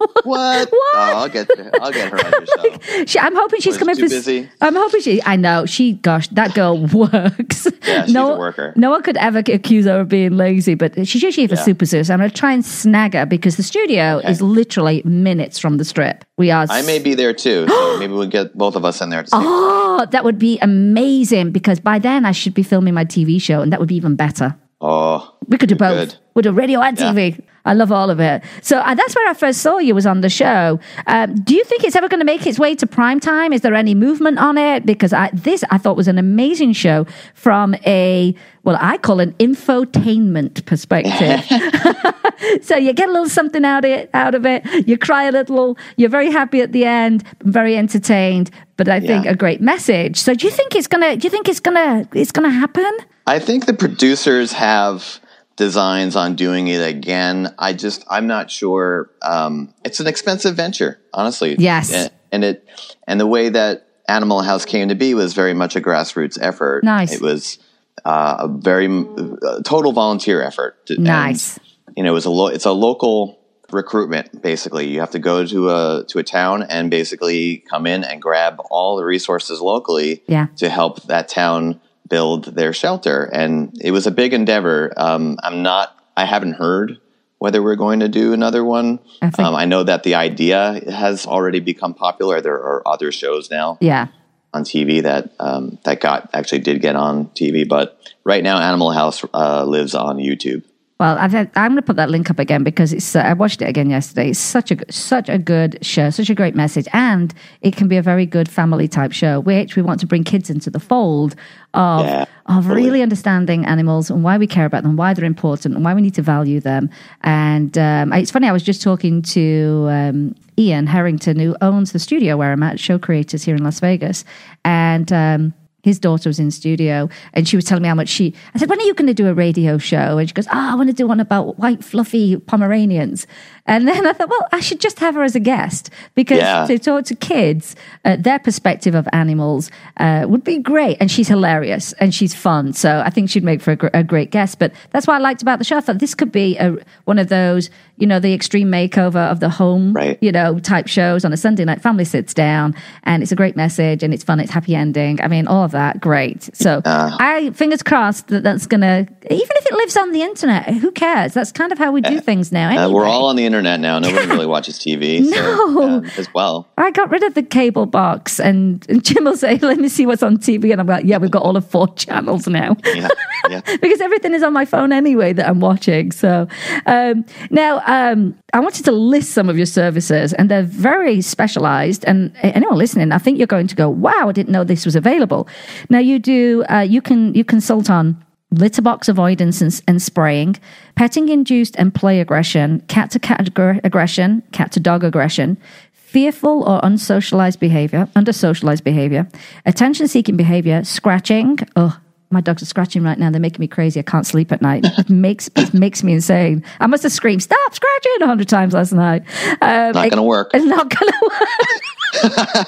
what? 0.24 0.70
Oh, 0.72 0.92
I'll 0.94 1.28
get 1.28 1.46
her. 1.58 1.70
I'll 1.80 1.92
get 1.92 2.10
her 2.10 2.16
on 2.18 2.32
your 2.32 2.46
show. 2.46 3.04
She, 3.06 3.18
I'm 3.18 3.34
hoping 3.34 3.60
she's 3.60 3.72
Was 3.72 3.78
coming 3.78 3.96
too 3.96 4.04
for. 4.04 4.08
busy? 4.08 4.48
I'm 4.60 4.74
hoping 4.74 5.00
she. 5.00 5.22
I 5.24 5.36
know 5.36 5.66
she. 5.66 5.94
Gosh, 5.94 6.28
that 6.28 6.54
girl 6.54 6.86
works. 6.86 7.66
Yeah, 7.86 8.04
she's 8.04 8.14
no, 8.14 8.34
a 8.34 8.38
worker. 8.38 8.72
No 8.76 8.90
one 8.90 9.02
could 9.02 9.16
ever 9.18 9.38
accuse 9.40 9.84
her 9.84 10.00
of 10.00 10.08
being 10.08 10.36
lazy, 10.36 10.74
but 10.74 11.06
she's 11.06 11.22
usually 11.22 11.46
for 11.46 11.54
Yeah. 11.54 11.64
SuperZoo. 11.64 12.06
So 12.06 12.14
I'm 12.14 12.18
going 12.20 12.30
to 12.30 12.36
try 12.36 12.52
and 12.52 12.64
snag 12.64 13.14
her 13.14 13.26
because 13.26 13.56
the 13.56 13.62
studio 13.62 14.18
is 14.18 14.40
literally 14.40 15.02
minutes 15.04 15.58
from 15.58 15.76
the 15.76 15.84
strip. 15.84 16.24
We 16.38 16.50
are. 16.50 16.66
I 16.70 16.82
may 16.82 16.98
be 16.98 17.14
there 17.14 17.34
too, 17.34 17.66
so 17.68 17.96
maybe 17.98 18.12
we'll 18.12 18.26
get 18.28 18.56
both 18.56 18.76
of 18.76 18.84
us 18.84 19.00
in 19.00 19.10
there 19.10 19.22
to. 19.22 19.30
Oh, 19.32 20.06
that 20.10 20.24
would 20.24 20.38
be 20.38 20.58
amazing 20.60 21.50
because 21.52 21.80
by 21.80 21.98
then 21.98 22.24
I 22.24 22.32
should 22.32 22.54
be 22.54 22.62
filming 22.62 22.94
my 22.94 23.04
TV 23.04 23.40
show, 23.40 23.60
and 23.60 23.72
that 23.72 23.80
would 23.80 23.88
be 23.88 23.96
even 23.96 24.16
better. 24.16 24.56
Oh, 24.80 25.34
We 25.48 25.58
could 25.58 25.68
do 25.68 25.76
both. 25.76 26.10
good. 26.10 26.18
We'll 26.34 26.42
do 26.42 26.52
radio 26.52 26.80
and 26.80 26.98
Yeah. 26.98 27.12
TV. 27.12 27.40
I 27.66 27.74
love 27.74 27.92
all 27.92 28.08
of 28.08 28.18
it. 28.20 28.42
So 28.62 28.78
uh, 28.78 28.94
that's 28.94 29.14
where 29.14 29.28
I 29.28 29.34
first 29.34 29.60
saw 29.60 29.76
you 29.76 29.94
was 29.94 30.06
on 30.06 30.22
the 30.22 30.30
show. 30.30 30.80
Um, 31.06 31.34
do 31.34 31.54
you 31.54 31.62
think 31.64 31.84
it's 31.84 31.94
ever 31.94 32.08
going 32.08 32.20
to 32.20 32.24
make 32.24 32.46
its 32.46 32.58
way 32.58 32.74
to 32.76 32.86
prime 32.86 33.20
time? 33.20 33.52
Is 33.52 33.60
there 33.60 33.74
any 33.74 33.94
movement 33.94 34.38
on 34.38 34.56
it? 34.56 34.86
Because 34.86 35.12
I, 35.12 35.28
this 35.34 35.62
I 35.70 35.76
thought 35.76 35.96
was 35.98 36.08
an 36.08 36.16
amazing 36.16 36.72
show 36.72 37.06
from 37.34 37.74
a 37.86 38.34
well, 38.62 38.78
I 38.80 38.96
call 38.96 39.20
an 39.20 39.32
infotainment 39.34 40.64
perspective. 40.64 41.44
so 42.64 42.76
you 42.76 42.92
get 42.94 43.08
a 43.08 43.12
little 43.12 43.28
something 43.28 43.64
out 43.64 43.84
of 43.84 43.90
it, 43.90 44.08
out 44.14 44.34
of 44.34 44.46
it. 44.46 44.64
You 44.88 44.96
cry 44.96 45.24
a 45.24 45.32
little. 45.32 45.76
You're 45.96 46.08
very 46.10 46.30
happy 46.30 46.62
at 46.62 46.72
the 46.72 46.84
end, 46.86 47.24
very 47.42 47.76
entertained. 47.76 48.50
But 48.78 48.88
I 48.88 49.00
think 49.00 49.26
Yeah. 49.26 49.32
a 49.32 49.36
great 49.36 49.60
message. 49.60 50.16
So 50.16 50.32
do 50.34 50.46
you 50.46 50.50
think 50.52 50.74
it's 50.74 50.86
gonna? 50.86 51.16
Do 51.16 51.26
you 51.26 51.30
think 51.30 51.48
it's 51.48 51.60
gonna? 51.60 52.08
It's 52.14 52.32
gonna 52.32 52.50
happen? 52.50 52.90
I 53.30 53.38
think 53.38 53.66
the 53.66 53.74
producers 53.74 54.50
have 54.52 55.20
designs 55.54 56.16
on 56.16 56.34
doing 56.34 56.66
it 56.66 56.82
again. 56.86 57.54
I 57.58 57.72
just 57.74 58.04
I'm 58.10 58.26
not 58.26 58.50
sure. 58.50 59.08
Um, 59.22 59.72
it's 59.84 60.00
an 60.00 60.08
expensive 60.08 60.56
venture, 60.56 61.00
honestly. 61.14 61.54
Yes. 61.56 61.92
and, 61.92 62.10
and 62.32 62.44
it 62.44 62.68
and 63.06 63.20
the 63.20 63.26
way 63.28 63.48
that 63.50 63.86
Animal 64.08 64.42
House 64.42 64.64
came 64.64 64.88
to 64.88 64.96
be 64.96 65.14
was 65.14 65.32
very 65.34 65.54
much 65.54 65.76
a 65.76 65.80
grassroots 65.80 66.38
effort. 66.40 66.82
Nice. 66.82 67.12
It 67.12 67.20
was 67.20 67.58
uh, 68.04 68.36
a 68.40 68.48
very 68.48 68.88
uh, 68.88 69.60
total 69.64 69.92
volunteer 69.92 70.42
effort. 70.42 70.84
to- 70.86 70.94
and, 70.94 71.04
Nice. 71.04 71.56
you 71.96 72.02
know, 72.02 72.10
it 72.10 72.14
was 72.14 72.24
a 72.24 72.30
lo- 72.30 72.48
it's 72.48 72.64
a 72.66 72.72
local 72.72 73.38
recruitment. 73.70 74.42
Basically, 74.42 74.88
you 74.88 74.98
have 74.98 75.10
to 75.12 75.20
go 75.20 75.46
to 75.46 75.70
a 75.70 76.04
to 76.08 76.18
a 76.18 76.24
town 76.24 76.64
and 76.64 76.90
basically 76.90 77.58
come 77.70 77.86
in 77.86 78.02
and 78.02 78.20
grab 78.20 78.60
all 78.70 78.96
the 78.96 79.04
resources 79.04 79.60
locally 79.60 80.24
Yeah. 80.26 80.48
to 80.56 80.68
help 80.68 81.04
that 81.04 81.28
town 81.28 81.80
build 82.10 82.44
their 82.56 82.74
shelter. 82.74 83.24
And 83.24 83.74
it 83.80 83.92
was 83.92 84.06
a 84.06 84.10
big 84.10 84.34
endeavor. 84.34 84.92
Um, 84.98 85.38
I'm 85.42 85.62
not. 85.62 85.96
I 86.16 86.26
haven't 86.26 86.54
heard 86.54 86.98
whether 87.38 87.62
we're 87.62 87.76
going 87.76 88.00
to 88.00 88.08
do 88.08 88.34
another 88.34 88.62
one. 88.62 88.98
I 89.22 89.28
um, 89.38 89.54
I 89.56 89.64
know 89.64 89.82
that 89.82 90.02
the 90.02 90.16
idea 90.16 90.82
has 90.90 91.26
already 91.26 91.60
become 91.60 91.94
popular. 91.94 92.42
There 92.42 92.56
are 92.56 92.86
other 92.86 93.10
shows 93.10 93.50
now 93.50 93.78
Yeah. 93.80 94.08
on 94.52 94.64
TV 94.64 95.02
that 95.04 95.32
um, 95.40 95.78
that 95.84 96.00
got 96.00 96.28
actually 96.34 96.58
did 96.58 96.82
get 96.82 96.96
on 96.96 97.28
TV, 97.28 97.66
but 97.66 97.96
right 98.24 98.44
now 98.44 98.58
Animal 98.60 98.90
House 98.90 99.24
uh, 99.32 99.64
lives 99.64 99.94
on 99.94 100.18
YouTube. 100.18 100.64
Well, 101.00 101.16
had, 101.16 101.50
I'm 101.56 101.70
going 101.70 101.76
to 101.76 101.82
put 101.82 101.96
that 101.96 102.10
link 102.10 102.30
up 102.30 102.38
again 102.38 102.62
because 102.62 102.92
it's. 102.92 103.16
Uh, 103.16 103.20
I 103.20 103.32
watched 103.32 103.62
it 103.62 103.68
again 103.70 103.88
yesterday. 103.88 104.28
It's 104.28 104.38
such 104.38 104.70
a 104.70 104.76
such 104.92 105.30
a 105.30 105.38
good 105.38 105.78
show, 105.80 106.10
such 106.10 106.28
a 106.28 106.34
great 106.34 106.54
message, 106.54 106.86
and 106.92 107.32
it 107.62 107.74
can 107.74 107.88
be 107.88 107.96
a 107.96 108.02
very 108.02 108.26
good 108.26 108.50
family 108.50 108.86
type 108.86 109.12
show, 109.12 109.40
which 109.40 109.76
we 109.76 109.82
want 109.82 110.00
to 110.00 110.06
bring 110.06 110.24
kids 110.24 110.50
into 110.50 110.68
the 110.68 110.78
fold 110.78 111.36
of 111.72 112.04
Yeah, 112.04 112.26
of 112.44 112.64
totally. 112.64 112.82
really 112.84 113.00
understanding 113.00 113.64
animals 113.64 114.10
and 114.10 114.22
why 114.22 114.36
we 114.36 114.46
care 114.46 114.66
about 114.66 114.82
them, 114.82 114.96
why 114.98 115.14
they're 115.14 115.24
important, 115.24 115.74
and 115.74 115.82
why 115.82 115.94
we 115.94 116.02
need 116.02 116.14
to 116.16 116.22
value 116.22 116.60
them. 116.60 116.90
And 117.22 117.78
um, 117.78 118.12
it's 118.12 118.30
funny. 118.30 118.46
I 118.46 118.52
was 118.52 118.62
just 118.62 118.82
talking 118.82 119.22
to 119.22 119.86
um, 119.88 120.34
Ian 120.58 120.86
Harrington, 120.86 121.38
who 121.38 121.56
owns 121.62 121.92
the 121.92 121.98
studio 121.98 122.36
where 122.36 122.52
I'm 122.52 122.62
at, 122.62 122.78
Show 122.78 122.98
Creators 122.98 123.42
here 123.42 123.56
in 123.56 123.64
Las 123.64 123.80
Vegas, 123.80 124.26
and. 124.66 125.10
Um, 125.10 125.54
his 125.82 125.98
daughter 125.98 126.28
was 126.28 126.38
in 126.38 126.50
studio 126.50 127.08
and 127.32 127.48
she 127.48 127.56
was 127.56 127.64
telling 127.64 127.82
me 127.82 127.88
how 127.88 127.94
much 127.94 128.08
she 128.08 128.34
I 128.54 128.58
said, 128.58 128.68
When 128.68 128.80
are 128.80 128.84
you 128.84 128.94
gonna 128.94 129.14
do 129.14 129.28
a 129.28 129.34
radio 129.34 129.78
show? 129.78 130.18
And 130.18 130.28
she 130.28 130.34
goes, 130.34 130.46
Oh, 130.48 130.50
I 130.72 130.74
want 130.74 130.88
to 130.88 130.94
do 130.94 131.06
one 131.06 131.20
about 131.20 131.58
white 131.58 131.84
fluffy 131.84 132.36
Pomeranians. 132.36 133.26
And 133.70 133.86
then 133.88 134.04
I 134.06 134.12
thought, 134.12 134.28
well, 134.28 134.46
I 134.52 134.60
should 134.60 134.80
just 134.80 134.98
have 134.98 135.14
her 135.14 135.22
as 135.22 135.34
a 135.36 135.40
guest 135.40 135.90
because 136.16 136.38
Yeah. 136.38 136.66
to 136.66 136.78
talk 136.78 137.04
to 137.06 137.14
kids, 137.14 137.76
uh, 138.04 138.16
their 138.18 138.38
perspective 138.40 138.94
of 138.96 139.08
animals 139.12 139.70
uh, 139.96 140.26
would 140.28 140.42
be 140.44 140.58
great. 140.58 140.96
And 141.00 141.08
she's 141.10 141.28
hilarious 141.28 141.92
and 141.94 142.12
she's 142.12 142.34
fun. 142.34 142.72
So 142.72 143.00
I 143.06 143.10
think 143.10 143.30
she'd 143.30 143.44
make 143.44 143.60
for 143.62 143.70
a, 143.72 143.76
gr- 143.76 143.94
a 143.94 144.02
great 144.02 144.30
guest. 144.32 144.58
But 144.58 144.72
that's 144.90 145.06
what 145.06 145.14
I 145.14 145.18
liked 145.18 145.40
about 145.42 145.58
the 145.60 145.64
show. 145.64 145.76
I 145.76 145.80
thought 145.80 146.00
this 146.00 146.14
could 146.16 146.32
be 146.32 146.58
a, 146.58 146.76
one 147.04 147.18
of 147.20 147.28
those, 147.28 147.70
you 147.96 148.06
know, 148.08 148.18
the 148.18 148.34
extreme 148.34 148.68
makeover 148.72 149.30
of 149.30 149.38
the 149.38 149.48
home, 149.50 149.92
Right. 149.92 150.18
you 150.20 150.32
know, 150.32 150.58
type 150.58 150.88
shows 150.88 151.24
on 151.24 151.32
a 151.32 151.36
Sunday 151.36 151.64
night. 151.64 151.80
Family 151.80 152.04
sits 152.04 152.34
down 152.34 152.74
and 153.04 153.22
it's 153.22 153.30
a 153.30 153.36
great 153.36 153.54
message 153.54 154.02
and 154.02 154.12
it's 154.12 154.24
fun. 154.24 154.40
It's 154.40 154.50
happy 154.50 154.74
ending. 154.74 155.20
I 155.22 155.28
mean, 155.28 155.46
all 155.46 155.62
of 155.64 155.70
that, 155.70 156.00
great. 156.00 156.50
So 156.56 156.82
Uh. 156.84 157.16
I 157.20 157.50
fingers 157.54 157.84
crossed 157.84 158.26
that 158.28 158.42
that's 158.42 158.66
going 158.66 158.80
to, 158.80 159.06
even 159.30 159.48
if 159.60 159.66
it 159.66 159.74
lives 159.74 159.96
on 159.96 160.10
the 160.10 160.22
internet, 160.22 160.68
who 160.74 160.90
cares? 160.90 161.34
That's 161.34 161.52
kind 161.52 161.70
of 161.70 161.78
how 161.78 161.92
we 161.92 162.00
do 162.00 162.18
things 162.20 162.50
now. 162.50 162.68
Uh, 162.68 162.72
Anyway. 162.72 162.92
we're 162.94 163.06
all 163.06 163.26
on 163.26 163.36
the 163.36 163.44
internet 163.46 163.59
now. 163.62 163.98
Nobody 163.98 164.26
really 164.26 164.46
watches 164.54 164.78
TV 164.78 165.24
so, 165.24 165.30
No. 165.30 165.82
um, 165.82 166.04
as 166.16 166.32
well. 166.34 166.68
I 166.78 166.90
got 166.90 167.10
rid 167.10 167.22
of 167.22 167.34
the 167.34 167.42
cable 167.42 167.86
box, 167.86 168.40
and, 168.40 168.84
and 168.88 169.04
Jim 169.04 169.24
will 169.24 169.36
say, 169.36 169.56
"Let 169.58 169.78
me 169.78 169.88
see 169.88 170.06
what's 170.06 170.22
on 170.22 170.38
TV," 170.38 170.72
and 170.72 170.80
I'm 170.80 170.86
like, 170.86 171.04
"Yeah, 171.04 171.18
we've 171.18 171.30
got 171.30 171.42
all 171.42 171.56
of 171.56 171.66
four 171.66 171.88
channels 171.94 172.46
now." 172.46 172.76
Yeah, 172.84 173.08
yeah. 173.48 173.60
because 173.80 174.00
everything 174.00 174.34
is 174.34 174.42
on 174.42 174.52
my 174.52 174.64
phone 174.64 174.92
anyway 174.92 175.32
that 175.32 175.48
I'm 175.48 175.60
watching. 175.60 176.12
So 176.12 176.48
um, 176.86 177.24
now 177.50 177.82
um, 177.86 178.36
I 178.52 178.60
wanted 178.60 178.84
to 178.86 178.92
list 178.92 179.32
some 179.32 179.48
of 179.48 179.56
your 179.56 179.66
services, 179.66 180.32
and 180.32 180.50
they're 180.50 180.62
very 180.62 181.20
specialized. 181.20 182.04
And 182.06 182.32
anyone 182.42 182.78
listening, 182.78 183.12
I 183.12 183.18
think 183.18 183.38
you're 183.38 183.46
going 183.46 183.66
to 183.68 183.76
go, 183.76 183.88
"Wow, 183.88 184.28
I 184.28 184.32
didn't 184.32 184.52
know 184.52 184.64
this 184.64 184.84
was 184.84 184.96
available." 184.96 185.48
Now 185.88 185.98
you 185.98 186.18
do 186.18 186.64
uh, 186.70 186.80
you 186.80 187.00
can 187.02 187.34
you 187.34 187.44
consult 187.44 187.90
on 187.90 188.22
litter 188.52 188.82
box 188.82 189.08
avoidance 189.08 189.60
and, 189.60 189.80
and 189.86 190.02
spraying, 190.02 190.56
petting 190.96 191.28
induced 191.28 191.76
and 191.76 191.94
play 191.94 192.20
aggression, 192.20 192.80
cat 192.88 193.10
to 193.12 193.18
cat 193.18 193.48
aggression, 193.84 194.42
cat 194.52 194.72
to 194.72 194.80
dog 194.80 195.04
aggression, 195.04 195.56
fearful 195.92 196.64
or 196.64 196.80
unsocialized 196.80 197.60
behavior, 197.60 198.08
under 198.16 198.32
socialized 198.32 198.82
behavior, 198.84 199.28
attention 199.66 200.08
seeking 200.08 200.36
behavior, 200.36 200.82
scratching. 200.84 201.58
Oh, 201.76 201.96
my 202.32 202.40
dogs 202.40 202.62
are 202.62 202.66
scratching 202.66 203.02
right 203.02 203.18
now. 203.18 203.30
They're 203.30 203.40
making 203.40 203.60
me 203.60 203.66
crazy. 203.68 203.98
I 203.98 204.04
can't 204.04 204.26
sleep 204.26 204.52
at 204.52 204.62
night. 204.62 204.84
It 204.84 205.10
makes 205.26 205.48
it 205.56 205.74
makes 205.74 206.02
me 206.02 206.12
insane. 206.12 206.64
I 206.78 206.86
must 206.86 207.02
have 207.02 207.12
screamed 207.12 207.42
"Stop 207.42 207.74
scratching!" 207.74 208.22
a 208.22 208.26
hundred 208.26 208.48
times 208.48 208.72
last 208.72 208.92
night. 208.92 209.22
Um, 209.60 209.92
Not 209.92 210.10
gonna 210.10 210.22
work. 210.22 210.50
It's 210.54 210.64
not 210.64 210.88
gonna 210.90 211.12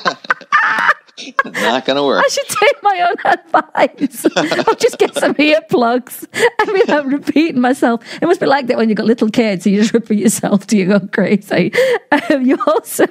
work. 0.04 0.18
Not 1.44 1.84
going 1.84 1.96
to 1.96 2.02
work. 2.04 2.24
I 2.24 2.28
should 2.28 2.48
take 2.48 2.82
my 2.82 3.08
own 3.08 3.32
advice. 3.32 4.26
I'll 4.66 4.74
just 4.76 4.98
get 4.98 5.14
some 5.14 5.34
earplugs. 5.34 6.26
I 6.32 6.72
mean, 6.72 6.90
I'm 6.90 7.08
repeating 7.08 7.60
myself. 7.60 8.02
It 8.20 8.26
must 8.26 8.40
be 8.40 8.46
like 8.46 8.66
that 8.68 8.78
when 8.78 8.88
you've 8.88 8.96
got 8.96 9.06
little 9.06 9.28
kids. 9.28 9.66
You 9.66 9.80
just 9.80 9.92
repeat 9.92 10.18
yourself 10.18 10.66
till 10.66 10.78
you 10.78 10.86
go 10.86 11.00
crazy. 11.00 11.72
Um, 12.30 12.42
you 12.42 12.58
also, 12.66 13.06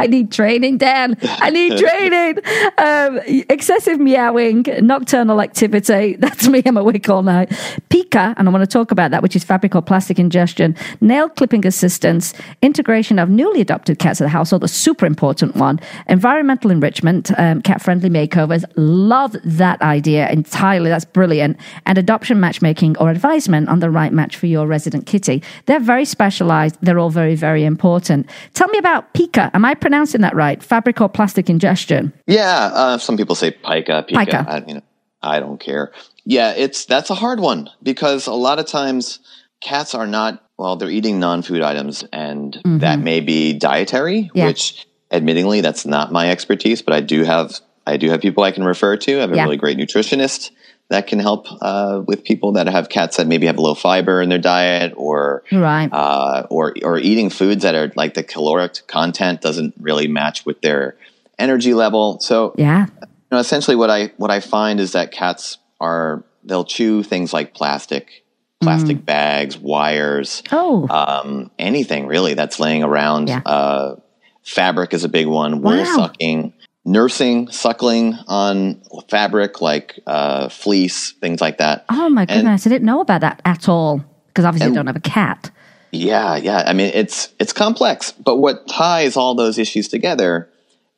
I 0.00 0.06
need 0.06 0.32
training, 0.32 0.78
Dan. 0.78 1.18
I 1.22 1.50
need 1.50 1.78
training. 1.84 2.38
Um, 2.78 3.20
excessive 3.50 4.00
meowing, 4.00 4.64
nocturnal 4.80 5.42
activity. 5.42 6.16
That's 6.18 6.48
me. 6.48 6.62
I'm 6.64 6.78
awake 6.78 7.06
all 7.10 7.22
night. 7.22 7.52
Pica, 7.90 8.34
and 8.38 8.48
I 8.48 8.50
want 8.50 8.62
to 8.62 8.66
talk 8.66 8.90
about 8.92 9.10
that, 9.10 9.22
which 9.22 9.36
is 9.36 9.44
fabric 9.44 9.74
or 9.74 9.82
plastic 9.82 10.18
ingestion, 10.18 10.74
nail 11.02 11.28
clipping 11.28 11.66
assistance, 11.66 12.32
integration 12.62 13.18
of 13.18 13.28
newly 13.28 13.60
adopted 13.60 13.98
cats 13.98 14.22
at 14.22 14.24
the 14.24 14.30
household, 14.30 14.64
a 14.64 14.68
super 14.68 15.04
important 15.04 15.54
one, 15.56 15.78
environmental 16.08 16.70
enrichment, 16.70 17.30
um, 17.38 17.60
cat 17.60 17.82
friendly 17.82 18.08
makeovers. 18.08 18.64
Love 18.76 19.36
that 19.44 19.82
idea 19.82 20.30
entirely. 20.30 20.88
That's 20.88 21.04
brilliant. 21.04 21.58
And 21.84 21.98
adoption 21.98 22.40
matchmaking 22.40 22.96
or 22.96 23.10
advisement 23.10 23.68
on 23.68 23.80
the 23.80 23.90
right 23.90 24.14
match 24.14 24.34
for 24.34 24.46
your 24.46 24.66
resident 24.66 25.04
kitty. 25.04 25.42
They're 25.66 25.78
very 25.78 26.06
specialized. 26.06 26.78
They're 26.80 26.98
all 26.98 27.10
very, 27.10 27.34
very 27.34 27.66
important. 27.66 28.30
Tell 28.54 28.68
me 28.68 28.78
about 28.78 29.12
Pica. 29.12 29.50
Am 29.52 29.66
I 29.66 29.74
pronouncing 29.74 29.89
that 29.90 30.32
right? 30.34 30.62
Fabric 30.62 31.00
or 31.00 31.08
plastic 31.08 31.50
ingestion? 31.50 32.12
Yeah, 32.26 32.70
uh, 32.72 32.98
some 32.98 33.16
people 33.16 33.34
say 33.34 33.50
pica, 33.50 34.04
pica. 34.06 34.24
Pica. 34.24 34.44
I, 34.48 34.64
you 34.66 34.74
know, 34.74 34.82
I 35.22 35.40
don't 35.40 35.58
care. 35.58 35.92
Yeah, 36.24 36.52
it's 36.56 36.84
that's 36.86 37.10
a 37.10 37.14
hard 37.14 37.40
one 37.40 37.68
because 37.82 38.26
a 38.26 38.32
lot 38.32 38.58
of 38.58 38.66
times 38.66 39.18
cats 39.60 39.94
are 39.94 40.06
not 40.06 40.42
well, 40.58 40.76
they're 40.76 40.90
eating 40.90 41.18
non-food 41.18 41.62
items, 41.62 42.04
and 42.12 42.60
Mhm. 42.66 42.80
that 42.80 42.98
may 43.00 43.20
be 43.20 43.54
dietary, 43.54 44.30
Yeah. 44.34 44.44
which 44.46 44.86
admittingly 45.10 45.62
that's 45.62 45.86
not 45.86 46.12
my 46.12 46.30
expertise, 46.30 46.82
but 46.82 46.92
I 46.94 47.00
do 47.00 47.24
have 47.24 47.60
I 47.86 47.96
do 47.96 48.10
have 48.10 48.20
people 48.20 48.44
I 48.44 48.52
can 48.52 48.64
refer 48.64 48.96
to. 48.98 49.16
I 49.16 49.20
have 49.22 49.32
a 49.32 49.36
Yeah. 49.36 49.44
really 49.44 49.56
great 49.56 49.78
nutritionist 49.78 50.50
that 50.90 51.06
can 51.06 51.18
help 51.20 51.46
uh, 51.62 52.02
with 52.06 52.24
people 52.24 52.52
that 52.52 52.66
have 52.66 52.88
cats 52.88 53.16
that 53.16 53.26
maybe 53.26 53.46
have 53.46 53.58
low 53.58 53.74
fiber 53.74 54.20
in 54.20 54.28
their 54.28 54.38
diet 54.38 54.92
or 54.96 55.42
Right. 55.50 55.88
uh, 55.90 56.46
or 56.50 56.74
or 56.84 56.98
eating 56.98 57.30
foods 57.30 57.62
that 57.62 57.74
are 57.74 57.90
like 57.96 58.14
the 58.14 58.22
caloric 58.24 58.86
content 58.86 59.40
doesn't 59.40 59.74
really 59.80 60.08
match 60.08 60.44
with 60.44 60.60
their 60.60 60.96
energy 61.38 61.72
level. 61.74 62.18
So 62.20 62.54
Yeah. 62.58 62.86
you 63.00 63.06
know, 63.32 63.38
essentially 63.38 63.76
what 63.76 63.88
I 63.88 64.12
what 64.18 64.30
I 64.30 64.40
find 64.40 64.80
is 64.80 64.92
that 64.92 65.12
cats 65.12 65.58
are 65.80 66.24
they'll 66.44 66.64
chew 66.64 67.02
things 67.02 67.32
like 67.32 67.54
plastic, 67.54 68.24
plastic 68.60 69.04
bags, 69.06 69.56
wires, 69.58 70.42
Oh. 70.52 70.86
um, 70.90 71.50
anything 71.58 72.06
really 72.06 72.34
that's 72.34 72.58
laying 72.58 72.82
around. 72.82 73.28
Yeah. 73.28 73.40
Uh, 73.46 73.96
fabric 74.42 74.92
is 74.94 75.04
a 75.04 75.08
big 75.08 75.26
one. 75.28 75.62
Wool 75.62 75.78
Wow. 75.78 75.94
sucking, 75.96 76.52
nursing, 76.84 77.48
suckling 77.50 78.14
on 78.26 78.80
fabric 79.08 79.60
like 79.60 79.98
uh, 80.06 80.48
fleece, 80.48 81.12
things 81.12 81.40
like 81.40 81.58
that. 81.58 81.84
Oh 81.90 82.08
my 82.08 82.22
And- 82.22 82.30
goodness, 82.30 82.66
I 82.66 82.70
didn't 82.70 82.86
know 82.86 83.00
about 83.00 83.20
that 83.20 83.40
at 83.44 83.68
all 83.68 84.04
because 84.28 84.44
obviously 84.44 84.70
I 84.70 84.74
don't 84.74 84.86
have 84.86 84.96
a 84.96 85.00
cat. 85.00 85.50
Yeah, 85.92 86.36
yeah. 86.36 86.62
I 86.66 86.72
mean, 86.72 86.92
it's 86.94 87.30
it's 87.40 87.52
complex, 87.52 88.12
but 88.12 88.36
what 88.36 88.68
ties 88.68 89.16
all 89.16 89.34
those 89.34 89.58
issues 89.58 89.88
together 89.88 90.48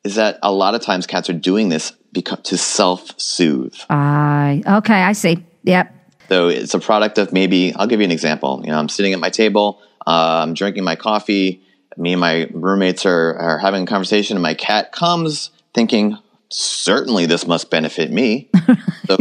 is 0.03 0.15
that 0.15 0.37
a 0.43 0.51
lot 0.51 0.75
of 0.75 0.81
times 0.81 1.07
cats 1.07 1.29
are 1.29 1.33
doing 1.33 1.69
this 1.69 1.93
because 2.11 2.39
to 2.43 2.57
self-soothe. 2.57 3.73
I 3.89 4.61
okay, 4.67 5.01
I 5.01 5.13
see. 5.13 5.43
Yep. 5.63 5.95
So 6.29 6.47
it's 6.49 6.73
a 6.75 6.79
product 6.79 7.17
of 7.17 7.33
maybe 7.33 7.73
I'll 7.73 7.87
give 7.87 8.01
you 8.01 8.05
an 8.05 8.11
example. 8.11 8.61
You 8.63 8.71
know, 8.71 8.77
I'm 8.77 8.87
sitting 8.89 9.13
at 9.13 9.19
my 9.19 9.29
table, 9.31 9.81
uh, 10.05 10.41
I'm 10.43 10.53
drinking 10.53 10.83
my 10.83 10.95
coffee. 10.95 11.63
Me 11.97 12.13
and 12.13 12.21
my 12.21 12.47
roommates 12.53 13.05
are, 13.05 13.35
are 13.35 13.57
having 13.59 13.83
a 13.83 13.85
conversation, 13.85 14.35
and 14.37 14.41
my 14.43 14.53
cat 14.55 14.91
comes 14.91 15.49
thinking, 15.73 16.17
certainly 16.49 17.25
this 17.25 17.47
must 17.47 17.69
benefit 17.69 18.11
me. 18.11 18.49
so 19.07 19.17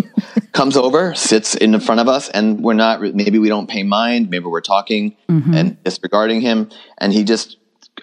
comes 0.53 0.77
over, 0.77 1.15
sits 1.15 1.55
in 1.55 1.79
front 1.81 2.01
of 2.01 2.09
us, 2.09 2.29
and 2.29 2.63
we're 2.63 2.75
not. 2.75 3.01
Maybe 3.01 3.39
we 3.39 3.49
don't 3.49 3.69
pay 3.69 3.83
mind. 3.83 4.31
Maybe 4.31 4.45
we're 4.47 4.61
talking 4.61 5.17
Mhm. 5.29 5.57
and 5.57 5.83
disregarding 5.85 6.41
him, 6.43 6.69
and 6.99 7.13
he 7.13 7.25
just 7.25 7.57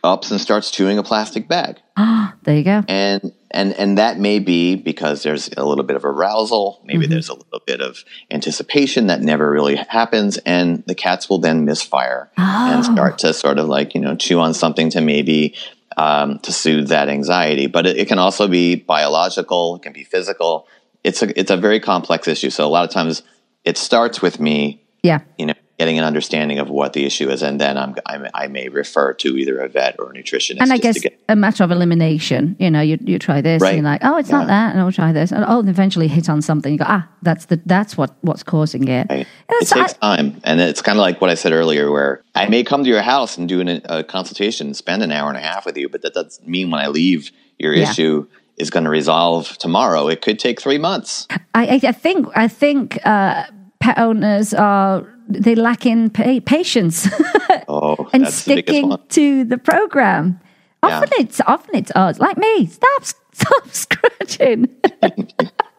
ups 0.03 0.31
and 0.31 0.39
starts 0.39 0.69
chewing 0.71 0.97
a 0.99 1.03
plastic 1.03 1.47
bag 1.49 1.77
there 2.43 2.55
you 2.55 2.63
go. 2.63 2.83
and 2.87 3.33
and 3.51 3.73
and 3.73 3.97
that 3.97 4.19
may 4.19 4.37
be 4.39 4.75
because 4.75 5.23
there's 5.23 5.49
a 5.57 5.65
little 5.65 5.83
bit 5.83 5.95
of 5.97 6.05
arousal 6.05 6.79
maybe 6.85 7.05
Mhm. 7.05 7.09
there's 7.09 7.27
a 7.27 7.33
little 7.33 7.61
bit 7.65 7.81
of 7.81 8.05
anticipation 8.31 9.07
that 9.07 9.21
never 9.21 9.49
really 9.49 9.75
happens 9.75 10.37
and 10.45 10.83
the 10.85 10.93
cats 10.95 11.27
will 11.27 11.39
then 11.39 11.65
misfire 11.65 12.29
and 12.37 12.79
Oh. 12.79 12.83
start 12.93 13.17
to 13.19 13.33
sort 13.33 13.57
of 13.57 13.67
like 13.67 13.95
you 13.95 13.99
know 13.99 14.15
chew 14.15 14.39
on 14.39 14.53
something 14.53 14.89
to 14.91 15.01
maybe 15.01 15.55
um, 15.99 16.39
to 16.39 16.51
soothe 16.53 16.87
that 16.87 17.09
anxiety. 17.09 17.67
But 17.67 17.85
it, 17.85 17.97
it 17.97 18.07
can 18.07 18.19
also 18.19 18.47
be 18.47 18.75
biological 18.75 19.75
it 19.75 19.81
can 19.81 19.93
be 19.93 20.05
physical. 20.05 20.67
It's 21.03 21.21
a 21.21 21.39
it's 21.39 21.51
a 21.51 21.57
very 21.57 21.79
complex 21.79 22.27
issue. 22.27 22.49
So 22.49 22.65
a 22.65 22.71
lot 22.71 22.85
of 22.85 22.91
times 22.91 23.21
it 23.65 23.77
starts 23.77 24.21
with 24.21 24.39
me 24.39 24.81
Yeah. 25.03 25.19
you 25.37 25.45
know 25.47 25.53
getting 25.79 25.97
an 25.97 26.03
understanding 26.03 26.59
of 26.59 26.69
what 26.69 26.91
the 26.91 27.05
issue 27.05 27.29
is 27.29 27.41
and 27.41 27.59
then 27.59 27.77
I'm, 27.77 27.95
I'm 28.05 28.27
i 28.33 28.47
may 28.47 28.67
refer 28.67 29.13
to 29.13 29.37
either 29.37 29.57
a 29.59 29.69
vet 29.69 29.95
or 29.97 30.11
a 30.11 30.13
nutritionist 30.13 30.57
And 30.59 30.73
I 30.73 30.77
guess 30.77 30.99
get 30.99 31.17
a 31.29 31.37
matter 31.37 31.63
of 31.63 31.71
elimination. 31.71 32.57
You 32.59 32.69
know, 32.69 32.81
you 32.81 32.97
you 33.11 33.17
try 33.17 33.39
this, 33.39 33.61
Right. 33.61 33.69
and 33.75 33.77
you're 33.83 33.91
like, 33.93 34.01
oh, 34.03 34.17
it's 34.17 34.29
not 34.29 34.47
that, 34.47 34.71
and 34.73 34.81
I'll 34.81 34.91
try 34.91 35.11
this, 35.13 35.31
and 35.31 35.45
oh, 35.47 35.59
and 35.59 35.69
eventually 35.69 36.07
hit 36.09 36.27
on 36.29 36.41
something. 36.41 36.71
You 36.73 36.79
go, 36.79 36.85
ah, 36.87 37.07
that's 37.21 37.45
the 37.45 37.61
that's 37.65 37.95
what 37.95 38.11
what's 38.21 38.43
causing 38.43 38.87
it. 38.89 39.07
Right. 39.09 39.25
It 39.49 39.67
takes 39.67 39.95
I- 40.01 40.15
time. 40.15 40.41
And 40.43 40.59
it's 40.59 40.81
kind 40.81 40.97
of 40.99 41.01
like 41.01 41.21
what 41.21 41.29
I 41.29 41.35
said 41.35 41.53
earlier, 41.53 41.89
where 41.91 42.23
I 42.35 42.49
may 42.49 42.63
come 42.63 42.83
to 42.83 42.89
your 42.89 43.01
house 43.01 43.37
and 43.37 43.47
do 43.47 43.61
an, 43.61 43.69
a 43.85 44.03
consultation 44.03 44.67
and 44.67 44.75
spend 44.75 45.01
an 45.03 45.11
hour 45.11 45.29
and 45.29 45.37
a 45.37 45.41
half 45.49 45.65
with 45.65 45.77
you, 45.77 45.87
but 45.87 46.01
that 46.01 46.13
doesn't 46.13 46.45
mean 46.47 46.71
when 46.71 46.81
I 46.81 46.87
leave, 46.87 47.31
your 47.57 47.73
Yeah. 47.73 47.89
issue 47.89 48.27
is 48.57 48.69
going 48.69 48.83
to 48.83 48.89
resolve 48.89 49.57
tomorrow. 49.59 50.09
It 50.09 50.21
could 50.21 50.39
take 50.39 50.59
three 50.61 50.77
months. 50.77 51.25
I, 51.29 51.39
I, 51.55 51.79
I 51.83 51.91
think 51.93 52.27
I 52.35 52.47
think 52.49 52.99
uh, 53.05 53.45
pet 53.79 53.97
owners 53.97 54.53
are 54.53 55.07
they 55.29 55.55
lack 55.55 55.85
in 55.85 56.09
pa- 56.09 56.39
patience 56.45 57.07
Oh, 57.67 58.09
and 58.13 58.25
the 58.25 58.31
sticking 58.31 58.89
one. 58.89 58.99
to 59.09 59.43
the 59.45 59.57
program. 59.57 60.39
Yeah. 60.83 60.97
Often 60.97 61.09
it's 61.19 61.41
often 61.45 61.75
it's 61.75 61.91
us, 61.95 62.19
like 62.19 62.37
me. 62.37 62.65
Stop 62.65 63.03
stop 63.33 63.67
scratching. 63.69 64.67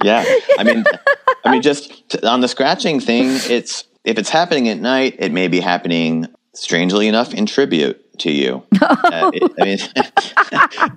Yeah. 0.02 0.24
I 0.58 0.64
mean, 0.64 0.84
I 1.44 1.50
mean, 1.52 1.62
just 1.62 2.08
t- 2.10 2.26
on 2.26 2.40
the 2.40 2.48
scratching 2.48 3.00
thing, 3.00 3.26
it's 3.50 3.84
if 4.04 4.18
it's 4.18 4.30
happening 4.30 4.68
at 4.68 4.78
night, 4.78 5.16
it 5.18 5.32
may 5.32 5.48
be 5.48 5.60
happening 5.60 6.26
strangely 6.54 7.06
enough 7.08 7.32
in 7.34 7.46
tribute 7.46 8.18
to 8.20 8.30
you. 8.32 8.62
Uh, 8.80 9.30
it- 9.34 9.52
I 9.60 9.64
mean, 9.64 9.78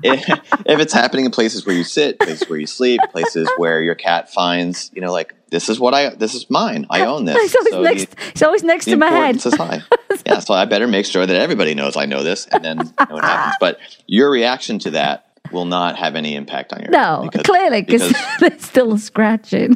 if, 0.03 0.39
if 0.65 0.79
it's 0.79 0.93
happening 0.93 1.25
in 1.25 1.31
places 1.31 1.65
where 1.65 1.75
you 1.75 1.83
sit, 1.83 2.19
places 2.19 2.49
where 2.49 2.59
you 2.59 2.67
sleep, 2.67 2.99
places 3.11 3.49
where 3.57 3.81
your 3.81 3.95
cat 3.95 4.31
finds, 4.31 4.91
you 4.93 5.01
know, 5.01 5.11
like 5.11 5.33
this 5.53 5.69
is 5.69 5.79
what 5.79 5.93
I, 5.93 6.09
this 6.09 6.33
is 6.33 6.49
mine. 6.49 6.87
I 6.89 7.05
own 7.05 7.25
this. 7.25 7.37
it's 7.39 7.55
always 7.55 7.71
So 7.73 7.81
next. 7.83 8.09
the- 8.09 8.29
it's 8.31 8.41
always 8.41 8.63
next 8.63 8.85
to 8.85 8.97
my 8.97 9.07
head. 9.09 9.35
is 9.37 9.53
high. 9.53 9.81
Yeah, 10.25 10.39
so 10.39 10.53
I 10.53 10.65
better 10.65 10.87
make 10.87 11.05
sure 11.05 11.25
that 11.25 11.35
everybody 11.35 11.73
knows 11.73 11.97
I 11.97 12.05
know 12.05 12.23
this, 12.23 12.45
and 12.47 12.63
then 12.63 12.77
know 12.77 12.83
what 13.09 13.23
happens. 13.25 13.55
But 13.59 13.79
your 14.07 14.29
reaction 14.31 14.77
to 14.79 14.91
that 14.91 15.25
will 15.51 15.65
not 15.65 15.97
have 15.97 16.15
any 16.15 16.35
impact 16.35 16.71
on 16.71 16.81
your 16.81 16.91
No, 16.91 17.29
clearly 17.43 17.81
because 17.81 18.13
they're 18.39 18.57
still 18.59 18.97
scratching. 18.97 19.75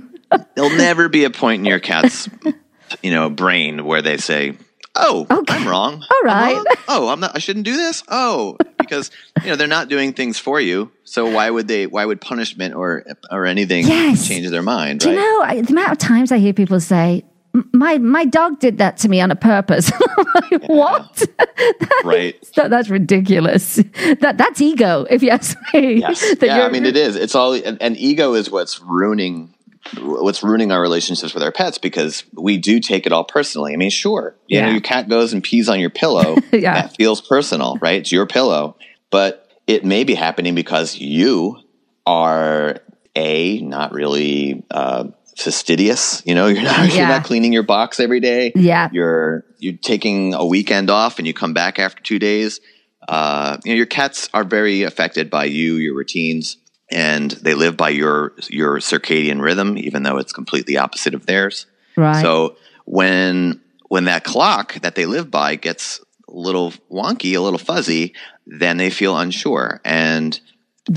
there'll 0.56 0.78
never 0.78 1.10
be 1.10 1.24
a 1.26 1.30
point 1.32 1.60
in 1.62 1.66
your 1.66 1.80
cat's 1.80 2.30
you 3.04 3.12
know 3.12 3.30
brain 3.30 3.84
where 3.86 4.02
they 4.02 4.18
say 4.18 4.56
oh 5.00 5.26
i'm 5.50 5.68
wrong 5.68 6.04
All 6.12 6.22
right. 6.24 6.64
oh 6.88 7.08
i'm 7.10 7.20
not 7.20 7.36
i 7.36 7.40
shouldn't 7.40 7.66
do 7.66 7.76
this 7.76 8.04
oh 8.08 8.58
because 8.80 9.12
you 9.44 9.50
know 9.50 9.56
they're 9.56 9.68
not 9.68 9.88
doing 9.90 10.14
things 10.14 10.38
for 10.40 10.60
you 10.60 10.92
so 11.04 11.30
why 11.30 11.50
would 11.50 11.68
they 11.68 11.88
why 11.88 12.06
would 12.06 12.20
punishment 12.22 12.74
or 12.76 13.04
or 13.32 13.46
anything 13.46 13.86
Yes. 13.88 14.28
change 14.28 14.50
their 14.50 14.62
mind 14.62 15.00
Do 15.02 15.10
you 15.12 15.16
know 15.16 15.42
I, 15.44 15.62
the 15.62 15.72
amount 15.72 15.92
of 15.92 15.98
times 15.98 16.32
I 16.32 16.38
hear 16.40 16.54
people 16.54 16.80
say, 16.80 17.24
"My 17.74 17.98
my 17.98 18.26
dog 18.26 18.60
did 18.60 18.78
that 18.80 18.98
to 18.98 19.10
me 19.10 19.22
on 19.22 19.32
a 19.32 19.36
purpose"? 19.36 19.92
I'm 20.18 20.26
like, 20.52 20.70
what? 20.70 21.24
right 22.04 22.36
That, 22.56 22.70
that's 22.70 22.90
ridiculous. 22.90 23.76
That 24.20 24.36
that's 24.38 24.62
ego, 24.62 25.06
if 25.10 25.24
you 25.24 25.30
ask 25.30 25.58
me. 25.74 26.00
yes 26.00 26.36
yeah 26.42 26.66
i 26.66 26.70
mean 26.70 26.86
it 26.86 26.98
is 26.98 27.16
it's 27.16 27.36
all 27.36 27.54
and, 27.54 27.82
and 27.82 27.98
ego 27.98 28.34
is 28.34 28.50
what's 28.52 28.80
ruining 28.82 29.54
what's 30.00 30.44
ruining 30.44 30.72
our 30.72 30.82
relationships 30.82 31.34
with 31.34 31.44
our 31.44 31.52
pets 31.52 31.78
because 31.78 32.24
we 32.34 32.58
do 32.58 32.80
take 32.80 33.06
it 33.06 33.12
all 33.12 33.24
personally. 33.24 33.74
I 33.74 33.78
mean 33.78 33.90
sure 33.90 34.36
you 34.48 34.62
know 34.62 34.70
your 34.70 34.82
cat 34.82 35.10
goes 35.10 35.34
and 35.34 35.44
pees 35.44 35.70
on 35.70 35.80
your 35.80 35.90
pillow. 35.90 36.38
Yeah. 36.52 36.74
that 36.74 36.96
feels 36.96 37.22
personal 37.22 37.78
right? 37.82 38.00
It's 38.02 38.12
your 38.12 38.26
pillow. 38.26 38.78
But 39.12 39.48
it 39.68 39.86
may 39.86 40.04
be 40.04 40.16
happening 40.16 40.56
because 40.56 40.98
you 40.98 41.58
are 42.06 42.80
a 43.16 43.60
not 43.62 43.92
really 43.92 44.64
uh, 44.72 45.06
fastidious 45.38 46.24
you 46.26 46.34
know 46.36 46.48
you're 46.54 46.64
not, 46.64 46.94
you're 46.94 47.08
not 47.08 47.24
cleaning 47.24 47.54
your 47.54 47.64
box 47.64 48.00
every 48.00 48.20
day. 48.20 48.52
Yeah. 48.56 48.90
you're 48.92 49.44
you're 49.60 49.78
taking 49.78 50.34
a 50.34 50.46
weekend 50.46 50.90
off 50.90 51.18
and 51.20 51.28
you 51.28 51.34
come 51.34 51.54
back 51.54 51.80
after 51.80 52.02
two 52.02 52.20
days. 52.20 52.60
Uh, 53.08 53.58
you 53.64 53.72
know 53.72 53.78
your 53.78 53.86
cats 53.86 54.30
are 54.34 54.44
very 54.44 54.84
affected 54.84 55.30
by 55.30 55.46
you 55.46 55.76
your 55.76 55.96
routines 55.96 56.58
and 56.90 57.32
they 57.32 57.54
live 57.54 57.76
by 57.78 57.90
your 57.90 58.34
your 58.50 58.78
circadian 58.78 59.42
rhythm 59.42 59.78
even 59.78 60.04
though 60.04 60.18
it's 60.18 60.34
completely 60.34 60.78
opposite 60.78 61.14
of 61.14 61.26
theirs. 61.26 61.66
Right. 61.96 62.22
so 62.22 62.56
when 62.86 63.62
when 63.90 64.06
that 64.06 64.24
clock 64.24 64.76
that 64.76 64.96
they 64.96 65.06
live 65.06 65.32
by 65.32 65.56
gets 65.56 66.00
a 66.28 66.32
little 66.32 66.72
wonky 66.92 67.36
a 67.36 67.40
little 67.40 67.60
fuzzy 67.60 68.14
then 68.46 68.78
they 68.78 68.90
feel 68.90 69.18
unsure. 69.18 69.82
And 69.84 70.40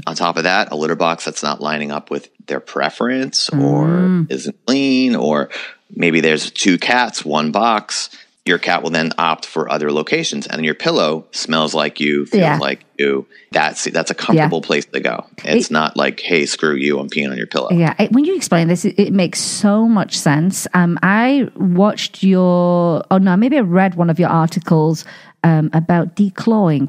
on 0.07 0.15
top 0.15 0.37
of 0.37 0.45
that 0.45 0.71
a 0.71 0.77
litter 0.77 0.97
box 0.97 1.25
that's 1.25 1.43
not 1.43 1.61
lining 1.61 1.91
up 1.91 2.11
with 2.11 2.29
their 2.47 2.61
preference 2.61 3.49
or 3.51 3.87
mm. 3.87 4.31
isn't 4.31 4.57
clean 4.67 5.17
or 5.17 5.51
maybe 5.91 6.21
there's 6.21 6.51
two 6.51 6.79
cats 6.79 7.25
one 7.25 7.51
box 7.51 8.11
your 8.47 8.59
cat 8.59 8.83
will 8.83 8.91
then 8.91 9.11
opt 9.19 9.45
for 9.45 9.71
other 9.71 9.93
locations, 9.93 10.47
and 10.47 10.65
your 10.65 10.75
pillow 10.75 11.27
smells 11.33 11.75
like 11.75 12.01
you, 12.01 12.25
feels 12.27 12.41
Yeah. 12.41 12.59
like 12.59 12.85
you. 12.99 13.27
That's 13.53 13.85
that's 13.85 14.11
a 14.11 14.15
comfortable 14.15 14.63
place 14.63 14.87
to 14.87 15.01
go. 15.01 15.27
It's 15.45 15.67
It- 15.67 15.73
not 15.73 15.97
like, 15.97 16.21
hey, 16.21 16.47
screw 16.47 16.75
you, 16.75 16.99
I'm 16.99 17.09
peeing 17.11 17.31
on 17.31 17.37
your 17.37 17.47
pillow. 17.47 17.69
Yeah, 17.71 17.95
it, 17.99 18.13
when 18.13 18.25
you 18.25 18.35
explain 18.35 18.69
this, 18.69 18.85
it, 18.87 18.99
it 18.99 19.13
makes 19.13 19.41
so 19.41 19.87
much 19.87 20.19
sense. 20.19 20.67
Um, 20.73 20.99
I 21.03 21.49
watched 21.57 22.23
your, 22.23 23.05
oh 23.11 23.19
no, 23.19 23.37
maybe 23.37 23.59
I 23.59 23.61
read 23.61 23.95
one 23.97 24.09
of 24.11 24.19
your 24.19 24.31
articles 24.31 25.05
um, 25.45 25.69
about 25.75 26.17
declawing, 26.17 26.89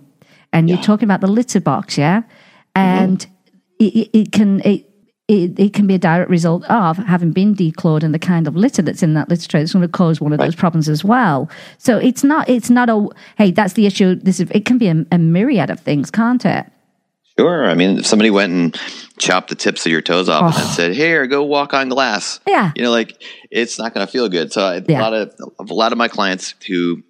and 0.54 0.70
you're 0.70 0.78
talking 0.82 1.06
about 1.06 1.20
the 1.22 1.28
litter 1.28 1.60
box, 1.62 1.98
yeah, 1.98 2.22
and 2.76 3.26
it, 3.80 3.94
it, 3.96 4.10
it 4.18 4.32
can 4.32 4.62
it, 4.62 4.90
it 5.28 5.58
it 5.60 5.74
can 5.74 5.88
be 5.88 5.96
a 5.96 6.00
direct 6.00 6.30
result 6.30 6.64
of 6.66 6.98
having 6.98 7.32
been 7.32 7.56
declawed 7.56 8.04
and 8.04 8.14
the 8.14 8.20
kind 8.20 8.48
of 8.48 8.56
litter 8.56 8.82
that's 8.82 9.04
in 9.04 9.14
that 9.14 9.30
litter 9.30 9.48
tray. 9.48 9.62
It's 9.62 9.74
going 9.74 9.84
to 9.84 9.88
cause 9.88 10.20
one 10.20 10.34
of 10.34 10.40
those 10.40 10.56
problems 10.56 10.90
as 10.90 11.04
well. 11.04 11.50
So 11.78 11.98
it's 11.98 12.24
not 12.24 12.50
it's 12.50 12.70
not 12.70 12.90
a 12.90 13.08
hey 13.38 13.52
that's 13.52 13.74
the 13.74 13.86
issue. 13.86 14.16
This 14.16 14.40
is, 14.40 14.50
it 14.52 14.66
can 14.66 14.78
be 14.78 14.88
a, 14.88 15.06
a 15.12 15.18
myriad 15.18 15.70
of 15.70 15.80
things, 15.80 16.12
can't 16.12 16.46
it? 16.46 16.66
Sure. 17.40 17.66
I 17.70 17.76
mean, 17.76 18.00
if 18.00 18.06
somebody 18.06 18.30
went 18.30 18.52
and 18.52 18.80
chopped 19.18 19.50
the 19.50 19.56
tips 19.56 19.86
of 19.86 19.92
your 19.92 20.02
toes 20.02 20.28
off 20.28 20.54
and 20.56 20.64
Oh. 20.66 20.74
said, 20.76 20.94
"Here, 20.94 21.26
go 21.28 21.44
walk 21.44 21.74
on 21.74 21.88
glass," 21.88 22.40
Yeah. 22.46 22.72
you 22.76 22.84
know, 22.84 22.92
like 22.92 23.22
it's 23.50 23.80
not 23.80 23.94
going 23.94 24.06
to 24.06 24.12
feel 24.12 24.28
good. 24.28 24.52
So 24.52 24.62
I- 24.66 24.84
Yeah. 24.88 25.00
a 25.00 25.02
lot 25.02 25.14
of 25.14 25.34
a 25.60 25.74
lot 25.74 25.92
of 25.94 25.98
my 25.98 26.10
clients 26.10 26.54
who, 26.68 27.04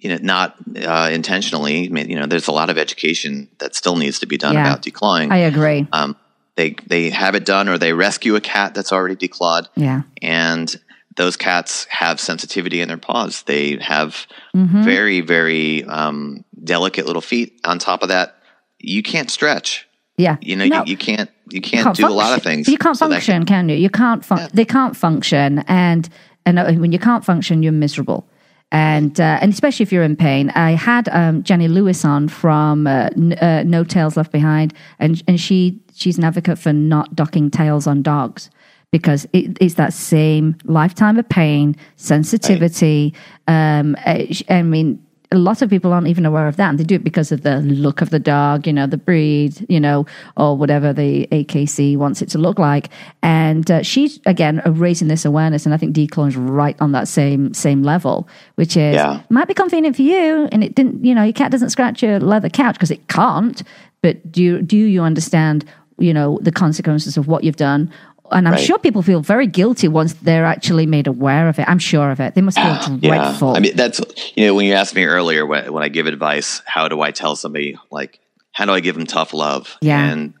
you 0.00 0.10
know, 0.10 0.18
not 0.22 0.54
uh, 0.80 1.10
intentionally, 1.12 1.86
I 1.86 1.88
mean, 1.88 2.08
you 2.08 2.18
know, 2.18 2.26
there's 2.26 2.46
a 2.46 2.52
lot 2.52 2.70
of 2.70 2.78
education 2.78 3.48
that 3.58 3.74
still 3.74 3.96
needs 3.96 4.20
to 4.20 4.26
be 4.26 4.36
done 4.38 4.54
Yeah. 4.54 4.60
about 4.68 4.82
declawing. 4.82 5.32
I 5.32 5.38
agree. 5.38 5.88
Um, 5.92 6.14
they 6.58 6.74
they 6.86 7.08
have 7.10 7.34
it 7.36 7.44
done, 7.46 7.68
or 7.70 7.78
they 7.78 7.92
rescue 7.94 8.34
a 8.36 8.40
cat 8.40 8.74
that's 8.74 8.92
already 8.92 9.16
declawed, 9.16 9.68
Yeah. 9.76 10.02
and 10.20 10.68
those 11.16 11.36
cats 11.36 11.86
have 11.90 12.20
sensitivity 12.20 12.80
in 12.80 12.88
their 12.88 12.98
paws. 12.98 13.42
They 13.44 13.78
have 13.80 14.26
Mhm. 14.54 14.84
very 14.84 15.20
very 15.22 15.84
um, 15.84 16.44
delicate 16.64 17.06
little 17.06 17.22
feet. 17.22 17.52
On 17.64 17.78
top 17.78 18.02
of 18.02 18.08
that, 18.10 18.34
you 18.80 19.02
can't 19.02 19.30
stretch. 19.30 19.86
Yeah. 20.16 20.36
You 20.40 20.56
know, 20.56 20.66
No. 20.66 20.78
you, 20.84 20.90
you 20.92 20.96
can't 20.96 21.30
you 21.50 21.60
can't, 21.60 21.96
do 21.96 22.06
a 22.06 22.10
lot 22.10 22.36
of 22.36 22.42
things. 22.42 22.68
You 22.68 22.76
can't 22.76 22.96
So 22.98 23.08
function, 23.08 23.46
can 23.46 23.68
you? 23.70 23.76
You 23.76 23.88
can't. 23.90 24.22
Fun- 24.24 24.50
They 24.52 24.64
can't 24.66 24.96
function, 24.96 25.64
and 25.68 26.08
and 26.44 26.58
uh, 26.58 26.72
when 26.72 26.92
you 26.92 26.98
can't 26.98 27.24
function, 27.24 27.62
you're 27.62 27.72
miserable. 27.86 28.28
And 28.70 29.18
uh, 29.18 29.38
and 29.42 29.50
especially 29.52 29.84
if 29.84 29.92
you're 29.92 30.02
in 30.04 30.16
pain. 30.16 30.50
I 30.54 30.72
had 30.72 31.08
um, 31.08 31.42
Jenny 31.42 31.68
Lewis 31.68 32.04
on 32.04 32.28
from 32.28 32.86
uh, 32.86 33.08
N- 33.16 33.32
uh, 33.40 33.62
No 33.64 33.82
Tails 33.84 34.16
Left 34.16 34.30
Behind, 34.32 34.74
and 34.98 35.22
and 35.28 35.40
she 35.40 35.80
she's 35.98 36.18
an 36.18 36.24
advocate 36.24 36.58
for 36.58 36.72
not 36.72 37.14
docking 37.14 37.50
tails 37.50 37.86
on 37.86 38.02
dogs 38.02 38.50
because 38.90 39.26
it, 39.32 39.56
it's 39.60 39.74
that 39.74 39.92
same 39.92 40.56
lifetime 40.64 41.18
of 41.18 41.28
pain, 41.28 41.76
sensitivity. 41.96 43.14
Um, 43.46 43.96
uh, 44.06 44.24
I 44.48 44.62
mean, 44.62 45.02
a 45.30 45.36
lot 45.36 45.60
of 45.60 45.68
people 45.68 45.92
aren't 45.92 46.06
even 46.06 46.24
aware 46.24 46.48
of 46.48 46.56
that. 46.56 46.70
And 46.70 46.78
they 46.78 46.84
do 46.84 46.94
it 46.94 47.04
because 47.04 47.30
of 47.30 47.42
the 47.42 47.58
look 47.60 48.00
of 48.00 48.08
the 48.08 48.18
dog, 48.18 48.66
you 48.66 48.72
know, 48.72 48.86
the 48.86 48.96
breed, 48.96 49.66
you 49.68 49.78
know, 49.78 50.06
or 50.38 50.56
whatever 50.56 50.94
the 50.94 51.26
AKC 51.30 51.98
wants 51.98 52.22
it 52.22 52.30
to 52.30 52.38
look 52.38 52.58
like. 52.58 52.88
And 53.22 53.70
uh, 53.70 53.82
she's 53.82 54.20
again 54.24 54.62
uh, 54.64 54.70
raising 54.72 55.08
this 55.08 55.26
awareness, 55.26 55.66
and 55.66 55.74
I 55.74 55.76
think 55.76 55.94
Declaw's 55.94 56.36
right 56.36 56.76
on 56.80 56.92
that 56.92 57.08
same 57.08 57.52
same 57.52 57.82
level, 57.82 58.26
which 58.54 58.74
is 58.76 58.94
Yeah. 58.94 59.20
might 59.28 59.48
be 59.48 59.54
convenient 59.54 59.96
for 59.96 60.02
you, 60.02 60.48
and 60.50 60.64
it 60.64 60.74
didn't, 60.74 61.04
you 61.04 61.14
know, 61.14 61.24
your 61.24 61.34
cat 61.34 61.50
doesn't 61.50 61.70
scratch 61.70 62.02
your 62.02 62.20
leather 62.20 62.48
couch 62.48 62.76
because 62.76 62.90
it 62.90 63.06
can't. 63.08 63.62
But 64.00 64.32
do 64.32 64.42
you, 64.42 64.62
do 64.62 64.76
you 64.78 65.02
understand, 65.02 65.64
you 65.98 66.14
know, 66.14 66.38
the 66.42 66.52
consequences 66.52 67.16
of 67.16 67.26
what 67.28 67.44
you've 67.44 67.56
done? 67.56 67.92
And 68.30 68.46
I'm 68.46 68.54
Right. 68.54 68.62
sure 68.62 68.78
people 68.78 69.00
feel 69.02 69.20
very 69.22 69.46
guilty 69.46 69.88
once 69.88 70.12
they're 70.14 70.44
actually 70.44 70.84
made 70.86 71.06
aware 71.06 71.48
of 71.48 71.58
it. 71.58 71.66
I'm 71.66 71.78
sure 71.78 72.10
of 72.10 72.20
it. 72.20 72.34
They 72.34 72.42
must 72.42 72.58
feel 72.60 72.98
dreadful. 72.98 73.56
I 73.56 73.60
mean, 73.60 73.74
that's 73.74 74.00
you 74.36 74.46
know 74.46 74.54
when 74.54 74.66
you 74.66 74.74
asked 74.74 74.94
me 74.94 75.04
earlier 75.04 75.46
when 75.46 75.72
when 75.72 75.82
I 75.82 75.88
give 75.88 76.06
advice, 76.06 76.60
how 76.66 76.88
do 76.88 77.00
I 77.00 77.10
tell 77.10 77.36
somebody 77.36 77.78
like 77.90 78.20
how 78.52 78.66
do 78.66 78.72
I 78.72 78.80
give 78.80 78.96
them 78.96 79.06
tough 79.06 79.32
love? 79.32 79.76
Yeah. 79.80 80.04
And 80.10 80.34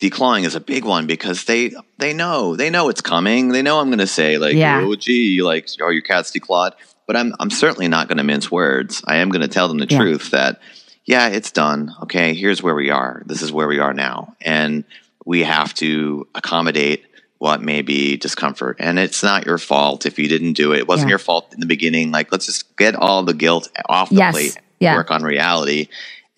declawing 0.00 0.44
is 0.44 0.54
a 0.54 0.60
big 0.60 0.84
one 0.84 1.06
because 1.06 1.44
they 1.44 1.72
they 1.98 2.12
know 2.12 2.56
they 2.56 2.68
know 2.68 2.88
it's 2.90 3.00
coming. 3.00 3.48
They 3.52 3.62
know 3.62 3.80
I'm 3.80 3.88
going 3.88 3.98
to 4.00 4.06
say 4.06 4.36
like, 4.38 4.54
Yeah. 4.54 4.80
oh 4.82 4.94
gee, 4.96 5.42
like 5.42 5.68
oh 5.80 5.88
your 5.88 6.02
cat's 6.02 6.30
declawed. 6.32 6.72
But 7.06 7.16
I'm 7.16 7.34
I'm 7.40 7.50
certainly 7.50 7.88
not 7.88 8.06
going 8.08 8.18
to 8.18 8.24
mince 8.24 8.50
words. 8.50 9.02
I 9.06 9.16
am 9.16 9.30
going 9.30 9.42
to 9.42 9.48
tell 9.48 9.66
them 9.66 9.78
the 9.78 9.86
Yeah. 9.88 9.98
truth 9.98 10.30
that 10.32 10.60
yeah, 11.06 11.28
it's 11.28 11.50
done. 11.50 11.94
Okay, 12.02 12.34
here's 12.34 12.62
where 12.62 12.74
we 12.74 12.90
are. 12.90 13.22
This 13.26 13.40
is 13.42 13.50
where 13.50 13.66
we 13.66 13.78
are 13.78 13.94
now, 13.94 14.36
and 14.42 14.84
we 15.24 15.42
have 15.44 15.74
to 15.74 16.26
accommodate 16.34 17.04
what 17.38 17.62
may 17.62 17.80
be 17.82 18.16
discomfort. 18.16 18.76
And 18.80 18.98
it's 18.98 19.22
not 19.22 19.46
your 19.46 19.58
fault 19.58 20.04
if 20.04 20.18
you 20.18 20.28
didn't 20.28 20.52
do 20.54 20.72
it. 20.72 20.80
It 20.80 20.88
wasn't 20.88 21.08
Yeah. 21.08 21.12
your 21.12 21.18
fault 21.18 21.52
in 21.54 21.60
the 21.60 21.66
beginning. 21.66 22.10
Like, 22.12 22.30
let's 22.32 22.46
just 22.46 22.76
get 22.76 22.94
all 22.94 23.22
the 23.22 23.32
guilt 23.34 23.68
off 23.88 24.10
the 24.10 24.16
Yes. 24.16 24.34
plate, 24.34 24.56
Yeah. 24.78 24.94
work 24.96 25.10
on 25.10 25.22
reality, 25.22 25.88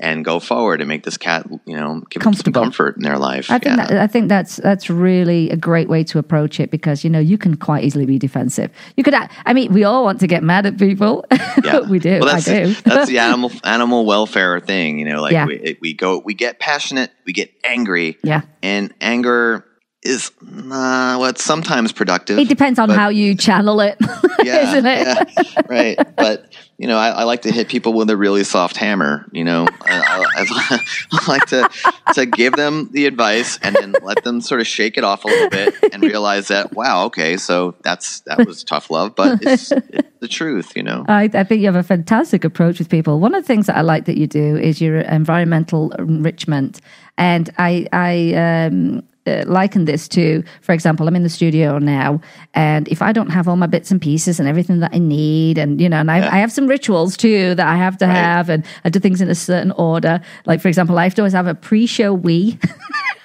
and 0.03 0.25
go 0.25 0.41
forward 0.41 0.81
and 0.81 0.89
make 0.89 1.05
this 1.05 1.17
cat, 1.17 1.47
you 1.65 1.77
know, 1.77 2.03
give 2.11 2.23
them 2.23 2.35
some 2.35 2.53
comfort 2.53 2.97
in 2.97 3.03
their 3.03 3.19
life. 3.19 3.51
I 3.51 3.59
think 3.59 3.77
Yeah. 3.79 3.87
that, 3.87 3.99
I 3.99 4.07
think 4.09 4.29
that's 4.29 4.57
that's 4.57 4.91
really 4.91 5.49
a 5.51 5.57
great 5.57 5.89
way 5.89 6.03
to 6.05 6.19
approach 6.19 6.59
it 6.61 6.71
because 6.71 7.05
you 7.05 7.09
know 7.11 7.21
you 7.21 7.39
can 7.39 7.57
quite 7.57 7.85
easily 7.85 8.05
be 8.05 8.19
defensive. 8.19 8.71
You 8.97 9.05
could, 9.05 9.15
I 9.15 9.53
mean, 9.55 9.73
we 9.73 9.85
all 9.85 10.05
want 10.05 10.21
to 10.21 10.27
get 10.27 10.43
mad 10.43 10.67
at 10.67 10.77
people. 10.77 11.25
Yeah. 11.65 11.81
we 11.89 11.99
do. 11.99 12.19
Well, 12.21 12.29
I 12.29 12.41
that's, 12.41 12.45
do. 12.45 12.75
that's 12.83 13.09
the 13.09 13.19
animal 13.31 13.51
animal 13.65 14.05
welfare 14.05 14.59
thing. 14.61 14.99
You 14.99 15.07
know, 15.07 15.23
like 15.23 15.33
Yeah. 15.33 15.47
we, 15.47 15.79
we 15.81 15.95
go, 15.95 16.19
we 16.19 16.35
get 16.35 16.59
passionate, 16.59 17.11
we 17.25 17.33
get 17.33 17.53
angry, 17.65 18.19
yeah. 18.25 18.43
and 18.63 18.93
anger 19.01 19.65
is 20.03 20.33
uh, 20.43 21.17
well, 21.19 21.27
it's 21.27 21.45
sometimes 21.45 21.93
productive. 21.93 22.39
It 22.39 22.49
depends 22.49 22.79
on 22.79 22.89
but- 22.89 22.97
how 22.97 23.09
you 23.09 23.35
channel 23.35 23.81
it, 23.81 23.97
yeah, 24.43 24.71
isn't 24.71 24.87
it? 24.87 25.07
yeah, 25.07 25.63
right. 25.69 26.17
But 26.17 26.53
you 26.77 26.89
know, 26.89 26.99
I, 26.99 27.11
I 27.11 27.23
like 27.25 27.43
to 27.43 27.53
hit 27.53 27.69
people 27.69 27.93
with 27.93 28.11
a 28.11 28.17
really 28.17 28.43
soft 28.43 28.77
hammer. 28.77 29.25
You 29.31 29.45
know, 29.45 29.69
I, 29.83 30.25
I, 30.37 30.79
I 31.13 31.25
like 31.29 31.47
to 31.47 31.71
to 32.15 32.27
give 32.27 32.55
them 32.57 32.89
the 32.91 33.07
advice 33.07 33.59
and 33.63 33.77
then 33.77 33.95
let 34.03 34.25
them 34.25 34.41
sort 34.41 34.61
of 34.61 34.67
shake 34.67 34.99
it 34.99 35.05
off 35.05 35.25
a 35.25 35.29
little 35.29 35.51
bit 35.51 35.75
and 35.93 36.03
realize 36.03 36.49
that 36.49 36.75
wow, 36.75 37.05
okay, 37.05 37.37
so 37.37 37.77
that's 37.83 38.21
that 38.23 38.45
was 38.45 38.65
tough 38.65 38.91
love, 38.91 39.15
but 39.15 39.39
it's, 39.43 39.71
it's 39.71 40.09
the 40.19 40.29
truth. 40.29 40.73
You 40.75 40.83
know. 40.83 41.05
I, 41.07 41.31
I 41.33 41.45
think 41.45 41.61
you 41.61 41.67
have 41.67 41.77
a 41.77 41.85
fantastic 41.85 42.43
approach 42.43 42.81
with 42.81 42.89
people. 42.89 43.21
One 43.21 43.37
of 43.37 43.45
the 43.45 43.47
things 43.47 43.67
that 43.67 43.77
I 43.77 43.83
like 43.83 44.07
that 44.07 44.17
you 44.17 44.27
do 44.27 44.57
is 44.57 44.81
your 44.81 44.99
environmental 44.99 45.93
enrichment, 45.93 46.81
and 47.17 47.49
I 47.57 47.87
I 47.93 48.35
um, 48.35 49.05
uh, 49.27 49.45
liken 49.47 49.85
this 49.85 50.09
to, 50.09 50.43
for 50.61 50.73
example, 50.73 51.07
I'm 51.09 51.17
in 51.17 51.23
the 51.23 51.29
studio 51.29 51.79
now, 51.79 52.21
and 52.55 52.89
if 52.89 53.03
I 53.03 53.13
don't 53.13 53.31
have 53.31 53.49
all 53.49 53.57
my 53.57 53.67
bits 53.67 53.91
and 53.91 54.01
pieces 54.01 54.41
and 54.41 54.49
everything 54.49 54.81
that 54.81 54.91
I 54.93 54.99
need, 54.99 55.59
and 55.59 55.81
you 55.81 55.89
know, 55.89 56.01
and 56.01 56.11
I, 56.11 56.19
I 56.19 56.39
have 56.39 56.53
some 56.53 56.67
rituals 56.67 57.17
too 57.17 57.55
that 57.55 57.67
I 57.67 57.77
have 57.77 57.99
to 57.99 58.07
have, 58.07 58.49
and 58.49 58.65
I 58.85 58.91
do 58.91 58.99
things 58.99 59.21
in 59.21 59.29
a 59.29 59.35
certain 59.35 59.73
order. 59.73 60.21
Like 60.47 60.61
for 60.61 60.69
example, 60.69 60.99
I 60.99 61.05
have 61.05 61.15
to 61.17 61.23
always 61.23 61.33
have 61.33 61.47
a 61.47 61.55
pre-show 61.55 62.13
wee. 62.15 62.59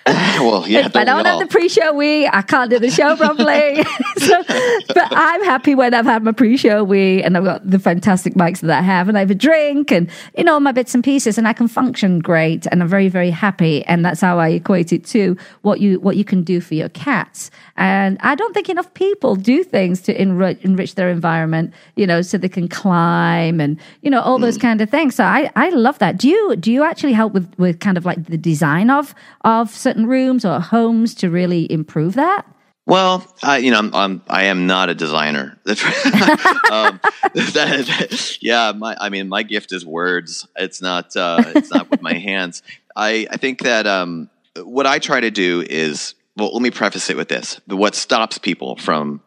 well, 0.40 0.68
yeah, 0.68 0.86
if 0.86 0.96
I 0.96 1.04
don't 1.04 1.26
have 1.26 1.40
the 1.40 1.48
pre-show 1.48 1.94
wee, 1.94 2.28
I 2.28 2.42
can't 2.42 2.70
do 2.70 2.80
the 2.80 2.90
show 2.90 3.16
properly. 3.16 3.84
so, 4.18 4.44
but 4.88 5.08
I'm 5.12 5.44
happy 5.44 5.76
when 5.76 5.94
I've 5.94 6.06
had 6.06 6.24
my 6.24 6.32
pre-show 6.32 6.84
wee 6.84 7.22
and 7.22 7.36
I've 7.36 7.44
got 7.44 7.70
the 7.70 7.80
fantastic 7.80 8.36
mics 8.36 8.62
that 8.62 8.72
I 8.72 8.82
have, 8.82 9.10
and 9.10 9.18
I 9.18 9.22
have 9.22 9.32
a 9.32 9.36
drink 9.36 9.92
and 9.92 10.10
you 10.38 10.44
know 10.44 10.60
my 10.60 10.72
bits 10.72 10.96
and 10.96 11.04
pieces, 11.04 11.38
and 11.38 11.48
I 11.48 11.54
can 11.54 11.68
function 11.68 12.20
great, 12.20 12.66
and 12.68 12.82
I'm 12.82 12.88
very 12.88 13.10
very 13.10 13.32
happy, 13.32 13.84
and 13.86 14.06
that's 14.06 14.22
how 14.22 14.40
I 14.40 14.50
equate 14.50 14.94
it 14.94 15.06
to 15.08 15.36
what 15.62 15.82
you 15.82 16.00
what 16.00 16.16
you 16.16 16.24
can 16.24 16.44
do 16.44 16.62
for 16.62 16.76
your 16.76 16.90
cats. 16.90 17.52
And 17.78 18.18
I 18.22 18.34
don't 18.36 18.54
think 18.54 18.70
enough 18.70 18.92
people 18.96 19.36
do 19.36 19.64
things 19.64 20.02
to 20.02 20.22
enrich, 20.22 20.58
enrich 20.62 20.96
their 20.96 21.10
environment, 21.10 21.74
you 21.96 22.08
know, 22.08 22.22
so 22.24 22.38
they 22.38 22.50
can 22.50 22.68
climb 22.68 23.62
and 23.62 23.80
you 24.02 24.10
know 24.10 24.22
all 24.22 24.40
those 24.40 24.58
kind 24.58 24.82
of 24.82 24.90
things. 24.90 25.16
So 25.16 25.24
I 25.24 25.52
I 25.56 25.70
love 25.70 26.00
that. 26.00 26.18
Do 26.18 26.28
you 26.28 26.56
do 26.56 26.72
you 26.72 26.84
actually 26.84 27.14
help 27.14 27.34
with 27.34 27.54
with 27.58 27.80
kind 27.80 27.98
of 27.98 28.06
like 28.06 28.26
the 28.26 28.38
design 28.38 28.90
of 28.90 29.14
of 29.42 29.70
certain 29.70 30.08
rooms 30.08 30.44
or 30.44 30.60
homes 30.60 31.14
to 31.16 31.30
really 31.30 31.72
improve 31.72 32.16
that? 32.16 32.46
Well, 32.88 33.28
I, 33.44 33.58
you 33.58 33.70
know, 33.70 33.80
I'm, 33.80 33.94
I'm 33.94 34.22
I 34.30 34.44
am 34.46 34.66
not 34.66 34.90
a 34.90 34.96
designer. 34.96 35.60
um, 35.66 37.02
that, 37.34 38.38
yeah, 38.42 38.72
my 38.72 38.96
I 39.00 39.10
mean, 39.10 39.28
my 39.28 39.44
gift 39.44 39.74
is 39.74 39.86
words. 39.86 40.48
It's 40.56 40.82
not 40.82 41.16
uh, 41.16 41.44
it's 41.56 41.70
not 41.70 41.92
with 41.92 42.02
my 42.02 42.14
hands. 42.30 42.64
I 42.96 43.28
I 43.30 43.38
think 43.38 43.64
that 43.64 43.86
um, 43.86 44.30
what 44.64 44.88
I 44.88 45.00
try 45.00 45.20
to 45.20 45.30
do 45.30 45.66
is 45.70 46.16
well. 46.38 46.52
Let 46.54 46.62
me 46.62 46.72
preface 46.72 47.10
it 47.10 47.18
with 47.18 47.30
this: 47.30 47.60
what 47.66 47.96
stops 47.96 48.38
people 48.38 48.76
from 48.78 49.22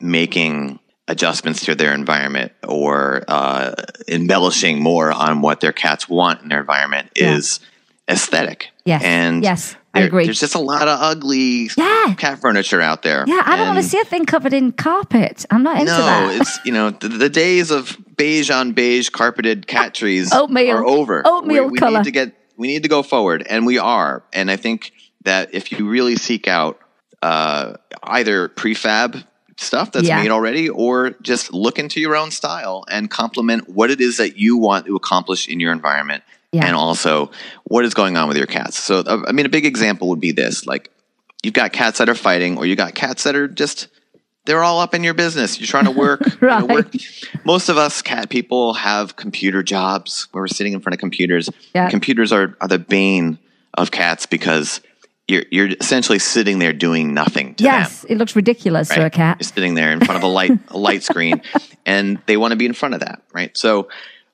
making 0.00 0.78
adjustments 1.08 1.64
to 1.66 1.74
their 1.74 1.94
environment 1.94 2.52
or 2.66 3.22
uh, 3.28 3.74
embellishing 4.08 4.80
more 4.80 5.12
on 5.12 5.40
what 5.40 5.60
their 5.60 5.72
cats 5.72 6.08
want 6.08 6.42
in 6.42 6.48
their 6.48 6.60
environment 6.60 7.10
Yeah. 7.14 7.34
is 7.36 7.60
aesthetic. 8.08 8.68
Yes. 8.84 9.02
and 9.04 9.42
Yes, 9.42 9.76
I 9.94 10.00
agree. 10.00 10.24
There's 10.24 10.40
just 10.40 10.54
a 10.56 10.60
lot 10.60 10.88
of 10.88 10.98
ugly 11.00 11.70
Yeah. 11.76 12.14
cat 12.18 12.40
furniture 12.40 12.80
out 12.80 13.02
there. 13.02 13.24
Yeah, 13.26 13.40
I 13.44 13.56
don't 13.56 13.68
want 13.68 13.78
to 13.78 13.88
see 13.88 14.00
a 14.00 14.04
thing 14.04 14.26
covered 14.26 14.52
in 14.52 14.72
carpet. 14.72 15.46
I'm 15.50 15.62
not 15.62 15.78
into 15.80 15.92
no, 15.92 15.98
that. 15.98 16.40
it's 16.40 16.58
you 16.64 16.72
know 16.72 16.90
the, 16.90 17.08
the 17.08 17.28
days 17.30 17.70
of 17.70 17.96
beige 18.16 18.50
on 18.50 18.72
beige 18.72 19.08
carpeted 19.10 19.66
cat 19.68 19.94
trees 20.00 20.32
Oatmeal. 20.32 20.76
are 20.76 20.84
over. 20.84 21.22
Oatmeal 21.24 21.64
we, 21.66 21.70
we 21.72 21.78
color. 21.78 21.98
need 21.98 22.04
to 22.04 22.10
get 22.10 22.32
we 22.56 22.66
need 22.68 22.82
to 22.82 22.88
go 22.88 23.02
forward, 23.02 23.46
and 23.48 23.64
we 23.66 23.78
are. 23.78 24.24
And 24.32 24.50
I 24.50 24.56
think 24.56 24.92
that 25.26 25.54
if 25.54 25.70
you 25.70 25.86
really 25.88 26.16
seek 26.16 26.48
out 26.48 26.78
uh, 27.22 27.74
either 28.02 28.48
prefab 28.48 29.22
stuff 29.58 29.92
that's 29.92 30.06
Yeah. 30.06 30.22
made 30.22 30.30
already, 30.30 30.68
or 30.68 31.10
just 31.22 31.52
look 31.52 31.78
into 31.78 32.00
your 32.00 32.14
own 32.16 32.30
style 32.30 32.84
and 32.90 33.10
complement 33.10 33.68
what 33.68 33.90
it 33.90 34.00
is 34.00 34.18
that 34.18 34.36
you 34.36 34.56
want 34.58 34.86
to 34.86 34.96
accomplish 34.96 35.48
in 35.48 35.60
your 35.60 35.72
environment, 35.72 36.22
Yeah. 36.52 36.66
and 36.66 36.76
also 36.76 37.30
what 37.64 37.84
is 37.84 37.94
going 37.94 38.16
on 38.16 38.28
with 38.28 38.36
your 38.36 38.46
cats. 38.46 38.78
So, 38.78 38.98
uh, 39.00 39.22
I 39.26 39.32
mean, 39.32 39.46
a 39.46 39.48
big 39.48 39.64
example 39.64 40.08
would 40.08 40.20
be 40.20 40.32
this: 40.32 40.66
like 40.66 40.90
you've 41.42 41.54
got 41.54 41.72
cats 41.72 41.98
that 41.98 42.08
are 42.08 42.14
fighting, 42.14 42.58
or 42.58 42.66
you 42.66 42.76
got 42.76 42.94
cats 42.94 43.24
that 43.24 43.34
are 43.34 43.48
just 43.48 43.88
they're 44.44 44.62
all 44.62 44.78
up 44.78 44.94
in 44.94 45.02
your 45.02 45.14
business. 45.14 45.58
You're 45.58 45.66
trying 45.66 45.86
to 45.86 45.90
work. 45.90 46.20
you 46.40 46.46
know, 46.48 46.66
work. 46.66 46.92
Most 47.44 47.68
of 47.68 47.78
us 47.78 48.00
cat 48.02 48.28
people 48.28 48.74
have 48.74 49.16
computer 49.16 49.62
jobs 49.62 50.28
where 50.30 50.42
we're 50.42 50.48
sitting 50.48 50.72
in 50.74 50.80
front 50.80 50.94
of 50.94 51.00
computers. 51.00 51.48
Yeah. 51.74 51.90
Computers 51.90 52.30
are, 52.30 52.56
are 52.60 52.68
the 52.68 52.78
bane 52.78 53.38
of 53.74 53.90
cats 53.90 54.24
because 54.26 54.80
you're 55.28 55.44
you're 55.50 55.68
essentially 55.80 56.18
sitting 56.18 56.58
there 56.58 56.72
doing 56.72 57.12
nothing 57.12 57.54
to 57.56 57.64
them. 57.64 57.72
yes, 57.72 58.04
it 58.08 58.16
looks 58.16 58.36
ridiculous 58.36 58.92
for 58.92 59.04
a 59.04 59.10
cat. 59.10 59.38
You're 59.40 59.48
sitting 59.48 59.74
there 59.74 59.90
in 59.90 60.00
front 60.00 60.16
of 60.16 60.22
a 60.22 60.28
light 60.28 60.52
a 60.68 60.78
light 60.78 61.02
screen, 61.02 61.42
and 61.86 62.18
they 62.26 62.36
want 62.36 62.52
to 62.52 62.56
be 62.56 62.66
in 62.66 62.72
front 62.72 62.94
of 62.94 63.00
that, 63.00 63.22
right? 63.32 63.56
So, 63.56 63.88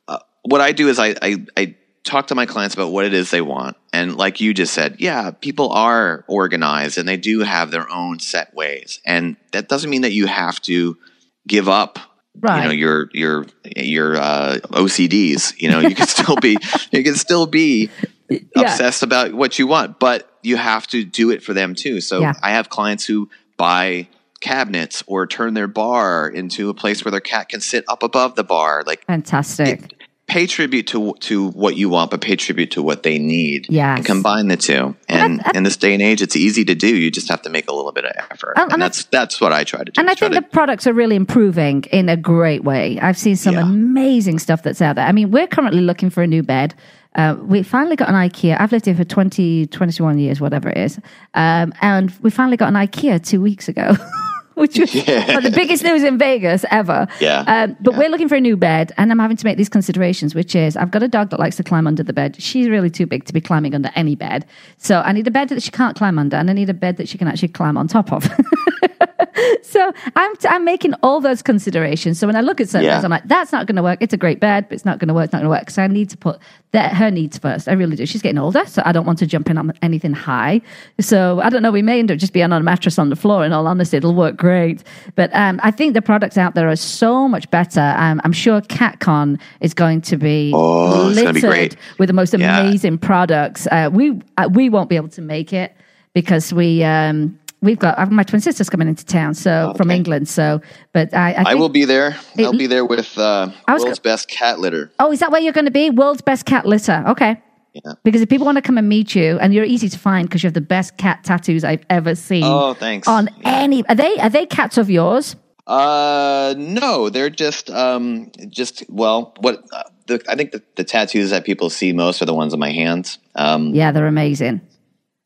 uh, 0.07 0.19
what 0.43 0.61
I 0.61 0.73
do 0.73 0.89
is 0.89 0.99
I, 0.99 1.15
I 1.23 1.47
I 1.57 1.75
talk 2.05 2.27
to 2.27 2.35
my 2.35 2.47
clients 2.47 2.75
about 2.75 2.93
what 2.93 3.07
it 3.07 3.15
is 3.15 3.31
they 3.31 3.41
want, 3.41 3.77
and 3.93 4.17
like 4.17 4.41
you 4.41 4.53
just 4.53 4.75
said, 4.75 4.97
yeah, 4.99 5.31
people 5.31 5.71
are 5.71 6.25
organized 6.29 6.99
and 6.99 7.09
they 7.09 7.17
do 7.17 7.41
have 7.41 7.71
their 7.71 7.89
own 7.91 8.19
set 8.19 8.53
ways, 8.55 9.01
and 9.07 9.37
that 9.53 9.69
doesn't 9.69 9.89
mean 9.89 10.03
that 10.03 10.13
you 10.13 10.27
have 10.27 10.61
to 10.63 10.99
give 11.47 11.69
up. 11.69 11.99
Right. 12.39 12.63
You 12.63 12.65
know 12.65 12.75
your 12.75 13.09
your 13.13 13.47
your 13.65 14.17
uh, 14.17 14.59
OCDs. 14.65 15.55
You 15.59 15.71
know 15.71 15.81
you 15.81 15.95
can 15.95 16.07
still 16.07 16.37
be 16.37 16.59
you 16.91 17.03
can 17.03 17.15
still 17.15 17.47
be 17.47 17.91
obsessed 18.57 19.03
about 19.03 19.33
what 19.33 19.59
you 19.59 19.67
want, 19.67 19.99
but 19.99 20.29
you 20.43 20.57
have 20.57 20.87
to 20.89 21.05
do 21.05 21.31
it 21.31 21.43
for 21.43 21.55
them 21.55 21.75
too. 21.75 22.01
So 22.01 22.21
Yeah. 22.21 22.35
I 22.43 22.51
have 22.51 22.69
clients 22.69 23.07
who 23.07 23.31
buy 23.57 24.09
cabinets 24.41 25.03
or 25.07 25.27
turn 25.27 25.55
their 25.55 25.69
bar 25.69 26.29
into 26.29 26.69
a 26.69 26.75
place 26.75 27.05
where 27.05 27.13
their 27.13 27.21
cat 27.21 27.49
can 27.49 27.61
sit 27.61 27.85
up 27.89 28.03
above 28.03 28.35
the 28.35 28.45
bar. 28.45 28.83
Like 28.87 29.05
Fantastic. 29.07 29.93
Pay 30.33 30.47
tribute 30.47 30.87
to 30.93 30.99
to 31.29 31.49
what 31.51 31.77
you 31.77 31.89
want, 31.95 32.11
but 32.11 32.21
pay 32.21 32.37
tribute 32.37 32.71
to 32.73 32.83
what 32.83 33.03
they 33.03 33.19
need. 33.19 33.67
Yeah, 33.69 33.97
and 33.97 34.05
combine 34.05 34.49
the 34.49 34.57
two. 34.57 34.95
And 35.09 35.43
in 35.55 35.63
this 35.65 35.77
day 35.77 35.93
and 35.93 36.03
age, 36.03 36.23
it's 36.23 36.37
easy 36.37 36.65
to 36.65 36.75
do. 36.75 36.89
You 37.03 37.11
just 37.11 37.29
have 37.29 37.43
to 37.43 37.51
make 37.51 37.69
a 37.69 37.75
little 37.75 37.93
bit 37.93 38.05
of 38.07 38.13
effort, 38.31 38.55
And- 38.57 38.63
and, 38.65 38.73
and 38.75 38.83
that's 38.83 39.05
that's 39.17 39.41
what 39.43 39.53
I 39.53 39.65
try 39.65 39.81
to 39.85 39.91
do. 39.93 40.01
And 40.01 40.09
I 40.11 40.15
think 40.15 40.33
to- 40.33 40.41
the 40.41 40.47
products 40.59 40.87
are 40.87 40.95
really 41.03 41.17
improving 41.17 41.85
in 41.93 42.09
a 42.09 42.17
great 42.17 42.65
way. 42.65 42.99
I've 43.01 43.19
seen 43.19 43.37
some 43.37 43.57
amazing 43.57 44.39
stuff 44.39 44.63
that's 44.63 44.81
out 44.81 44.97
there. 44.97 45.07
I 45.07 45.13
mean, 45.13 45.31
we're 45.31 45.47
currently 45.57 45.83
looking 45.83 46.11
for 46.11 46.23
a 46.23 46.27
new 46.27 46.43
bed. 46.43 46.75
Uh, 47.15 47.37
we 47.43 47.63
finally 47.63 47.95
got 47.97 48.09
an 48.09 48.15
IKEA. 48.15 48.57
I've 48.59 48.73
lived 48.73 48.87
here 48.87 48.95
for 48.95 49.05
20, 49.05 49.67
21 49.67 50.19
years, 50.19 50.41
whatever 50.41 50.71
it 50.71 50.79
is. 50.79 50.99
Um, 51.35 51.75
and 51.83 52.11
we 52.23 52.31
finally 52.31 52.57
got 52.57 52.69
an 52.69 52.75
IKEA 52.87 53.23
two 53.23 53.43
weeks 53.43 53.69
ago, 53.69 53.95
which 54.55 54.79
was 54.79 54.95
Yeah. 54.95 55.41
the 55.41 55.51
biggest 55.51 55.83
news 55.85 56.03
in 56.03 56.19
Vegas 56.19 56.65
ever. 56.71 57.07
Yeah. 57.21 57.45
Um, 57.47 57.77
but 57.81 57.97
we're 57.97 58.09
looking 58.09 58.29
for 58.29 58.35
a 58.37 58.41
new 58.41 58.57
bed, 58.57 58.93
and 58.97 59.11
I'm 59.11 59.19
having 59.19 59.37
to 59.37 59.45
make 59.45 59.57
these 59.57 59.69
considerations, 59.69 60.35
which 60.35 60.55
is 60.55 60.77
I've 60.77 60.91
got 60.91 61.03
a 61.03 61.09
dog 61.09 61.31
that 61.31 61.41
likes 61.41 61.57
to 61.57 61.63
climb 61.63 61.87
under 61.87 62.03
the 62.03 62.13
bed. 62.13 62.41
She's 62.41 62.69
really 62.69 62.91
too 62.91 63.07
big 63.07 63.25
to 63.25 63.33
be 63.33 63.41
climbing 63.41 63.75
under 63.75 63.91
any 63.95 64.15
bed. 64.17 64.45
So 64.79 65.01
I 65.01 65.13
need 65.13 65.27
a 65.27 65.31
bed 65.31 65.49
that 65.51 65.63
she 65.63 65.71
can't 65.71 65.97
climb 65.97 66.19
under, 66.19 66.37
and 66.37 66.49
I 66.51 66.53
need 66.53 66.71
a 66.71 66.75
bed 66.75 66.97
that 66.99 67.09
she 67.09 67.19
can 67.19 67.29
actually 67.29 67.49
climb 67.49 67.77
on 67.77 67.89
top 67.89 68.13
of. 68.13 68.29
so 69.63 69.93
I'm, 70.17 70.33
I'm 70.49 70.65
making 70.65 70.95
all 71.03 71.21
those 71.21 71.43
considerations. 71.43 72.19
So 72.19 72.27
when 72.27 72.37
I 72.37 72.41
look 72.41 72.61
at 72.61 72.69
certain 72.69 72.87
Yeah. 72.87 72.95
things, 72.95 73.05
I'm 73.05 73.11
like, 73.11 73.27
that's 73.27 73.53
not 73.53 73.67
going 73.67 73.77
to 73.77 73.83
work. 73.83 73.99
It's 74.01 74.13
a 74.15 74.17
great 74.17 74.41
bed, 74.41 74.67
but 74.69 74.75
it's 74.75 74.85
not 74.85 74.99
going 74.99 75.09
to 75.09 75.15
work. 75.15 75.25
It's 75.25 75.33
not 75.33 75.39
going 75.43 75.53
to 75.53 75.59
work. 75.61 75.71
So 75.71 75.83
I 75.83 75.87
need 75.87 76.11
to 76.11 76.17
put 76.17 76.39
that, 76.73 76.95
her 76.95 77.11
needs 77.11 77.39
first. 77.39 77.69
I 77.69 77.73
really 77.73 77.97
do. 77.97 78.07
She's 78.07 78.23
getting 78.23 78.39
older, 78.39 78.65
so 78.67 78.83
I 78.85 78.93
don't 78.93 79.05
want 79.07 79.19
to 79.21 79.27
jump 79.27 79.51
in 79.51 79.59
on 79.59 79.73
anything 79.83 80.13
high. 80.15 80.61
So 81.01 81.41
I 81.41 81.51
don't 81.51 81.63
know. 81.63 81.71
We 81.71 81.83
may 81.83 81.99
end 81.99 82.11
up 82.11 82.19
just 82.19 82.33
being 82.33 82.45
on 82.53 82.53
a 82.53 82.65
mattress 82.65 82.99
on 82.99 83.11
the 83.11 83.17
floor. 83.17 83.45
In 83.45 83.53
all 83.53 83.67
honesty, 83.67 83.97
it'll 83.99 84.15
work 84.15 84.37
great. 84.37 84.83
But 85.15 85.35
um, 85.35 85.61
I 85.63 85.71
think 85.71 85.95
the 85.95 86.03
products 86.03 86.39
out 86.39 86.55
there 86.55 86.69
are 86.69 86.77
so 86.77 87.29
much 87.29 87.51
better. 87.51 87.95
Um, 87.97 88.21
I'm 88.25 88.33
sure 88.33 88.61
CatCon 88.63 89.39
is 89.61 89.75
going 89.75 90.01
to 90.03 90.17
be 90.17 90.53
Oh, 90.55 91.09
be 91.11 91.15
littered 91.17 91.43
great. 91.43 91.77
with 91.99 92.09
the 92.09 92.13
most 92.15 92.33
Yeah. 92.35 92.61
amazing 92.61 92.99
products. 92.99 93.67
Uh, 93.71 93.91
we 93.93 94.21
uh, 94.39 94.49
we 94.53 94.69
won't 94.71 94.89
be 94.89 94.97
able 94.97 95.09
to 95.11 95.23
make 95.23 95.53
it 95.53 95.75
because 96.15 96.53
we. 96.55 96.83
Um, 96.85 97.39
We've 97.63 97.79
got 97.79 97.99
uh, 97.99 98.07
my 98.07 98.25
twin 98.25 98.41
sister's 98.41 98.69
coming 98.69 98.89
into 98.89 99.07
town, 99.07 99.35
so 99.35 99.73
from 99.77 99.91
England. 99.91 100.29
So, 100.29 100.61
but 100.93 101.15
I, 101.15 101.33
I, 101.33 101.43
I 101.53 101.55
will 101.55 101.69
be 101.69 101.85
there. 101.85 102.17
It- 102.37 102.45
I'll 102.45 102.53
be 102.53 102.67
there 102.67 102.85
with 102.85 103.17
uh, 103.17 103.51
world's 103.69 104.01
best 104.01 104.29
cat 104.29 104.59
litter. 104.59 104.91
Oh, 104.99 105.13
is 105.13 105.21
that 105.21 105.31
where 105.31 105.41
you're 105.41 105.53
going 105.53 105.67
to 105.67 105.71
be? 105.71 105.89
World's 105.89 106.23
best 106.23 106.45
cat 106.45 106.67
litter. 106.67 107.05
Okay. 107.07 107.41
Yeah. 107.73 107.93
Because 108.05 108.21
if 108.21 108.29
people 108.29 108.45
want 108.45 108.57
to 108.57 108.63
come 108.63 108.77
and 108.77 108.87
meet 108.89 109.15
you, 109.15 109.39
and 109.39 109.55
you're 109.55 109.65
easy 109.65 109.89
to 109.89 109.99
find 109.99 110.29
because 110.29 110.43
you 110.43 110.49
have 110.49 110.55
the 110.55 110.61
best 110.61 110.99
cat 110.99 111.25
tattoos 111.25 111.65
I've 111.65 111.85
ever 111.89 112.15
seen. 112.15 112.45
Oh, 112.45 112.75
thanks. 112.75 113.09
On 113.09 113.31
any, 113.45 113.87
are 113.89 113.95
they 113.95 114.17
are 114.19 114.29
they 114.29 114.45
cats 114.45 114.77
of 114.77 114.91
yours? 114.91 115.37
Uh, 115.67 116.55
no, 116.59 117.09
they're 117.09 117.31
just 117.31 117.71
um, 117.71 118.31
just 118.49 118.85
well, 118.91 119.33
what 119.41 119.65
uh, 119.73 119.85
the, 120.07 120.23
I 120.29 120.35
think 120.35 120.51
the, 120.53 120.63
the 120.77 120.85
tattoos 120.85 121.31
that 121.31 121.45
people 121.47 121.71
see 121.71 121.93
most 121.93 122.21
are 122.21 122.27
the 122.27 122.35
ones 122.35 122.53
on 122.53 122.59
my 122.61 122.73
hands. 122.73 123.19
Um, 123.37 123.69
Yeah, 123.75 123.93
they're 123.93 124.07
amazing. 124.09 124.61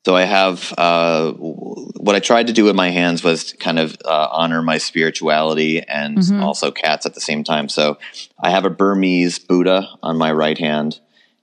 So 0.07 0.15
I 0.15 0.23
have 0.23 0.73
uh, 0.79 1.33
what 1.33 2.15
I 2.15 2.21
tried 2.21 2.47
to 2.47 2.53
do 2.53 2.63
with 2.63 2.77
my 2.77 2.91
hands 2.91 3.25
was 3.25 3.55
kind 3.55 3.77
of 3.77 3.97
uh, 4.05 4.29
honor 4.31 4.63
my 4.63 4.79
spirituality 4.79 5.81
and 5.83 6.19
Mhm. 6.19 6.41
also 6.41 6.71
cats 6.71 7.07
at 7.07 7.15
the 7.15 7.21
same 7.21 7.43
time. 7.43 7.69
So 7.69 7.99
I 8.41 8.51
have 8.51 8.65
a 8.65 8.71
Burmese 8.71 9.41
Buddha 9.41 9.89
on 10.05 10.17
my 10.17 10.31
right 10.31 10.59
hand, 10.59 11.01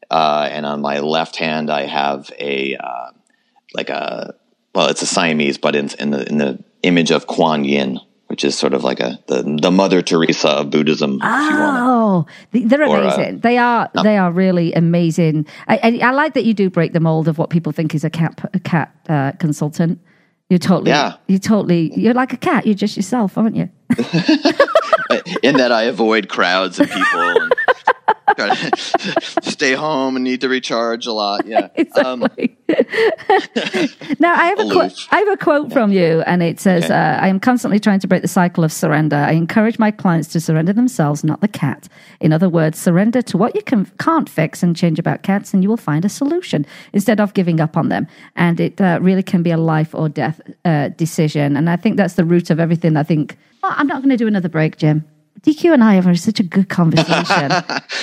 uh, 0.10 0.48
and 0.50 0.66
on 0.66 0.80
my 0.80 1.00
left 1.02 1.36
hand 1.36 1.70
I 1.70 1.88
have 1.88 2.32
a 2.40 2.78
uh, 2.78 3.10
like 3.74 3.90
a 3.90 4.34
well, 4.74 4.88
it's 4.88 5.02
a 5.02 5.08
Siamese, 5.08 5.58
but 5.58 5.76
in, 5.76 5.90
in 6.00 6.12
the 6.12 6.26
in 6.30 6.38
the 6.38 6.64
image 6.84 7.12
of 7.12 7.28
Kuan 7.28 7.66
Yin, 7.66 8.00
which 8.34 8.44
is 8.44 8.58
sort 8.58 8.74
of 8.74 8.84
like 8.84 9.00
a 9.00 9.20
the 9.28 9.44
the 9.62 9.70
Mother 9.70 10.02
Teresa 10.02 10.50
of 10.50 10.72
Buddhism. 10.72 11.20
Oh, 11.22 12.26
they're 12.52 12.84
Or, 12.84 12.98
uh, 12.98 13.14
amazing. 13.14 13.42
they 13.42 13.60
are. 13.60 13.92
no. 13.94 14.02
They 14.02 14.18
are 14.18 14.32
really 14.32 14.74
amazing. 14.74 15.46
I, 15.68 16.00
I, 16.02 16.08
I 16.08 16.12
like 16.14 16.34
that 16.34 16.44
you 16.44 16.56
do 16.56 16.72
break 16.72 16.94
the 16.94 17.00
mold 17.00 17.28
of 17.28 17.38
what 17.38 17.52
people 17.52 17.72
think 17.72 17.94
is 17.94 18.04
a 18.04 18.10
cat 18.10 18.50
a 18.56 18.60
cat 18.60 18.90
uh, 19.08 19.34
consultant. 19.34 20.00
You're 20.50 20.58
totally. 20.58 20.90
Yeah. 20.90 21.18
You're 21.28 21.38
totally. 21.38 21.94
You're 21.96 22.16
like 22.16 22.34
a 22.34 22.38
cat. 22.38 22.66
You're 22.66 22.74
just 22.74 22.98
yourself, 22.98 23.38
aren't 23.38 23.56
you? 23.56 23.70
in 25.44 25.58
that 25.58 25.72
I 25.72 25.84
avoid 25.84 26.28
crowds 26.30 26.80
and 26.80 26.90
people 26.90 27.20
and 27.22 27.54
try 28.36 28.56
to 28.56 29.42
stay 29.44 29.74
home 29.74 30.16
and 30.16 30.24
need 30.24 30.42
to 30.42 30.50
recharge 30.50 31.06
a 31.06 31.14
lot. 31.14 31.46
Yeah. 31.46 31.68
Um, 32.04 32.26
Now 34.20 34.34
I 34.34 34.46
have 34.46 34.60
a 34.60 34.70
quote. 34.70 34.94
I 35.12 35.20
have 35.20 35.28
a 35.28 35.38
quote 35.38 35.72
from 35.72 35.92
you, 35.92 36.22
and 36.26 36.42
it 36.44 36.60
says, 36.60 36.86
Okay. 36.86 36.94
uh, 36.94 37.26
"I 37.26 37.28
am 37.28 37.40
constantly 37.40 37.80
trying 37.80 38.00
to 38.00 38.08
break 38.08 38.22
the 38.22 38.28
cycle 38.28 38.64
of 38.64 38.72
surrender. 38.72 39.16
I 39.16 39.32
encourage 39.32 39.80
my 39.80 39.92
clients 39.92 40.28
to 40.30 40.40
surrender 40.40 40.74
themselves, 40.74 41.24
not 41.24 41.42
the 41.42 41.48
cat. 41.48 41.88
In 42.20 42.32
other 42.34 42.50
words, 42.50 42.80
surrender 42.80 43.22
to 43.24 43.38
what 43.38 43.56
you 43.56 43.62
can, 43.62 43.86
can't 44.00 44.30
fix 44.30 44.64
and 44.64 44.76
change 44.76 45.00
about 45.00 45.24
cats, 45.24 45.54
and 45.54 45.64
you 45.64 45.70
will 45.70 45.78
find 45.78 46.06
a 46.06 46.10
solution 46.10 46.66
instead 46.94 47.20
of 47.20 47.34
giving 47.34 47.60
up 47.60 47.76
on 47.78 47.90
them. 47.90 48.08
And 48.36 48.60
it 48.60 48.80
uh, 48.80 49.00
really 49.02 49.24
can 49.24 49.44
be 49.44 49.52
a 49.52 49.58
life 49.58 49.94
or 49.94 50.10
death 50.10 50.40
uh, 50.66 50.90
decision. 50.90 51.58
And 51.58 51.70
I 51.70 51.76
think 51.76 51.98
that's 51.98 52.16
the 52.16 52.26
root 52.26 52.50
of 52.50 52.60
everything. 52.60 52.98
I 52.98 53.04
think 53.04 53.38
oh, 53.64 53.74
I'm 53.78 53.88
not 53.88 53.98
going 54.02 54.10
to 54.10 54.18
do 54.18 54.28
another 54.28 54.50
break, 54.50 54.78
Jim." 54.78 55.06
DQ 55.42 55.74
and 55.74 55.84
I 55.84 55.96
have 55.96 56.20
such 56.20 56.40
a 56.40 56.44
good 56.44 56.70
conversation. 56.70 57.52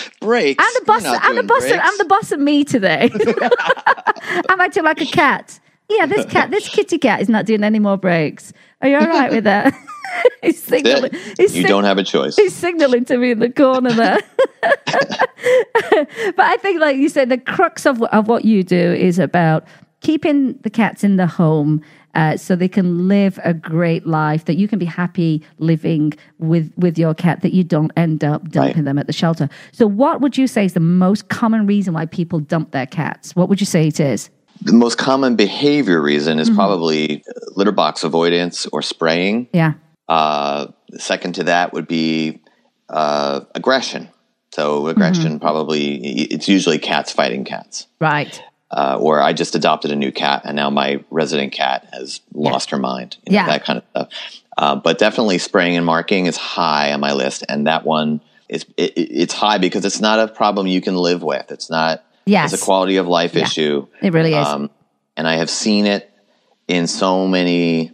breaks. 0.21 0.63
I'm 0.63 0.75
the 0.75 0.85
boss. 0.87 1.05
I'm 1.05 1.37
the 1.37 1.43
boss. 1.43 1.65
Of. 1.65 1.81
I'm 1.83 1.99
the 1.99 2.05
boss 2.05 2.33
of 2.33 2.41
me 2.41 2.65
today. 2.65 3.11
I'm 4.49 4.61
acting 4.61 4.85
like 4.85 5.01
a 5.01 5.07
cat. 5.07 5.59
Yeah, 5.89 6.07
this 6.07 6.27
cat, 6.27 6.51
this 6.51 6.69
kitty 6.69 6.99
cat, 6.99 7.21
is 7.21 7.29
not 7.29 7.47
doing 7.47 7.65
any 7.65 7.79
more 7.79 7.97
breaks. 7.97 8.53
Are 8.81 8.89
you 8.89 8.97
all 8.97 9.07
right 9.07 9.31
with 9.33 9.45
that? 9.45 9.75
he's 10.43 10.63
signaling. 10.63 11.13
He's 11.37 11.57
You 11.57 11.63
sig- 11.63 11.67
don't 11.67 11.85
have 11.85 11.99
a 11.99 12.05
choice. 12.05 12.37
He's 12.37 12.55
signaling 12.55 13.05
to 13.07 13.17
me 13.17 13.33
in 13.33 13.39
the 13.41 13.51
corner 13.51 13.93
there. 13.93 14.21
but 14.63 16.45
I 16.45 16.57
think, 16.61 16.81
like 16.81 16.97
you 16.97 17.09
said, 17.09 17.29
the 17.29 17.39
crux 17.39 17.87
of 17.87 18.03
of 18.03 18.29
what 18.29 18.45
you 18.45 18.63
do 18.63 18.77
is 18.77 19.19
about 19.19 19.65
keeping 20.01 20.59
the 20.59 20.71
cats 20.71 21.03
in 21.05 21.17
the 21.17 21.27
home. 21.27 21.83
Uh, 22.15 22.37
so 22.37 22.57
they 22.57 22.69
can 22.69 23.07
live 23.07 23.39
a 23.45 23.55
great 23.55 24.05
life 24.07 24.45
that 24.47 24.57
you 24.57 24.67
can 24.67 24.79
be 24.79 24.85
happy 24.85 25.43
living 25.59 26.13
with 26.39 26.73
with 26.77 26.99
your 26.99 27.15
cat 27.15 27.41
that 27.43 27.53
you 27.53 27.63
don't 27.65 27.93
end 27.97 28.25
up 28.25 28.49
dumping 28.51 28.85
them 28.85 28.99
at 28.99 29.07
the 29.07 29.13
shelter 29.13 29.49
so 29.73 29.87
what 29.87 30.21
would 30.21 30.37
you 30.37 30.47
say 30.49 30.65
is 30.65 30.73
the 30.75 30.81
most 30.81 31.29
common 31.29 31.67
reason 31.67 31.95
why 31.95 32.07
people 32.07 32.41
dump 32.41 32.73
their 32.73 32.87
cats 32.87 33.37
what 33.37 33.49
would 33.49 33.61
you 33.61 33.67
say 33.67 33.87
it 33.87 34.01
is 34.01 34.29
The 34.63 34.73
most 34.73 34.99
common 34.99 35.37
behavior 35.37 36.01
reason 36.03 36.39
Mm-hmm. 36.39 36.51
is 36.51 36.57
probably 36.61 37.23
litter 37.57 37.73
box 37.73 38.03
avoidance 38.05 38.67
or 38.73 38.83
spraying. 38.83 39.49
yeah 39.53 39.75
Uh, 40.09 40.67
second 40.99 41.35
to 41.37 41.45
that 41.45 41.73
would 41.73 41.87
be 41.87 42.41
uh, 42.89 43.41
aggression. 43.55 44.09
So 44.53 44.89
aggression 44.89 45.33
Mm-hmm. 45.35 45.39
probably 45.47 45.85
it's 46.35 46.49
usually 46.49 46.79
cats 46.79 47.13
fighting 47.13 47.45
cats. 47.45 47.87
right 48.01 48.43
Uh, 48.71 48.97
or 49.01 49.21
I 49.21 49.33
just 49.33 49.55
adopted 49.57 49.91
a 49.91 49.97
new 49.97 50.13
cat 50.13 50.43
and 50.45 50.55
now 50.55 50.71
my 50.71 51.03
resident 51.11 51.53
cat 51.53 51.89
has 51.93 52.21
lost 52.33 52.71
her 52.71 52.79
mind. 52.79 53.17
You 53.27 53.33
know, 53.33 53.39
Yeah. 53.41 53.47
That 53.47 53.65
kind 53.65 53.79
of 53.79 53.85
stuff. 53.91 54.09
Uh, 54.57 54.77
but 54.77 54.99
definitely 54.99 55.39
spraying 55.39 55.77
and 55.77 55.85
marking 55.85 56.27
is 56.27 56.37
high 56.37 56.93
on 56.93 57.01
my 57.01 57.13
list. 57.13 57.45
And 57.49 57.67
that 57.67 57.85
one 57.85 58.21
is, 58.49 58.65
it, 58.77 58.93
it- 58.97 59.11
it's 59.23 59.35
high 59.35 59.59
because 59.59 59.85
it's 59.85 60.01
not 60.01 60.21
a 60.21 60.29
problem 60.29 60.67
you 60.69 60.81
can 60.81 60.97
live 60.97 61.23
with. 61.23 61.51
It's 61.51 61.69
not, 61.71 62.05
Yes. 62.27 62.53
it's 62.53 62.63
a 62.63 62.65
quality 62.65 62.97
of 62.97 63.09
life 63.09 63.35
Yeah. 63.35 63.43
issue. 63.43 63.87
It 64.03 64.13
really 64.13 64.35
is. 64.35 64.47
Um, 64.47 64.71
and 65.17 65.27
I 65.27 65.35
have 65.37 65.51
seen 65.51 65.87
it 65.87 66.09
in 66.69 66.87
so 66.87 67.27
many 67.27 67.91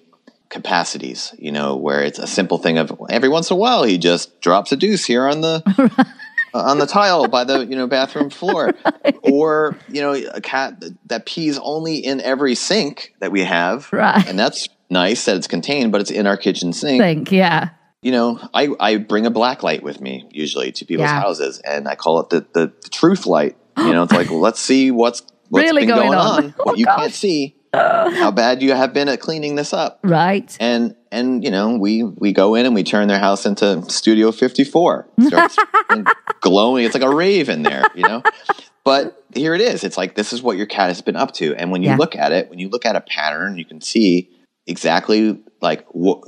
capacities, 0.50 1.34
you 1.38 1.52
know, 1.52 1.76
where 1.76 2.02
it's 2.02 2.18
a 2.18 2.26
simple 2.26 2.58
thing 2.58 2.78
of 2.78 2.92
every 3.10 3.28
once 3.28 3.50
in 3.50 3.54
a 3.54 3.58
while 3.58 3.82
he 3.84 3.98
just 3.98 4.40
drops 4.40 4.72
a 4.72 4.76
deuce 4.76 5.04
here 5.04 5.26
on 5.26 5.40
the 5.40 5.62
Uh, 6.56 6.70
on 6.70 6.78
the 6.78 6.86
tile 6.86 7.28
by 7.28 7.44
the 7.44 7.66
you 7.66 7.76
know 7.76 7.86
bathroom 7.86 8.30
floor, 8.30 8.74
or 9.22 9.76
you 9.88 10.00
know 10.00 10.12
a 10.12 10.40
cat 10.40 10.82
that 11.06 11.26
pees 11.26 11.58
only 11.58 11.96
in 11.96 12.20
every 12.20 12.54
sink 12.54 13.14
that 13.20 13.30
we 13.32 13.42
have, 13.44 13.92
Right. 13.92 14.26
And 14.28 14.38
that's 14.38 14.68
nice 14.90 15.24
that 15.26 15.36
it's 15.36 15.46
contained, 15.46 15.92
but 15.92 16.00
it's 16.00 16.10
in 16.10 16.26
our 16.26 16.36
kitchen 16.36 16.72
sink. 16.72 17.00
Think, 17.02 17.32
yeah. 17.32 17.70
You 18.02 18.12
know, 18.12 18.40
I, 18.54 18.68
I 18.78 18.96
bring 18.98 19.26
a 19.26 19.30
black 19.30 19.62
light 19.62 19.82
with 19.82 20.00
me 20.00 20.28
usually 20.30 20.70
to 20.72 20.84
people's 20.84 21.08
Yeah. 21.08 21.20
houses, 21.20 21.58
and 21.60 21.88
I 21.88 21.94
call 21.96 22.20
it 22.20 22.30
the, 22.30 22.46
the, 22.52 22.72
the 22.82 22.88
truth 22.90 23.26
light. 23.26 23.56
You 23.76 23.92
know, 23.92 24.04
it's 24.04 24.12
like 24.12 24.30
well, 24.30 24.40
let's 24.40 24.60
see 24.60 24.90
what's 24.90 25.22
what's 25.50 25.64
Really 25.64 25.82
been 25.82 25.94
going 25.94 26.08
going, 26.12 26.18
on. 26.18 26.44
on, 26.44 26.50
what 26.62 26.68
oh, 26.74 26.76
you 26.76 26.86
can't 26.86 27.12
see, 27.12 27.54
how 27.74 28.30
bad 28.30 28.62
you 28.62 28.72
have 28.72 28.92
been 28.94 29.08
at 29.08 29.20
cleaning 29.20 29.54
this 29.56 29.72
up 29.74 30.00
Right. 30.02 30.56
and 30.58 30.95
and 31.12 31.42
you 31.44 31.50
know 31.50 31.76
we 31.76 32.02
we 32.02 32.32
go 32.32 32.54
in 32.54 32.66
and 32.66 32.74
we 32.74 32.82
turn 32.84 33.08
their 33.08 33.18
house 33.18 33.46
into 33.46 33.82
studio 33.90 34.32
54 34.32 35.08
starts 35.26 35.56
glowing 36.40 36.84
it's 36.84 36.94
like 36.94 37.02
a 37.02 37.14
rave 37.14 37.48
in 37.48 37.62
there 37.62 37.84
you 37.94 38.02
know 38.02 38.22
but 38.84 39.24
here 39.34 39.54
it 39.54 39.60
is 39.60 39.84
it's 39.84 39.96
like 39.96 40.14
this 40.14 40.32
is 40.32 40.42
what 40.42 40.56
your 40.56 40.66
cat 40.66 40.88
has 40.88 41.02
been 41.02 41.16
up 41.16 41.32
to 41.34 41.54
and 41.54 41.70
when 41.70 41.82
you 41.82 41.90
Yeah. 41.90 41.96
look 41.96 42.16
at 42.16 42.32
it 42.32 42.50
when 42.50 42.58
you 42.58 42.68
look 42.68 42.84
at 42.86 42.96
a 42.96 43.00
pattern 43.00 43.56
you 43.58 43.64
can 43.64 43.80
see 43.80 44.30
exactly 44.66 45.38
like 45.62 45.86
what 45.90 46.22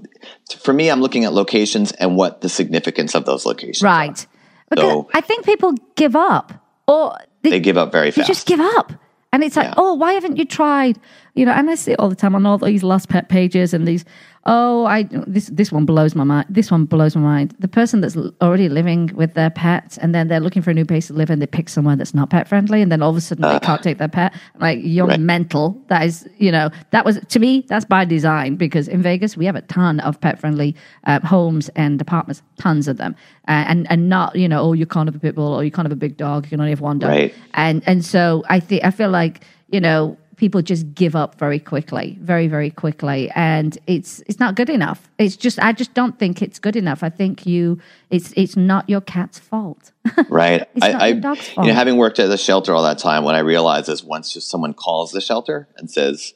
for 0.60 0.72
me 0.72 0.90
i'm 0.90 1.00
looking 1.00 1.24
at 1.24 1.32
locations 1.32 1.92
and 1.92 2.16
what 2.16 2.40
the 2.40 2.48
significance 2.48 3.14
of 3.14 3.24
those 3.24 3.44
locations 3.46 3.82
Right. 3.82 4.26
Because 4.70 4.84
So- 4.84 5.08
I 5.14 5.20
think 5.22 5.44
people 5.46 5.72
give 5.96 6.14
up 6.14 6.52
or 6.86 7.16
they, 7.42 7.50
they 7.50 7.60
give 7.60 7.78
up 7.78 7.90
very 7.92 8.10
fast 8.10 8.26
they 8.28 8.32
just 8.34 8.46
give 8.46 8.60
up. 8.60 8.92
And 9.30 9.44
it's 9.44 9.56
like, 9.56 9.74
oh, 9.76 9.92
why 9.92 10.14
haven't 10.14 10.38
you 10.38 10.46
tried? 10.46 10.98
You 11.34 11.44
know, 11.44 11.52
and 11.52 11.68
I 11.68 11.74
see 11.74 11.92
it 11.92 12.00
all 12.00 12.08
the 12.08 12.16
time 12.16 12.34
on 12.34 12.46
all 12.46 12.56
these 12.56 12.82
lost 12.82 13.10
pet 13.10 13.28
pages 13.28 13.74
and 13.74 13.86
these. 13.86 14.06
Oh, 14.46 14.86
I 14.86 15.02
this 15.26 15.48
this 15.48 15.70
one 15.72 15.84
blows 15.84 16.14
my 16.14 16.24
mind. 16.24 16.46
This 16.48 16.70
one 16.70 16.84
blows 16.86 17.14
my 17.16 17.22
mind. 17.22 17.54
The 17.58 17.68
person 17.68 18.00
that's 18.00 18.16
already 18.40 18.68
living 18.68 19.10
with 19.14 19.34
their 19.34 19.50
pet, 19.50 19.98
and 20.00 20.14
then 20.14 20.28
they're 20.28 20.40
looking 20.40 20.62
for 20.62 20.70
a 20.70 20.74
new 20.74 20.86
place 20.86 21.08
to 21.08 21.12
live, 21.12 21.28
and 21.28 21.42
they 21.42 21.46
pick 21.46 21.68
somewhere 21.68 21.96
that's 21.96 22.14
not 22.14 22.30
pet 22.30 22.48
friendly, 22.48 22.80
and 22.80 22.90
then 22.90 23.02
all 23.02 23.10
of 23.10 23.16
a 23.16 23.20
sudden 23.20 23.42
they 23.42 23.58
can't 23.58 23.82
take 23.82 23.98
their 23.98 24.08
pet. 24.08 24.32
Like 24.60 24.78
you're 24.82 25.06
Right. 25.08 25.20
mental. 25.20 25.76
That 25.88 26.06
is, 26.06 26.26
you 26.38 26.50
know, 26.52 26.70
that 26.92 27.04
was 27.04 27.18
to 27.28 27.38
me 27.38 27.64
that's 27.68 27.84
by 27.84 28.04
design 28.04 28.54
because 28.56 28.88
in 28.88 29.02
Vegas 29.02 29.36
we 29.36 29.44
have 29.44 29.56
a 29.56 29.62
ton 29.62 30.00
of 30.00 30.20
pet 30.20 30.38
friendly 30.38 30.74
uh, 31.04 31.20
homes 31.26 31.68
and 31.70 32.00
apartments, 32.00 32.40
tons 32.58 32.88
of 32.88 32.96
them, 32.96 33.16
uh, 33.48 33.64
and 33.68 33.90
and 33.90 34.08
not 34.08 34.34
you 34.36 34.48
know, 34.48 34.62
oh, 34.62 34.72
you 34.72 34.86
can't 34.86 35.08
have 35.08 35.16
a 35.16 35.18
pit 35.20 35.34
bull 35.34 35.52
or 35.52 35.62
you 35.64 35.70
can't 35.70 35.84
have 35.84 35.92
a 35.92 35.96
big 35.96 36.16
dog, 36.16 36.44
you 36.46 36.50
can 36.50 36.60
only 36.60 36.72
have 36.72 36.80
one 36.80 36.98
dog, 36.98 37.10
Right. 37.10 37.34
and 37.54 37.82
and 37.86 38.04
so 38.04 38.44
I 38.48 38.60
think 38.60 38.84
I 38.84 38.92
feel 38.92 39.10
like 39.10 39.42
you 39.70 39.80
know 39.80 40.16
people 40.38 40.62
just 40.62 40.94
give 40.94 41.14
up 41.14 41.38
very 41.38 41.58
quickly, 41.58 42.16
very 42.20 42.48
very 42.48 42.70
quickly, 42.70 43.30
and 43.34 43.76
it's 43.86 44.22
it's 44.26 44.38
not 44.38 44.54
good 44.54 44.70
enough. 44.70 45.10
It's 45.18 45.36
just 45.36 45.58
I 45.58 45.72
just 45.72 45.92
don't 45.92 46.18
think 46.18 46.40
it's 46.40 46.58
good 46.58 46.76
enough. 46.76 47.02
I 47.02 47.10
think 47.10 47.44
you 47.46 47.78
it's 48.08 48.32
it's 48.36 48.56
not 48.56 48.88
your 48.88 49.02
cat's 49.02 49.38
fault. 49.38 49.92
right 50.30 50.62
It's 50.74 50.84
I, 50.86 50.92
not 50.92 51.02
I 51.02 51.06
your 51.08 51.20
dog's 51.20 51.50
you 51.58 51.64
know 51.64 51.74
having 51.74 51.96
worked 51.98 52.18
at 52.18 52.28
the 52.28 52.38
shelter 52.38 52.72
all 52.74 52.84
that 52.84 52.96
time 52.98 53.24
what 53.24 53.34
i 53.34 53.40
realize 53.40 53.90
is 53.90 54.02
once 54.02 54.32
just 54.32 54.48
someone 54.48 54.72
calls 54.72 55.12
the 55.12 55.20
shelter 55.20 55.68
and 55.76 55.90
says 55.90 56.32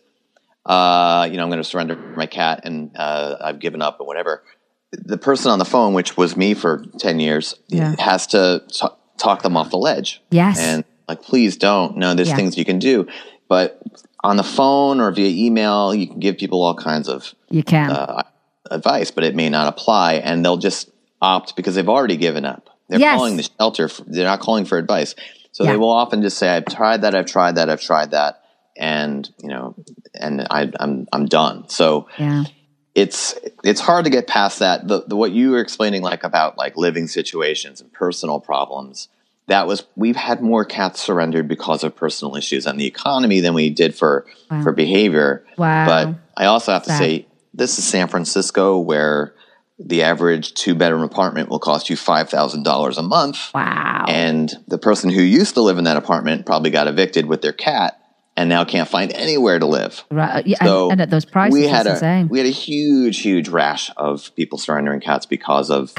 uh, 0.66 1.26
you 1.30 1.38
know 1.38 1.42
i'm 1.42 1.48
going 1.48 1.62
to 1.62 1.64
surrender 1.64 1.96
my 2.14 2.26
cat 2.26 2.61
and 2.64 2.90
uh, 2.96 3.36
i've 3.40 3.59
given 3.61 3.80
up 3.80 3.98
and 3.98 4.07
whatever 4.07 4.42
the 4.92 5.16
person 5.16 5.50
on 5.50 5.59
the 5.59 5.64
phone 5.64 5.94
which 5.94 6.18
was 6.18 6.36
me 6.36 6.53
for 6.55 6.84
10 6.98 7.18
years 7.18 7.55
Yeah. 7.68 7.94
has 7.98 8.26
to 8.28 8.62
t- 8.70 8.86
talk 9.16 9.40
them 9.42 9.57
off 9.57 9.70
the 9.70 9.78
ledge 9.78 10.22
Yes. 10.30 10.59
and 10.59 10.84
like 11.09 11.22
please 11.22 11.57
don't 11.57 11.96
no 11.96 12.12
there's 12.14 12.28
Yeah. 12.28 12.36
things 12.36 12.59
you 12.59 12.66
can 12.66 12.78
do 12.78 13.07
but 13.53 13.82
on 14.24 14.38
the 14.38 14.42
phone 14.59 14.98
or 14.98 15.11
via 15.12 15.28
email 15.46 15.94
you 15.94 16.07
can 16.07 16.18
give 16.20 16.38
people 16.38 16.62
all 16.62 16.74
kinds 16.74 17.07
of 17.07 17.34
You 17.50 17.62
can. 17.62 17.90
uh, 17.90 18.22
advice, 18.70 19.11
but 19.11 19.24
it 19.24 19.34
may 19.34 19.50
not 19.50 19.68
apply, 19.68 20.14
and 20.14 20.42
they'll 20.42 20.57
just 20.57 20.88
opt 21.20 21.55
because 21.55 21.74
they've 21.74 21.88
already 21.96 22.16
given 22.16 22.46
up. 22.46 22.70
They're 22.88 22.98
Yes. 22.98 23.18
calling 23.18 23.36
the 23.36 23.46
shelter. 23.59 23.88
For, 23.88 24.05
they're 24.07 24.24
not 24.24 24.40
calling 24.40 24.64
for 24.64 24.78
advice, 24.78 25.14
so 25.50 25.64
Yeah. 25.64 25.72
they 25.72 25.76
will 25.76 25.90
often 25.90 26.22
just 26.22 26.38
say, 26.38 26.48
"I've 26.48 26.64
tried 26.64 27.03
that. 27.03 27.14
I've 27.14 27.26
tried 27.26 27.57
that. 27.57 27.68
I've 27.68 27.82
tried 27.82 28.12
that." 28.12 28.40
And 28.74 29.28
you 29.42 29.50
know, 29.50 29.74
and 30.18 30.46
I, 30.50 30.70
I'm 30.80 31.07
I'm 31.12 31.26
done. 31.26 31.68
So 31.68 32.07
yeah. 32.18 32.44
it's 32.94 33.34
it's 33.62 33.82
hard 33.82 34.05
to 34.07 34.11
get 34.11 34.26
past 34.26 34.61
that. 34.61 34.88
The, 34.88 35.05
the 35.07 35.14
what 35.22 35.32
you 35.32 35.50
were 35.50 35.61
explaining, 35.61 36.00
like 36.00 36.24
about 36.24 36.57
like 36.57 36.74
living 36.78 37.07
situations 37.07 37.82
and 37.82 37.92
personal 37.92 38.40
problems. 38.40 39.09
That 39.53 39.66
was 39.66 39.84
we've 39.96 40.16
had 40.16 40.40
more 40.40 40.64
cats 40.64 41.00
surrendered 41.00 41.46
because 41.46 41.84
of 41.84 41.94
personal 41.94 42.36
issues 42.36 42.66
and 42.66 42.80
the 42.80 42.86
economy 42.86 43.40
than 43.40 43.53
we 43.55 43.68
did 43.68 43.94
for 43.94 44.24
Wow. 44.50 44.62
for 44.62 44.72
behavior. 44.72 45.44
Wow. 45.59 45.86
But 45.86 46.14
I 46.36 46.46
also 46.46 46.72
have 46.72 46.84
to 46.84 46.96
say 46.96 47.26
this 47.55 47.78
is 47.78 47.84
San 47.86 48.09
Francisco 48.09 48.78
where 48.78 49.34
the 49.78 50.03
average 50.03 50.55
two 50.55 50.74
bedroom 50.74 51.03
apartment 51.03 51.48
will 51.48 51.59
cost 51.59 51.90
you 51.90 51.96
five 51.96 52.30
thousand 52.30 52.62
dollars 52.64 52.98
a 52.98 53.03
month. 53.03 53.50
Wow. 53.55 54.05
And 54.09 54.50
the 54.68 54.78
person 54.78 55.11
who 55.11 55.22
used 55.22 55.55
to 55.55 55.61
live 55.62 55.76
in 55.78 55.84
that 55.84 55.96
apartment 55.96 56.46
probably 56.46 56.70
got 56.70 56.88
evicted 56.88 57.26
with 57.26 57.42
their 57.42 57.53
cat 57.53 57.98
and 58.37 58.49
now 58.49 58.64
can't 58.64 58.89
find 58.89 59.12
anywhere 59.12 59.59
to 59.59 59.66
live. 59.66 60.05
Right. 60.11 60.47
Yeah, 60.47 60.64
So 60.64 60.85
and, 60.85 60.93
and 60.93 61.01
at 61.03 61.11
those 61.11 61.24
prices, 61.24 61.53
we 61.53 61.66
had 61.66 61.87
a 61.87 61.91
insane. 61.93 62.28
we 62.28 62.39
had 62.39 62.47
a 62.47 62.51
huge, 62.51 63.20
huge 63.20 63.49
rash 63.49 63.91
of 63.97 64.35
people 64.37 64.59
surrendering 64.59 65.01
cats 65.01 65.26
because 65.26 65.70
of 65.70 65.93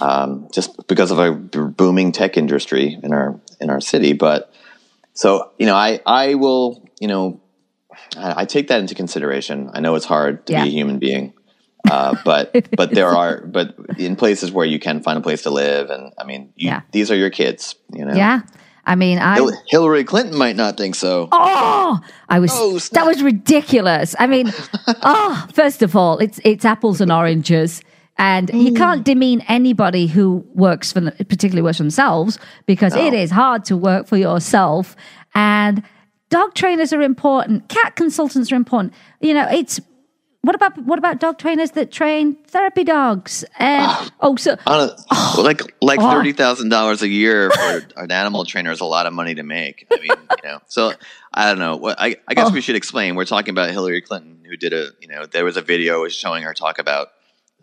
um, 0.00 0.48
just 0.52 0.86
because 0.86 1.10
of 1.10 1.18
a 1.18 1.32
booming 1.32 2.12
tech 2.12 2.36
industry 2.36 2.98
in 3.02 3.12
our 3.12 3.40
in 3.60 3.70
our 3.70 3.80
city. 3.80 4.12
But 4.12 4.52
so 5.14 5.50
you 5.58 5.66
know, 5.66 5.74
I 5.74 6.00
I 6.06 6.34
will 6.34 6.86
you 7.00 7.08
know 7.08 7.40
I, 8.16 8.42
I 8.42 8.44
take 8.44 8.68
that 8.68 8.80
into 8.80 8.94
consideration. 8.94 9.70
I 9.72 9.80
know 9.80 9.94
it's 9.94 10.04
hard 10.06 10.46
to 10.46 10.52
Yeah. 10.52 10.64
be 10.64 10.68
a 10.68 10.72
human 10.72 10.98
being. 10.98 11.32
Uh, 11.90 12.16
but 12.24 12.68
but 12.76 12.90
there 12.92 13.08
are 13.08 13.40
but 13.46 13.74
in 13.98 14.14
places 14.16 14.52
where 14.52 14.66
you 14.66 14.78
can 14.78 15.00
find 15.02 15.16
a 15.16 15.22
place 15.22 15.42
to 15.42 15.50
live 15.50 15.88
and 15.90 16.12
I 16.18 16.24
mean 16.24 16.52
you, 16.54 16.68
Yeah. 16.68 16.82
these 16.92 17.10
are 17.10 17.16
your 17.16 17.30
kids 17.30 17.76
you 17.94 18.04
know 18.04 18.14
yeah. 18.14 18.42
I 18.88 18.94
mean, 18.96 19.18
I. 19.18 19.38
Hillary 19.68 20.02
Clinton 20.02 20.36
might 20.38 20.56
not 20.56 20.76
think 20.76 20.94
so 20.94 21.28
Oh, 21.30 22.00
I 22.28 22.40
was. 22.40 22.50
Oh, 22.54 22.78
that 22.92 23.06
was 23.06 23.22
ridiculous. 23.22 24.16
I 24.18 24.26
mean, 24.26 24.50
oh, 25.02 25.46
first 25.52 25.82
of 25.82 25.94
all, 25.94 26.18
it's 26.18 26.40
it's 26.44 26.64
apples 26.64 27.00
and 27.00 27.12
oranges, 27.12 27.82
and 28.16 28.48
Mm. 28.48 28.62
you 28.64 28.72
can't 28.72 29.04
demean 29.04 29.42
anybody 29.46 30.06
who 30.06 30.44
works 30.54 30.90
for, 30.92 31.02
particularly 31.10 31.62
works 31.62 31.76
for 31.76 31.84
themselves, 31.84 32.38
because 32.66 32.94
it 32.96 33.12
No. 33.12 33.18
is 33.18 33.30
hard 33.30 33.64
to 33.66 33.76
work 33.76 34.06
for 34.08 34.16
yourself. 34.16 34.96
And 35.34 35.82
dog 36.30 36.54
trainers 36.54 36.92
are 36.92 37.02
important. 37.02 37.68
Cat 37.68 37.94
consultants 37.94 38.50
are 38.50 38.56
important. 38.56 38.94
You 39.20 39.34
know, 39.34 39.46
it's. 39.50 39.80
What 40.42 40.54
about 40.54 40.78
what 40.84 40.98
about 40.98 41.18
dog 41.18 41.38
trainers 41.38 41.72
that 41.72 41.90
train 41.90 42.36
therapy 42.46 42.84
dogs? 42.84 43.44
And 43.58 43.90
oh, 44.20 44.36
so 44.36 44.56
a, 44.66 44.90
like 45.36 45.60
like 45.82 45.98
Oh. 46.00 46.10
thirty 46.10 46.32
thousand 46.32 46.68
dollars 46.68 47.02
a 47.02 47.08
year 47.08 47.50
for 47.50 47.82
an 47.96 48.12
animal 48.12 48.44
trainer 48.44 48.70
is 48.70 48.80
a 48.80 48.84
lot 48.84 49.06
of 49.06 49.12
money 49.12 49.34
to 49.34 49.42
make. 49.42 49.86
I 49.92 49.96
mean, 49.96 50.06
you 50.10 50.48
know, 50.48 50.60
so 50.68 50.92
I 51.34 51.48
don't 51.50 51.58
know. 51.58 51.76
What 51.76 51.96
I, 52.00 52.16
I 52.28 52.34
guess 52.34 52.50
Oh. 52.50 52.52
we 52.54 52.60
should 52.60 52.76
explain. 52.76 53.16
We're 53.16 53.24
talking 53.24 53.50
about 53.50 53.70
Hillary 53.70 54.00
Clinton, 54.00 54.38
who 54.48 54.56
did 54.56 54.72
a 54.72 54.90
you 55.00 55.08
know 55.08 55.26
there 55.26 55.44
was 55.44 55.56
a 55.56 55.62
video 55.62 56.06
showing 56.06 56.44
her 56.44 56.54
talk 56.54 56.78
about 56.78 57.08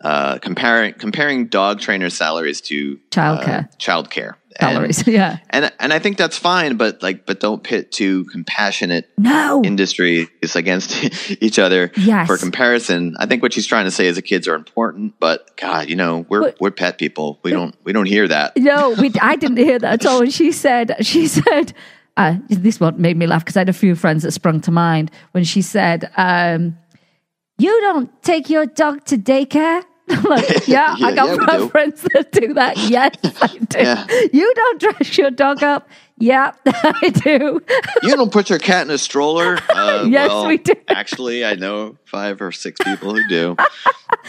uh, 0.01 0.38
comparing 0.39 0.93
comparing 0.95 1.45
dog 1.47 1.80
trainer 1.80 2.09
salaries 2.09 2.59
to 2.61 2.97
Childcare. 3.09 3.65
uh, 3.65 3.67
childcare 3.80 4.34
salaries, 4.60 5.06
yeah. 5.08 5.38
and 5.49 5.72
and 5.80 5.91
I 5.93 5.99
think 5.99 6.18
that's 6.18 6.38
fine, 6.38 6.78
but 6.78 7.01
like 7.03 7.26
but 7.26 7.39
don't 7.39 7.64
pit 7.64 7.91
two 7.91 8.26
compassionate 8.26 9.10
No. 9.18 9.62
industries 9.64 10.28
against 10.56 10.93
each 11.41 11.60
other 11.60 11.91
Yes. 11.97 12.28
for 12.28 12.38
comparison. 12.38 13.16
I 13.20 13.26
think 13.26 13.41
what 13.43 13.53
she's 13.53 13.68
trying 13.68 13.86
to 13.86 13.91
say 13.91 14.08
is 14.08 14.16
the 14.16 14.22
kids 14.22 14.47
are 14.47 14.56
important, 14.56 15.16
but 15.20 15.56
God, 15.58 15.89
you 15.89 15.95
know, 15.95 16.26
we're 16.30 16.41
But- 16.41 16.58
we're 16.62 16.72
pet 16.72 16.97
people. 16.97 17.39
We 17.43 17.51
don't 17.51 17.76
we 17.84 17.93
don't 17.93 18.08
hear 18.08 18.28
that. 18.28 18.56
No, 18.58 18.91
we, 18.99 19.12
I 19.22 19.36
didn't 19.36 19.58
hear 19.58 19.80
that 19.80 19.93
at 20.01 20.06
all. 20.06 20.22
And 20.26 20.34
she 20.34 20.51
said, 20.51 20.95
she 21.06 21.28
said, 21.28 21.74
uh, 22.18 22.38
this 22.49 22.80
one 22.80 22.99
made 23.01 23.18
me 23.18 23.28
laugh 23.28 23.43
because 23.43 23.58
I 23.58 23.62
had 23.62 23.70
a 23.70 23.74
few 23.74 23.93
friends 23.95 24.24
that 24.24 24.32
sprung 24.32 24.62
to 24.62 24.72
mind 24.72 25.12
when 25.34 25.43
she 25.43 25.62
said, 25.62 26.10
um, 26.18 26.78
"You 27.58 27.80
don't 27.82 28.10
take 28.24 28.49
your 28.49 28.66
dog 28.66 29.03
to 29.06 29.18
daycare." 29.18 29.84
Like, 30.08 30.68
yeah, 30.68 30.95
Yeah, 30.99 31.08
I 31.08 31.16
got 31.16 31.28
yeah, 31.28 31.36
we 31.58 31.64
do. 31.64 31.70
friends 31.70 32.01
that 32.14 32.32
do 32.32 32.53
that. 32.53 32.78
Yes, 32.89 33.16
I 33.41 33.47
do. 33.47 33.80
Yeah. 33.80 34.06
You 34.32 34.53
don't 34.56 34.80
dress 34.82 35.18
your 35.18 35.32
dog 35.32 35.64
up. 35.64 35.88
Yeah, 36.18 36.51
I 36.66 37.10
do. 37.10 37.62
You 38.03 38.16
don't 38.16 38.32
put 38.32 38.49
your 38.49 38.60
cat 38.60 38.86
in 38.88 38.91
a 38.91 38.97
stroller. 38.97 39.58
Uh, 39.70 40.06
Yes, 40.08 40.30
well, 40.30 40.47
we 40.47 40.58
do. 40.58 40.74
Actually, 40.88 41.43
I 41.43 41.56
know 41.56 41.97
five 42.06 42.41
or 42.41 42.51
six 42.53 42.80
people 42.84 43.14
who 43.14 43.28
do. 43.28 43.49
And 43.58 43.60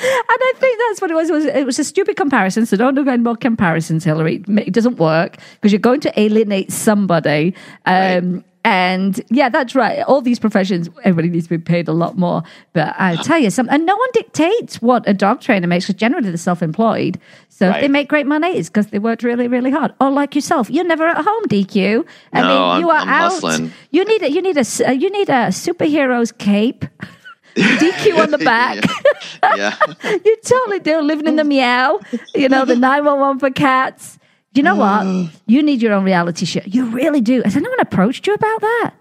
I 0.01 0.53
think 0.57 0.81
that's 0.89 1.01
what 1.01 1.11
it 1.11 1.14
was. 1.14 1.31
It 1.31 1.33
was, 1.35 1.45
it 1.45 1.64
was 1.66 1.79
a 1.79 1.85
stupid 1.85 2.16
comparison. 2.16 2.66
So 2.66 2.77
don't 2.77 2.95
do 2.97 3.09
any 3.09 3.22
more 3.22 3.37
comparisons, 3.37 4.03
Hillary. 4.03 4.43
It 4.49 4.72
doesn't 4.72 4.97
work 4.97 5.37
because 5.55 5.70
you're 5.72 5.79
going 5.79 6.01
to 6.01 6.20
alienate 6.20 6.72
somebody. 6.72 7.55
Um, 7.85 8.45
And 8.68 9.22
yeah, 9.30 9.48
that's 9.48 9.76
right. 9.76 10.00
All 10.00 10.20
these 10.20 10.40
professions, 10.40 10.90
everybody 11.04 11.28
needs 11.30 11.46
to 11.46 11.50
be 11.56 11.62
paid 11.62 11.86
a 11.86 11.92
lot 11.92 12.18
more. 12.18 12.42
But 12.72 12.96
I'll 12.98 13.16
tell 13.22 13.38
you 13.38 13.48
something, 13.50 13.72
and 13.72 13.86
no 13.86 13.94
one 13.96 14.08
dictates 14.12 14.82
what 14.82 15.08
a 15.08 15.14
dog 15.14 15.40
trainer 15.40 15.68
makes 15.68 15.86
because 15.86 16.00
generally 16.00 16.30
they're 16.30 16.36
self 16.36 16.62
employed. 16.64 17.20
So 17.48 17.68
if 17.70 17.80
they 17.80 17.86
make 17.86 18.08
great 18.08 18.26
money, 18.26 18.48
it's 18.58 18.68
because 18.68 18.88
they 18.88 18.98
worked 18.98 19.22
really, 19.22 19.46
really 19.46 19.70
hard. 19.70 19.94
Or 20.00 20.10
like 20.10 20.34
yourself, 20.34 20.68
you're 20.68 20.84
never 20.84 21.06
at 21.06 21.16
home, 21.24 21.44
DQ. 21.44 22.04
I 22.32 22.40
No, 22.42 22.48
mean, 22.48 22.80
you 22.82 22.90
I'm- 22.90 22.98
are 22.98 23.02
I'm 23.02 23.08
out. 23.08 23.30
hustling. 23.34 23.72
You 23.92 24.04
need 24.04 24.22
a, 24.24 24.30
you 24.32 24.42
need 24.42 24.56
a, 24.56 24.64
uh, 24.88 24.90
you 24.90 25.10
need 25.10 25.28
a 25.28 25.48
superhero's 25.54 26.32
cape 26.32 26.84
DQ 27.54 28.18
on 28.18 28.30
the 28.32 28.38
back. 28.38 28.84
yeah. 29.56 29.76
you 30.24 30.36
totally 30.44 30.80
do. 30.80 31.00
Living 31.02 31.28
in 31.28 31.36
the 31.36 31.44
meow, 31.54 32.00
you 32.34 32.48
know, 32.48 32.64
the 32.64 32.74
911 32.74 33.38
for 33.38 33.50
cats. 33.50 34.18
You 34.57 34.62
know 34.62 34.76
what? 34.76 35.07
Uh. 35.07 35.26
You 35.46 35.62
need 35.62 35.82
your 35.82 35.92
own 35.92 36.04
reality 36.04 36.46
show. 36.46 36.61
You 36.64 36.86
really 36.86 37.20
do. 37.20 37.42
Has 37.44 37.57
anyone 37.57 37.80
approached 37.80 38.26
you 38.26 38.34
about 38.34 38.61
that? 38.61 38.94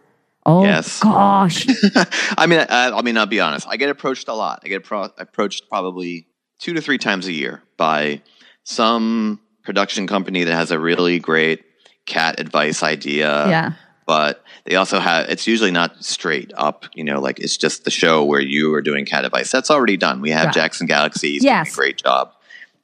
Oh, 0.46 0.64
Yes. 0.64 1.00
gosh. 1.00 1.66
I 2.38 2.46
mean, 2.46 2.60
I, 2.70 2.92
I 2.92 3.02
mean, 3.02 3.18
I'll 3.18 3.26
be 3.26 3.40
honest. 3.40 3.68
I 3.68 3.78
get 3.78 3.90
approached 3.90 4.28
a 4.28 4.34
lot. 4.34 4.62
I 4.64 4.68
get 4.68 4.84
appro- 4.84 5.12
approached 5.18 5.70
probably 5.70 6.28
two 6.60 6.74
to 6.74 6.82
three 6.82 6.98
times 7.00 7.26
a 7.28 7.32
year 7.32 7.64
by 7.78 8.22
some 8.64 9.40
production 9.64 10.06
company 10.08 10.44
that 10.44 10.54
has 10.54 10.70
a 10.72 10.78
really 10.80 11.18
great 11.20 11.64
cat 12.06 12.40
advice 12.40 12.84
idea. 12.84 13.48
Yeah. 13.48 13.74
But 14.06 14.44
they 14.66 14.76
also 14.76 15.00
have. 15.00 15.30
It's 15.30 15.48
usually 15.48 15.72
not 15.72 16.04
straight 16.06 16.52
up. 16.56 16.86
You 16.94 17.04
know, 17.04 17.20
like 17.20 17.40
it's 17.40 17.58
just 17.58 17.86
the 17.86 17.90
show 17.92 18.24
where 18.24 18.40
you 18.42 18.72
are 18.76 18.82
doing 18.84 19.04
cat 19.06 19.26
advice. 19.26 19.50
That's 19.52 19.72
already 19.72 19.98
done. 19.98 20.22
We 20.22 20.30
have 20.30 20.46
Right. 20.48 20.54
Jackson 20.54 20.86
Galaxy. 20.86 21.32
He's 21.32 21.44
Yes. 21.44 21.70
doing 21.70 21.74
a 21.74 21.78
great 21.78 21.98
job, 21.98 22.32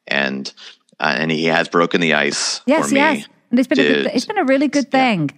and 0.08 0.52
uh, 1.02 1.16
and 1.20 1.32
he 1.32 1.46
has 1.46 1.68
broken 1.68 2.00
the 2.02 2.14
ice 2.14 2.62
Yes, 2.66 2.88
for 2.90 2.94
me. 2.94 3.00
yes. 3.02 3.28
And 3.50 3.60
it's 3.60 3.68
been 3.68 3.80
a 3.80 3.84
good, 3.84 4.06
it's 4.14 4.26
been 4.26 4.38
a 4.38 4.46
really 4.46 4.68
good 4.70 4.90
thing. 4.92 5.32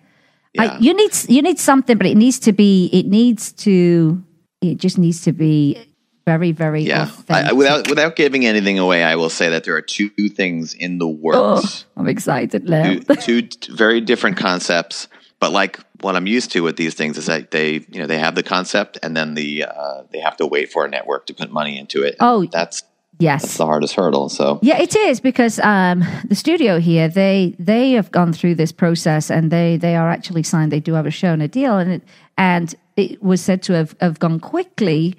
Yeah. 0.53 0.73
I, 0.73 0.77
you 0.79 0.93
need 0.93 1.11
you 1.29 1.41
need 1.41 1.57
something, 1.59 1.97
but 1.97 2.05
it 2.05 2.15
needs 2.15 2.37
to 2.41 2.51
be 2.53 2.89
it 2.93 3.07
needs 3.07 3.51
to 3.65 4.21
it 4.61 4.75
just 4.77 4.97
needs 4.99 5.21
to 5.23 5.31
be 5.31 5.77
very 6.25 6.51
very 6.51 6.83
Yeah, 6.83 7.09
I. 7.29 7.53
Without 7.53 7.89
without 7.89 8.15
giving 8.15 8.45
anything 8.45 8.77
away, 8.77 9.03
I 9.03 9.15
will 9.15 9.31
say 9.31 9.49
that 9.49 9.63
there 9.63 9.75
are 9.75 9.81
two 9.81 10.09
things 10.29 10.73
in 10.75 10.99
the 10.99 11.07
Oh, 11.07 11.09
works. 11.55 11.85
I'm 11.97 12.07
excited 12.07 12.69
now. 12.69 12.99
two, 13.21 13.41
two 13.41 13.73
very 13.75 13.99
different 13.99 14.37
concepts, 14.37 15.07
but 15.39 15.51
like 15.51 15.79
what 16.01 16.15
I'm 16.15 16.27
used 16.27 16.51
to 16.51 16.61
with 16.61 16.75
these 16.77 16.93
things 16.93 17.17
is 17.17 17.25
that 17.25 17.49
they, 17.51 17.85
you 17.89 17.99
know, 17.99 18.07
they 18.07 18.19
have 18.19 18.35
the 18.35 18.43
concept 18.43 18.97
and 19.01 19.15
then 19.17 19.33
the 19.33 19.65
uh, 19.65 20.03
they 20.11 20.19
have 20.19 20.37
to 20.37 20.45
wait 20.45 20.71
for 20.71 20.85
a 20.85 20.89
network 20.89 21.25
to 21.27 21.33
put 21.33 21.51
money 21.51 21.79
into 21.79 22.03
it. 22.03 22.15
Oh, 22.19 22.45
that's 22.45 22.83
yes. 23.19 23.41
that's 23.41 23.57
the 23.57 23.65
hardest 23.65 23.95
hurdle. 23.95 24.29
So 24.29 24.59
Yeah, 24.61 24.79
it 24.79 24.95
is 24.95 25.19
because 25.19 25.59
um, 25.59 26.03
the 26.25 26.35
studio 26.35 26.79
here 26.79 27.07
they 27.07 27.55
they 27.59 27.91
have 27.91 28.11
gone 28.11 28.33
through 28.33 28.55
this 28.55 28.71
process 28.71 29.29
and 29.29 29.51
they 29.51 29.77
they 29.77 29.95
are 29.95 30.09
actually 30.09 30.43
signed. 30.43 30.71
They 30.71 30.79
do 30.79 30.93
have 30.93 31.05
a 31.05 31.11
show 31.11 31.33
and 31.33 31.41
a 31.41 31.47
deal, 31.47 31.77
and 31.77 31.91
it 31.91 32.03
and 32.37 32.75
it 32.95 33.21
was 33.23 33.41
said 33.41 33.63
to 33.63 33.73
have, 33.73 33.95
have 34.01 34.19
gone 34.19 34.39
quickly 34.39 35.15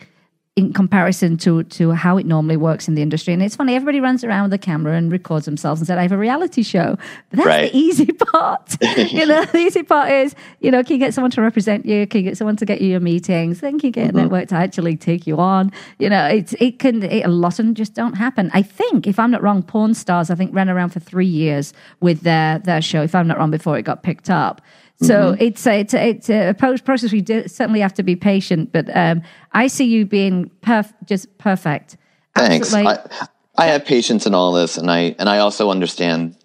in 0.57 0.73
comparison 0.73 1.37
to 1.37 1.65
to 1.65 1.91
how 1.91 2.17
it 2.17 2.27
normally 2.27 2.57
works 2.57 2.87
in 2.87 2.95
the 2.95 3.03
industry. 3.03 3.35
And 3.35 3.43
it's 3.43 3.57
funny, 3.57 3.75
everybody 3.75 3.99
runs 3.99 4.23
around 4.23 4.45
with 4.45 4.53
a 4.53 4.59
camera 4.59 4.97
and 4.97 5.11
records 5.11 5.47
themselves 5.47 5.81
and 5.81 5.87
said, 5.87 5.99
"I 5.99 6.03
have 6.03 6.13
a 6.13 6.19
reality 6.19 6.63
show." 6.63 6.97
But 7.31 7.37
that's 7.39 7.47
Right. 7.47 7.73
the 7.73 7.79
easy 7.79 8.07
part. 8.13 8.77
you 8.97 9.27
know, 9.27 9.45
the 9.47 9.59
easy 9.59 9.83
part 9.83 10.11
is 10.11 10.37
you 10.61 10.71
know, 10.71 10.85
can 10.85 10.93
you 10.93 10.99
get 10.99 11.13
someone 11.13 11.33
to 11.33 11.43
represent 11.43 11.87
you? 11.87 12.07
Can 12.07 12.21
you 12.23 12.31
get 12.31 12.39
someone 12.39 12.55
to 12.57 12.65
get 12.65 12.81
you 12.81 12.89
your 12.89 13.01
meetings? 13.01 13.61
Then 13.61 13.81
can 13.81 13.89
you 13.89 13.93
get 13.93 14.05
a 14.05 14.09
mm-hmm. 14.09 14.19
network 14.19 14.49
to 14.51 14.55
actually 14.55 14.97
take 14.97 15.27
you 15.27 15.39
on? 15.39 15.73
You 15.99 16.09
know, 16.09 16.27
it's 16.27 16.53
it 16.61 16.79
can 16.79 17.03
it, 17.03 17.25
a 17.25 17.29
lot 17.29 17.59
of 17.59 17.67
them 17.67 17.75
just 17.75 17.95
don't 17.95 18.15
happen. 18.15 18.51
I 18.55 18.63
think 18.63 19.09
if 19.09 19.19
I'm 19.19 19.33
not 19.33 19.43
wrong, 19.43 19.61
Pawn 19.61 19.93
Stars 19.93 20.31
I 20.31 20.37
think 20.37 20.55
ran 20.55 20.71
around 20.71 20.91
for 20.91 21.01
three 21.01 21.27
years 21.27 21.73
with 22.01 22.21
their 22.21 22.61
their 22.61 22.81
show. 22.81 23.03
If 23.03 23.17
I'm 23.17 23.27
not 23.27 23.39
wrong, 23.39 23.51
before 23.51 23.77
it 23.77 23.83
got 23.83 24.05
picked 24.05 24.31
up. 24.31 24.61
So 25.03 25.37
it's 25.39 25.67
a, 25.67 25.81
it's 25.81 25.95
a, 25.95 26.09
it's 26.09 26.31
a 26.31 26.55
pro- 26.55 26.79
process. 26.79 27.13
We 27.13 27.21
do, 27.21 27.49
certainly 27.49 27.81
have 27.81 27.95
to 27.95 28.03
be 28.03 28.17
patient, 28.17 28.73
but 28.73 28.95
um, 28.97 29.23
I 29.53 29.67
see 29.67 29.85
you 29.85 30.07
being 30.07 30.51
perf- 30.63 30.95
just 31.05 31.37
perfect. 31.39 31.97
thanks. 32.35 32.73
Absolutely. 32.73 32.93
I, 33.21 33.27
I 33.57 33.67
have 33.67 33.85
patience 33.85 34.27
in 34.27 34.35
all 34.35 34.53
this, 34.53 34.79
and 34.79 34.91
I 34.91 35.15
and 35.19 35.29
I 35.29 35.39
also 35.39 35.71
understand 35.71 36.37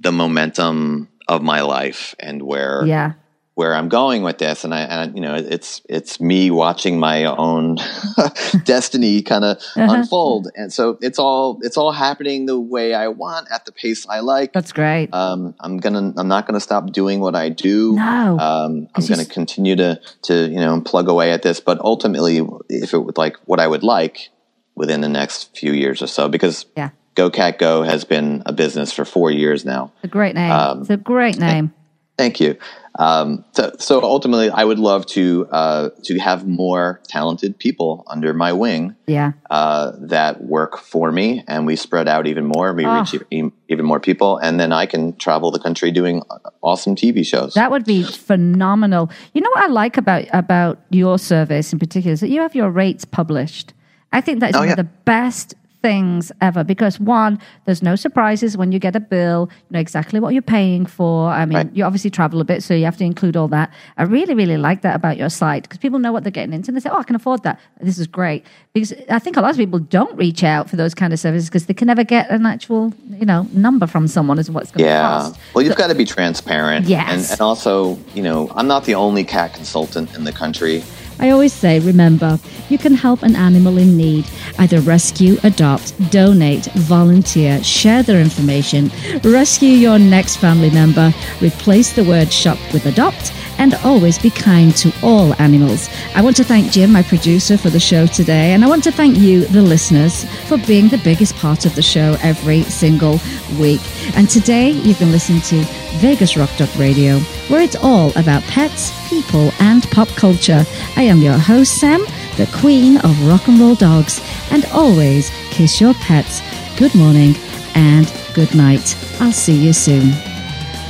the 0.00 0.12
momentum 0.12 1.08
of 1.28 1.42
my 1.42 1.62
life 1.62 2.14
and 2.18 2.42
where 2.42 2.84
yeah. 2.84 3.14
Where 3.56 3.72
I'm 3.74 3.88
going 3.88 4.22
with 4.24 4.38
this, 4.38 4.64
and 4.64 4.74
I, 4.74 4.80
and 4.80 5.14
you 5.14 5.20
know, 5.20 5.34
it's 5.36 5.80
it's 5.88 6.20
me 6.20 6.50
watching 6.50 6.98
my 6.98 7.24
own 7.24 7.76
destiny 8.64 9.22
kind 9.22 9.44
of 9.44 9.58
Uh-huh. 9.76 9.92
unfold, 9.94 10.48
and 10.56 10.72
so 10.72 10.98
it's 11.00 11.18
all 11.18 11.58
it's 11.62 11.76
all 11.76 11.92
happening 11.92 12.46
the 12.46 12.58
way 12.58 12.94
I 12.94 13.08
want 13.08 13.48
at 13.52 13.64
the 13.64 13.72
pace 13.72 14.06
I 14.08 14.20
like. 14.20 14.52
That's 14.52 14.72
great. 14.72 15.12
Um, 15.14 15.54
I'm 15.60 15.78
gonna 15.78 16.12
I'm 16.16 16.28
not 16.28 16.46
gonna 16.46 16.60
stop 16.60 16.90
doing 16.92 17.20
what 17.20 17.34
I 17.34 17.48
do. 17.48 17.94
No. 17.94 18.38
um, 18.38 18.88
I'm 18.94 19.06
gonna 19.06 19.24
continue 19.24 19.76
to 19.76 20.00
to 20.22 20.48
you 20.48 20.56
know 20.60 20.80
plug 20.80 21.08
away 21.08 21.30
at 21.32 21.42
this, 21.42 21.60
but 21.60 21.78
ultimately, 21.80 22.40
if 22.68 22.92
it 22.92 22.98
would 22.98 23.16
like 23.18 23.36
what 23.44 23.60
I 23.60 23.66
would 23.66 23.82
like 23.84 24.30
within 24.74 25.00
the 25.00 25.08
next 25.08 25.56
few 25.56 25.72
years 25.72 26.02
or 26.02 26.06
so, 26.08 26.28
because 26.28 26.66
Yeah. 26.76 26.90
Go 27.14 27.30
Cat 27.30 27.60
Go 27.60 27.82
has 27.84 28.04
been 28.04 28.42
a 28.44 28.52
business 28.52 28.92
for 28.92 29.04
four 29.04 29.30
years 29.30 29.64
now. 29.64 29.92
A 30.02 30.08
great 30.08 30.34
name. 30.34 30.50
Um, 30.50 30.80
it's 30.80 30.90
a 30.90 30.96
great 30.96 31.38
name. 31.38 31.72
Thank 32.18 32.40
you. 32.40 32.56
Um, 32.96 33.44
so, 33.52 33.72
so 33.78 34.02
ultimately, 34.04 34.50
I 34.50 34.64
would 34.64 34.78
love 34.78 35.04
to 35.06 35.48
uh, 35.50 35.88
to 36.04 36.18
have 36.20 36.46
more 36.46 37.00
talented 37.08 37.58
people 37.58 38.04
under 38.06 38.32
my 38.32 38.52
wing 38.52 38.94
Yeah. 39.08 39.32
uh, 39.50 39.92
that 39.98 40.44
work 40.44 40.78
for 40.78 41.10
me, 41.10 41.42
and 41.48 41.66
we 41.66 41.74
spread 41.74 42.06
out 42.08 42.26
even 42.28 42.46
more. 42.46 42.72
We 42.72 42.84
Ah. 42.84 43.00
reach 43.00 43.20
e- 43.32 43.50
even 43.68 43.84
more 43.84 43.98
people, 43.98 44.36
and 44.38 44.60
then 44.60 44.72
I 44.72 44.86
can 44.86 45.16
travel 45.16 45.50
the 45.50 45.58
country 45.58 45.90
doing 45.90 46.22
awesome 46.62 46.94
TV 46.94 47.24
shows. 47.26 47.54
That 47.54 47.70
would 47.72 47.84
be 47.84 48.04
phenomenal. 48.04 49.10
You 49.32 49.40
know 49.40 49.50
what 49.54 49.64
I 49.64 49.72
like 49.72 49.96
about 49.96 50.24
about 50.32 50.78
your 50.90 51.18
service 51.18 51.72
in 51.72 51.78
particular 51.80 52.12
is 52.12 52.20
that 52.20 52.28
you 52.30 52.40
have 52.42 52.54
your 52.54 52.70
rates 52.70 53.04
published. 53.04 53.72
I 54.12 54.20
think 54.20 54.38
that 54.38 54.50
is 54.50 54.56
Oh, 54.56 54.60
one 54.60 54.68
yeah. 54.68 54.74
of 54.74 54.76
the 54.76 54.90
best 55.04 55.54
things 55.88 56.32
ever 56.40 56.64
because 56.64 56.98
one, 56.98 57.38
there's 57.66 57.82
no 57.82 57.94
surprises 57.94 58.56
when 58.56 58.72
you 58.72 58.78
get 58.78 58.96
a 58.96 59.00
bill. 59.00 59.50
You 59.68 59.74
know 59.74 59.80
exactly 59.80 60.18
what 60.18 60.32
you're 60.32 60.50
paying 60.58 60.86
for. 60.86 61.28
I 61.28 61.44
mean, 61.44 61.56
Right. 61.58 61.70
you 61.76 61.84
obviously 61.84 62.08
travel 62.18 62.40
a 62.40 62.44
bit, 62.52 62.62
so 62.62 62.72
you 62.72 62.86
have 62.86 62.96
to 62.96 63.04
include 63.04 63.36
all 63.36 63.48
that. 63.48 63.68
I 63.98 64.04
really, 64.04 64.34
really 64.42 64.56
like 64.56 64.80
that 64.86 64.96
about 64.96 65.16
your 65.18 65.28
site 65.28 65.64
because 65.64 65.76
people 65.78 65.98
know 65.98 66.10
what 66.14 66.22
they're 66.24 66.38
getting 66.40 66.54
into 66.54 66.70
and 66.70 66.76
they 66.76 66.80
say, 66.80 66.90
"Oh, 66.90 67.00
I 67.04 67.06
can 67.10 67.16
afford 67.16 67.42
that. 67.42 67.60
This 67.88 67.98
is 67.98 68.06
great." 68.06 68.40
Because 68.72 68.94
I 69.10 69.18
think 69.18 69.36
a 69.36 69.42
lot 69.42 69.50
of 69.50 69.58
people 69.58 69.78
don't 69.98 70.16
reach 70.16 70.42
out 70.42 70.70
for 70.70 70.76
those 70.76 70.94
kind 70.94 71.12
of 71.12 71.18
services 71.20 71.50
because 71.50 71.66
they 71.66 71.74
can 71.74 71.86
never 71.92 72.02
get 72.16 72.30
an 72.30 72.46
actual, 72.46 72.94
you 73.20 73.26
know, 73.26 73.46
number 73.52 73.86
from 73.86 74.08
someone 74.08 74.38
as 74.38 74.50
what's 74.50 74.70
going 74.70 74.84
to 74.84 74.90
Yeah. 74.90 75.02
cost. 75.02 75.36
Well, 75.52 75.62
you've 75.64 75.76
got 75.76 75.88
to 75.88 75.94
be 75.94 76.06
transparent. 76.06 76.86
Yes. 76.86 77.08
And, 77.12 77.22
and 77.32 77.40
also, 77.42 77.98
you 78.14 78.22
know, 78.22 78.50
I'm 78.56 78.66
not 78.74 78.84
the 78.84 78.94
only 78.94 79.22
cat 79.36 79.52
consultant 79.52 80.16
in 80.16 80.24
the 80.24 80.32
country. 80.32 80.82
I 81.18 81.30
always 81.30 81.52
say, 81.52 81.80
remember, 81.80 82.38
you 82.68 82.78
can 82.78 82.94
help 82.94 83.22
an 83.22 83.36
animal 83.36 83.78
in 83.78 83.96
need. 83.96 84.26
Either 84.58 84.80
rescue, 84.80 85.36
adopt, 85.44 85.94
donate, 86.10 86.66
volunteer, 86.74 87.62
share 87.62 88.02
their 88.02 88.20
information, 88.20 88.90
rescue 89.22 89.70
your 89.70 89.98
next 89.98 90.36
family 90.36 90.70
member, 90.70 91.12
replace 91.40 91.92
the 91.92 92.04
word 92.04 92.32
shop 92.32 92.58
with 92.72 92.86
adopt, 92.86 93.32
and 93.58 93.74
always 93.84 94.18
be 94.18 94.30
kind 94.30 94.74
to 94.76 94.92
all 95.02 95.34
animals. 95.40 95.88
I 96.14 96.22
want 96.22 96.36
to 96.36 96.44
thank 96.44 96.72
Jim, 96.72 96.92
my 96.92 97.02
producer, 97.02 97.56
for 97.56 97.70
the 97.70 97.80
show 97.80 98.06
today, 98.06 98.52
and 98.52 98.64
I 98.64 98.68
want 98.68 98.84
to 98.84 98.92
thank 98.92 99.18
you, 99.18 99.44
the 99.46 99.62
listeners, 99.62 100.24
for 100.48 100.58
being 100.58 100.88
the 100.88 100.98
biggest 100.98 101.36
part 101.36 101.66
of 101.66 101.74
the 101.74 101.82
show 101.82 102.16
every 102.22 102.62
single 102.64 103.20
week. 103.58 103.80
And 104.16 104.28
today, 104.28 104.70
you've 104.70 104.98
been 104.98 105.12
listening 105.12 105.42
to 105.42 105.64
Vegas 105.98 106.36
Rock 106.36 106.50
Dog 106.56 106.74
Radio, 106.76 107.18
where 107.48 107.62
it's 107.62 107.76
all 107.76 108.10
about 108.18 108.42
pets, 108.44 108.92
people, 109.08 109.50
and 109.60 109.82
pop 109.90 110.08
culture. 110.08 110.64
I 110.96 111.02
am 111.02 111.18
your 111.18 111.38
host, 111.38 111.78
Sam, 111.78 112.00
the 112.36 112.50
queen 112.54 112.98
of 112.98 113.26
rock 113.26 113.48
and 113.48 113.58
roll 113.60 113.74
dogs, 113.74 114.20
and 114.50 114.64
always 114.66 115.30
kiss 115.50 115.80
your 115.80 115.94
pets 115.94 116.40
good 116.76 116.94
morning 116.94 117.36
and 117.74 118.12
good 118.34 118.54
night. 118.54 118.96
I'll 119.20 119.32
see 119.32 119.54
you 119.54 119.72
soon. 119.72 120.33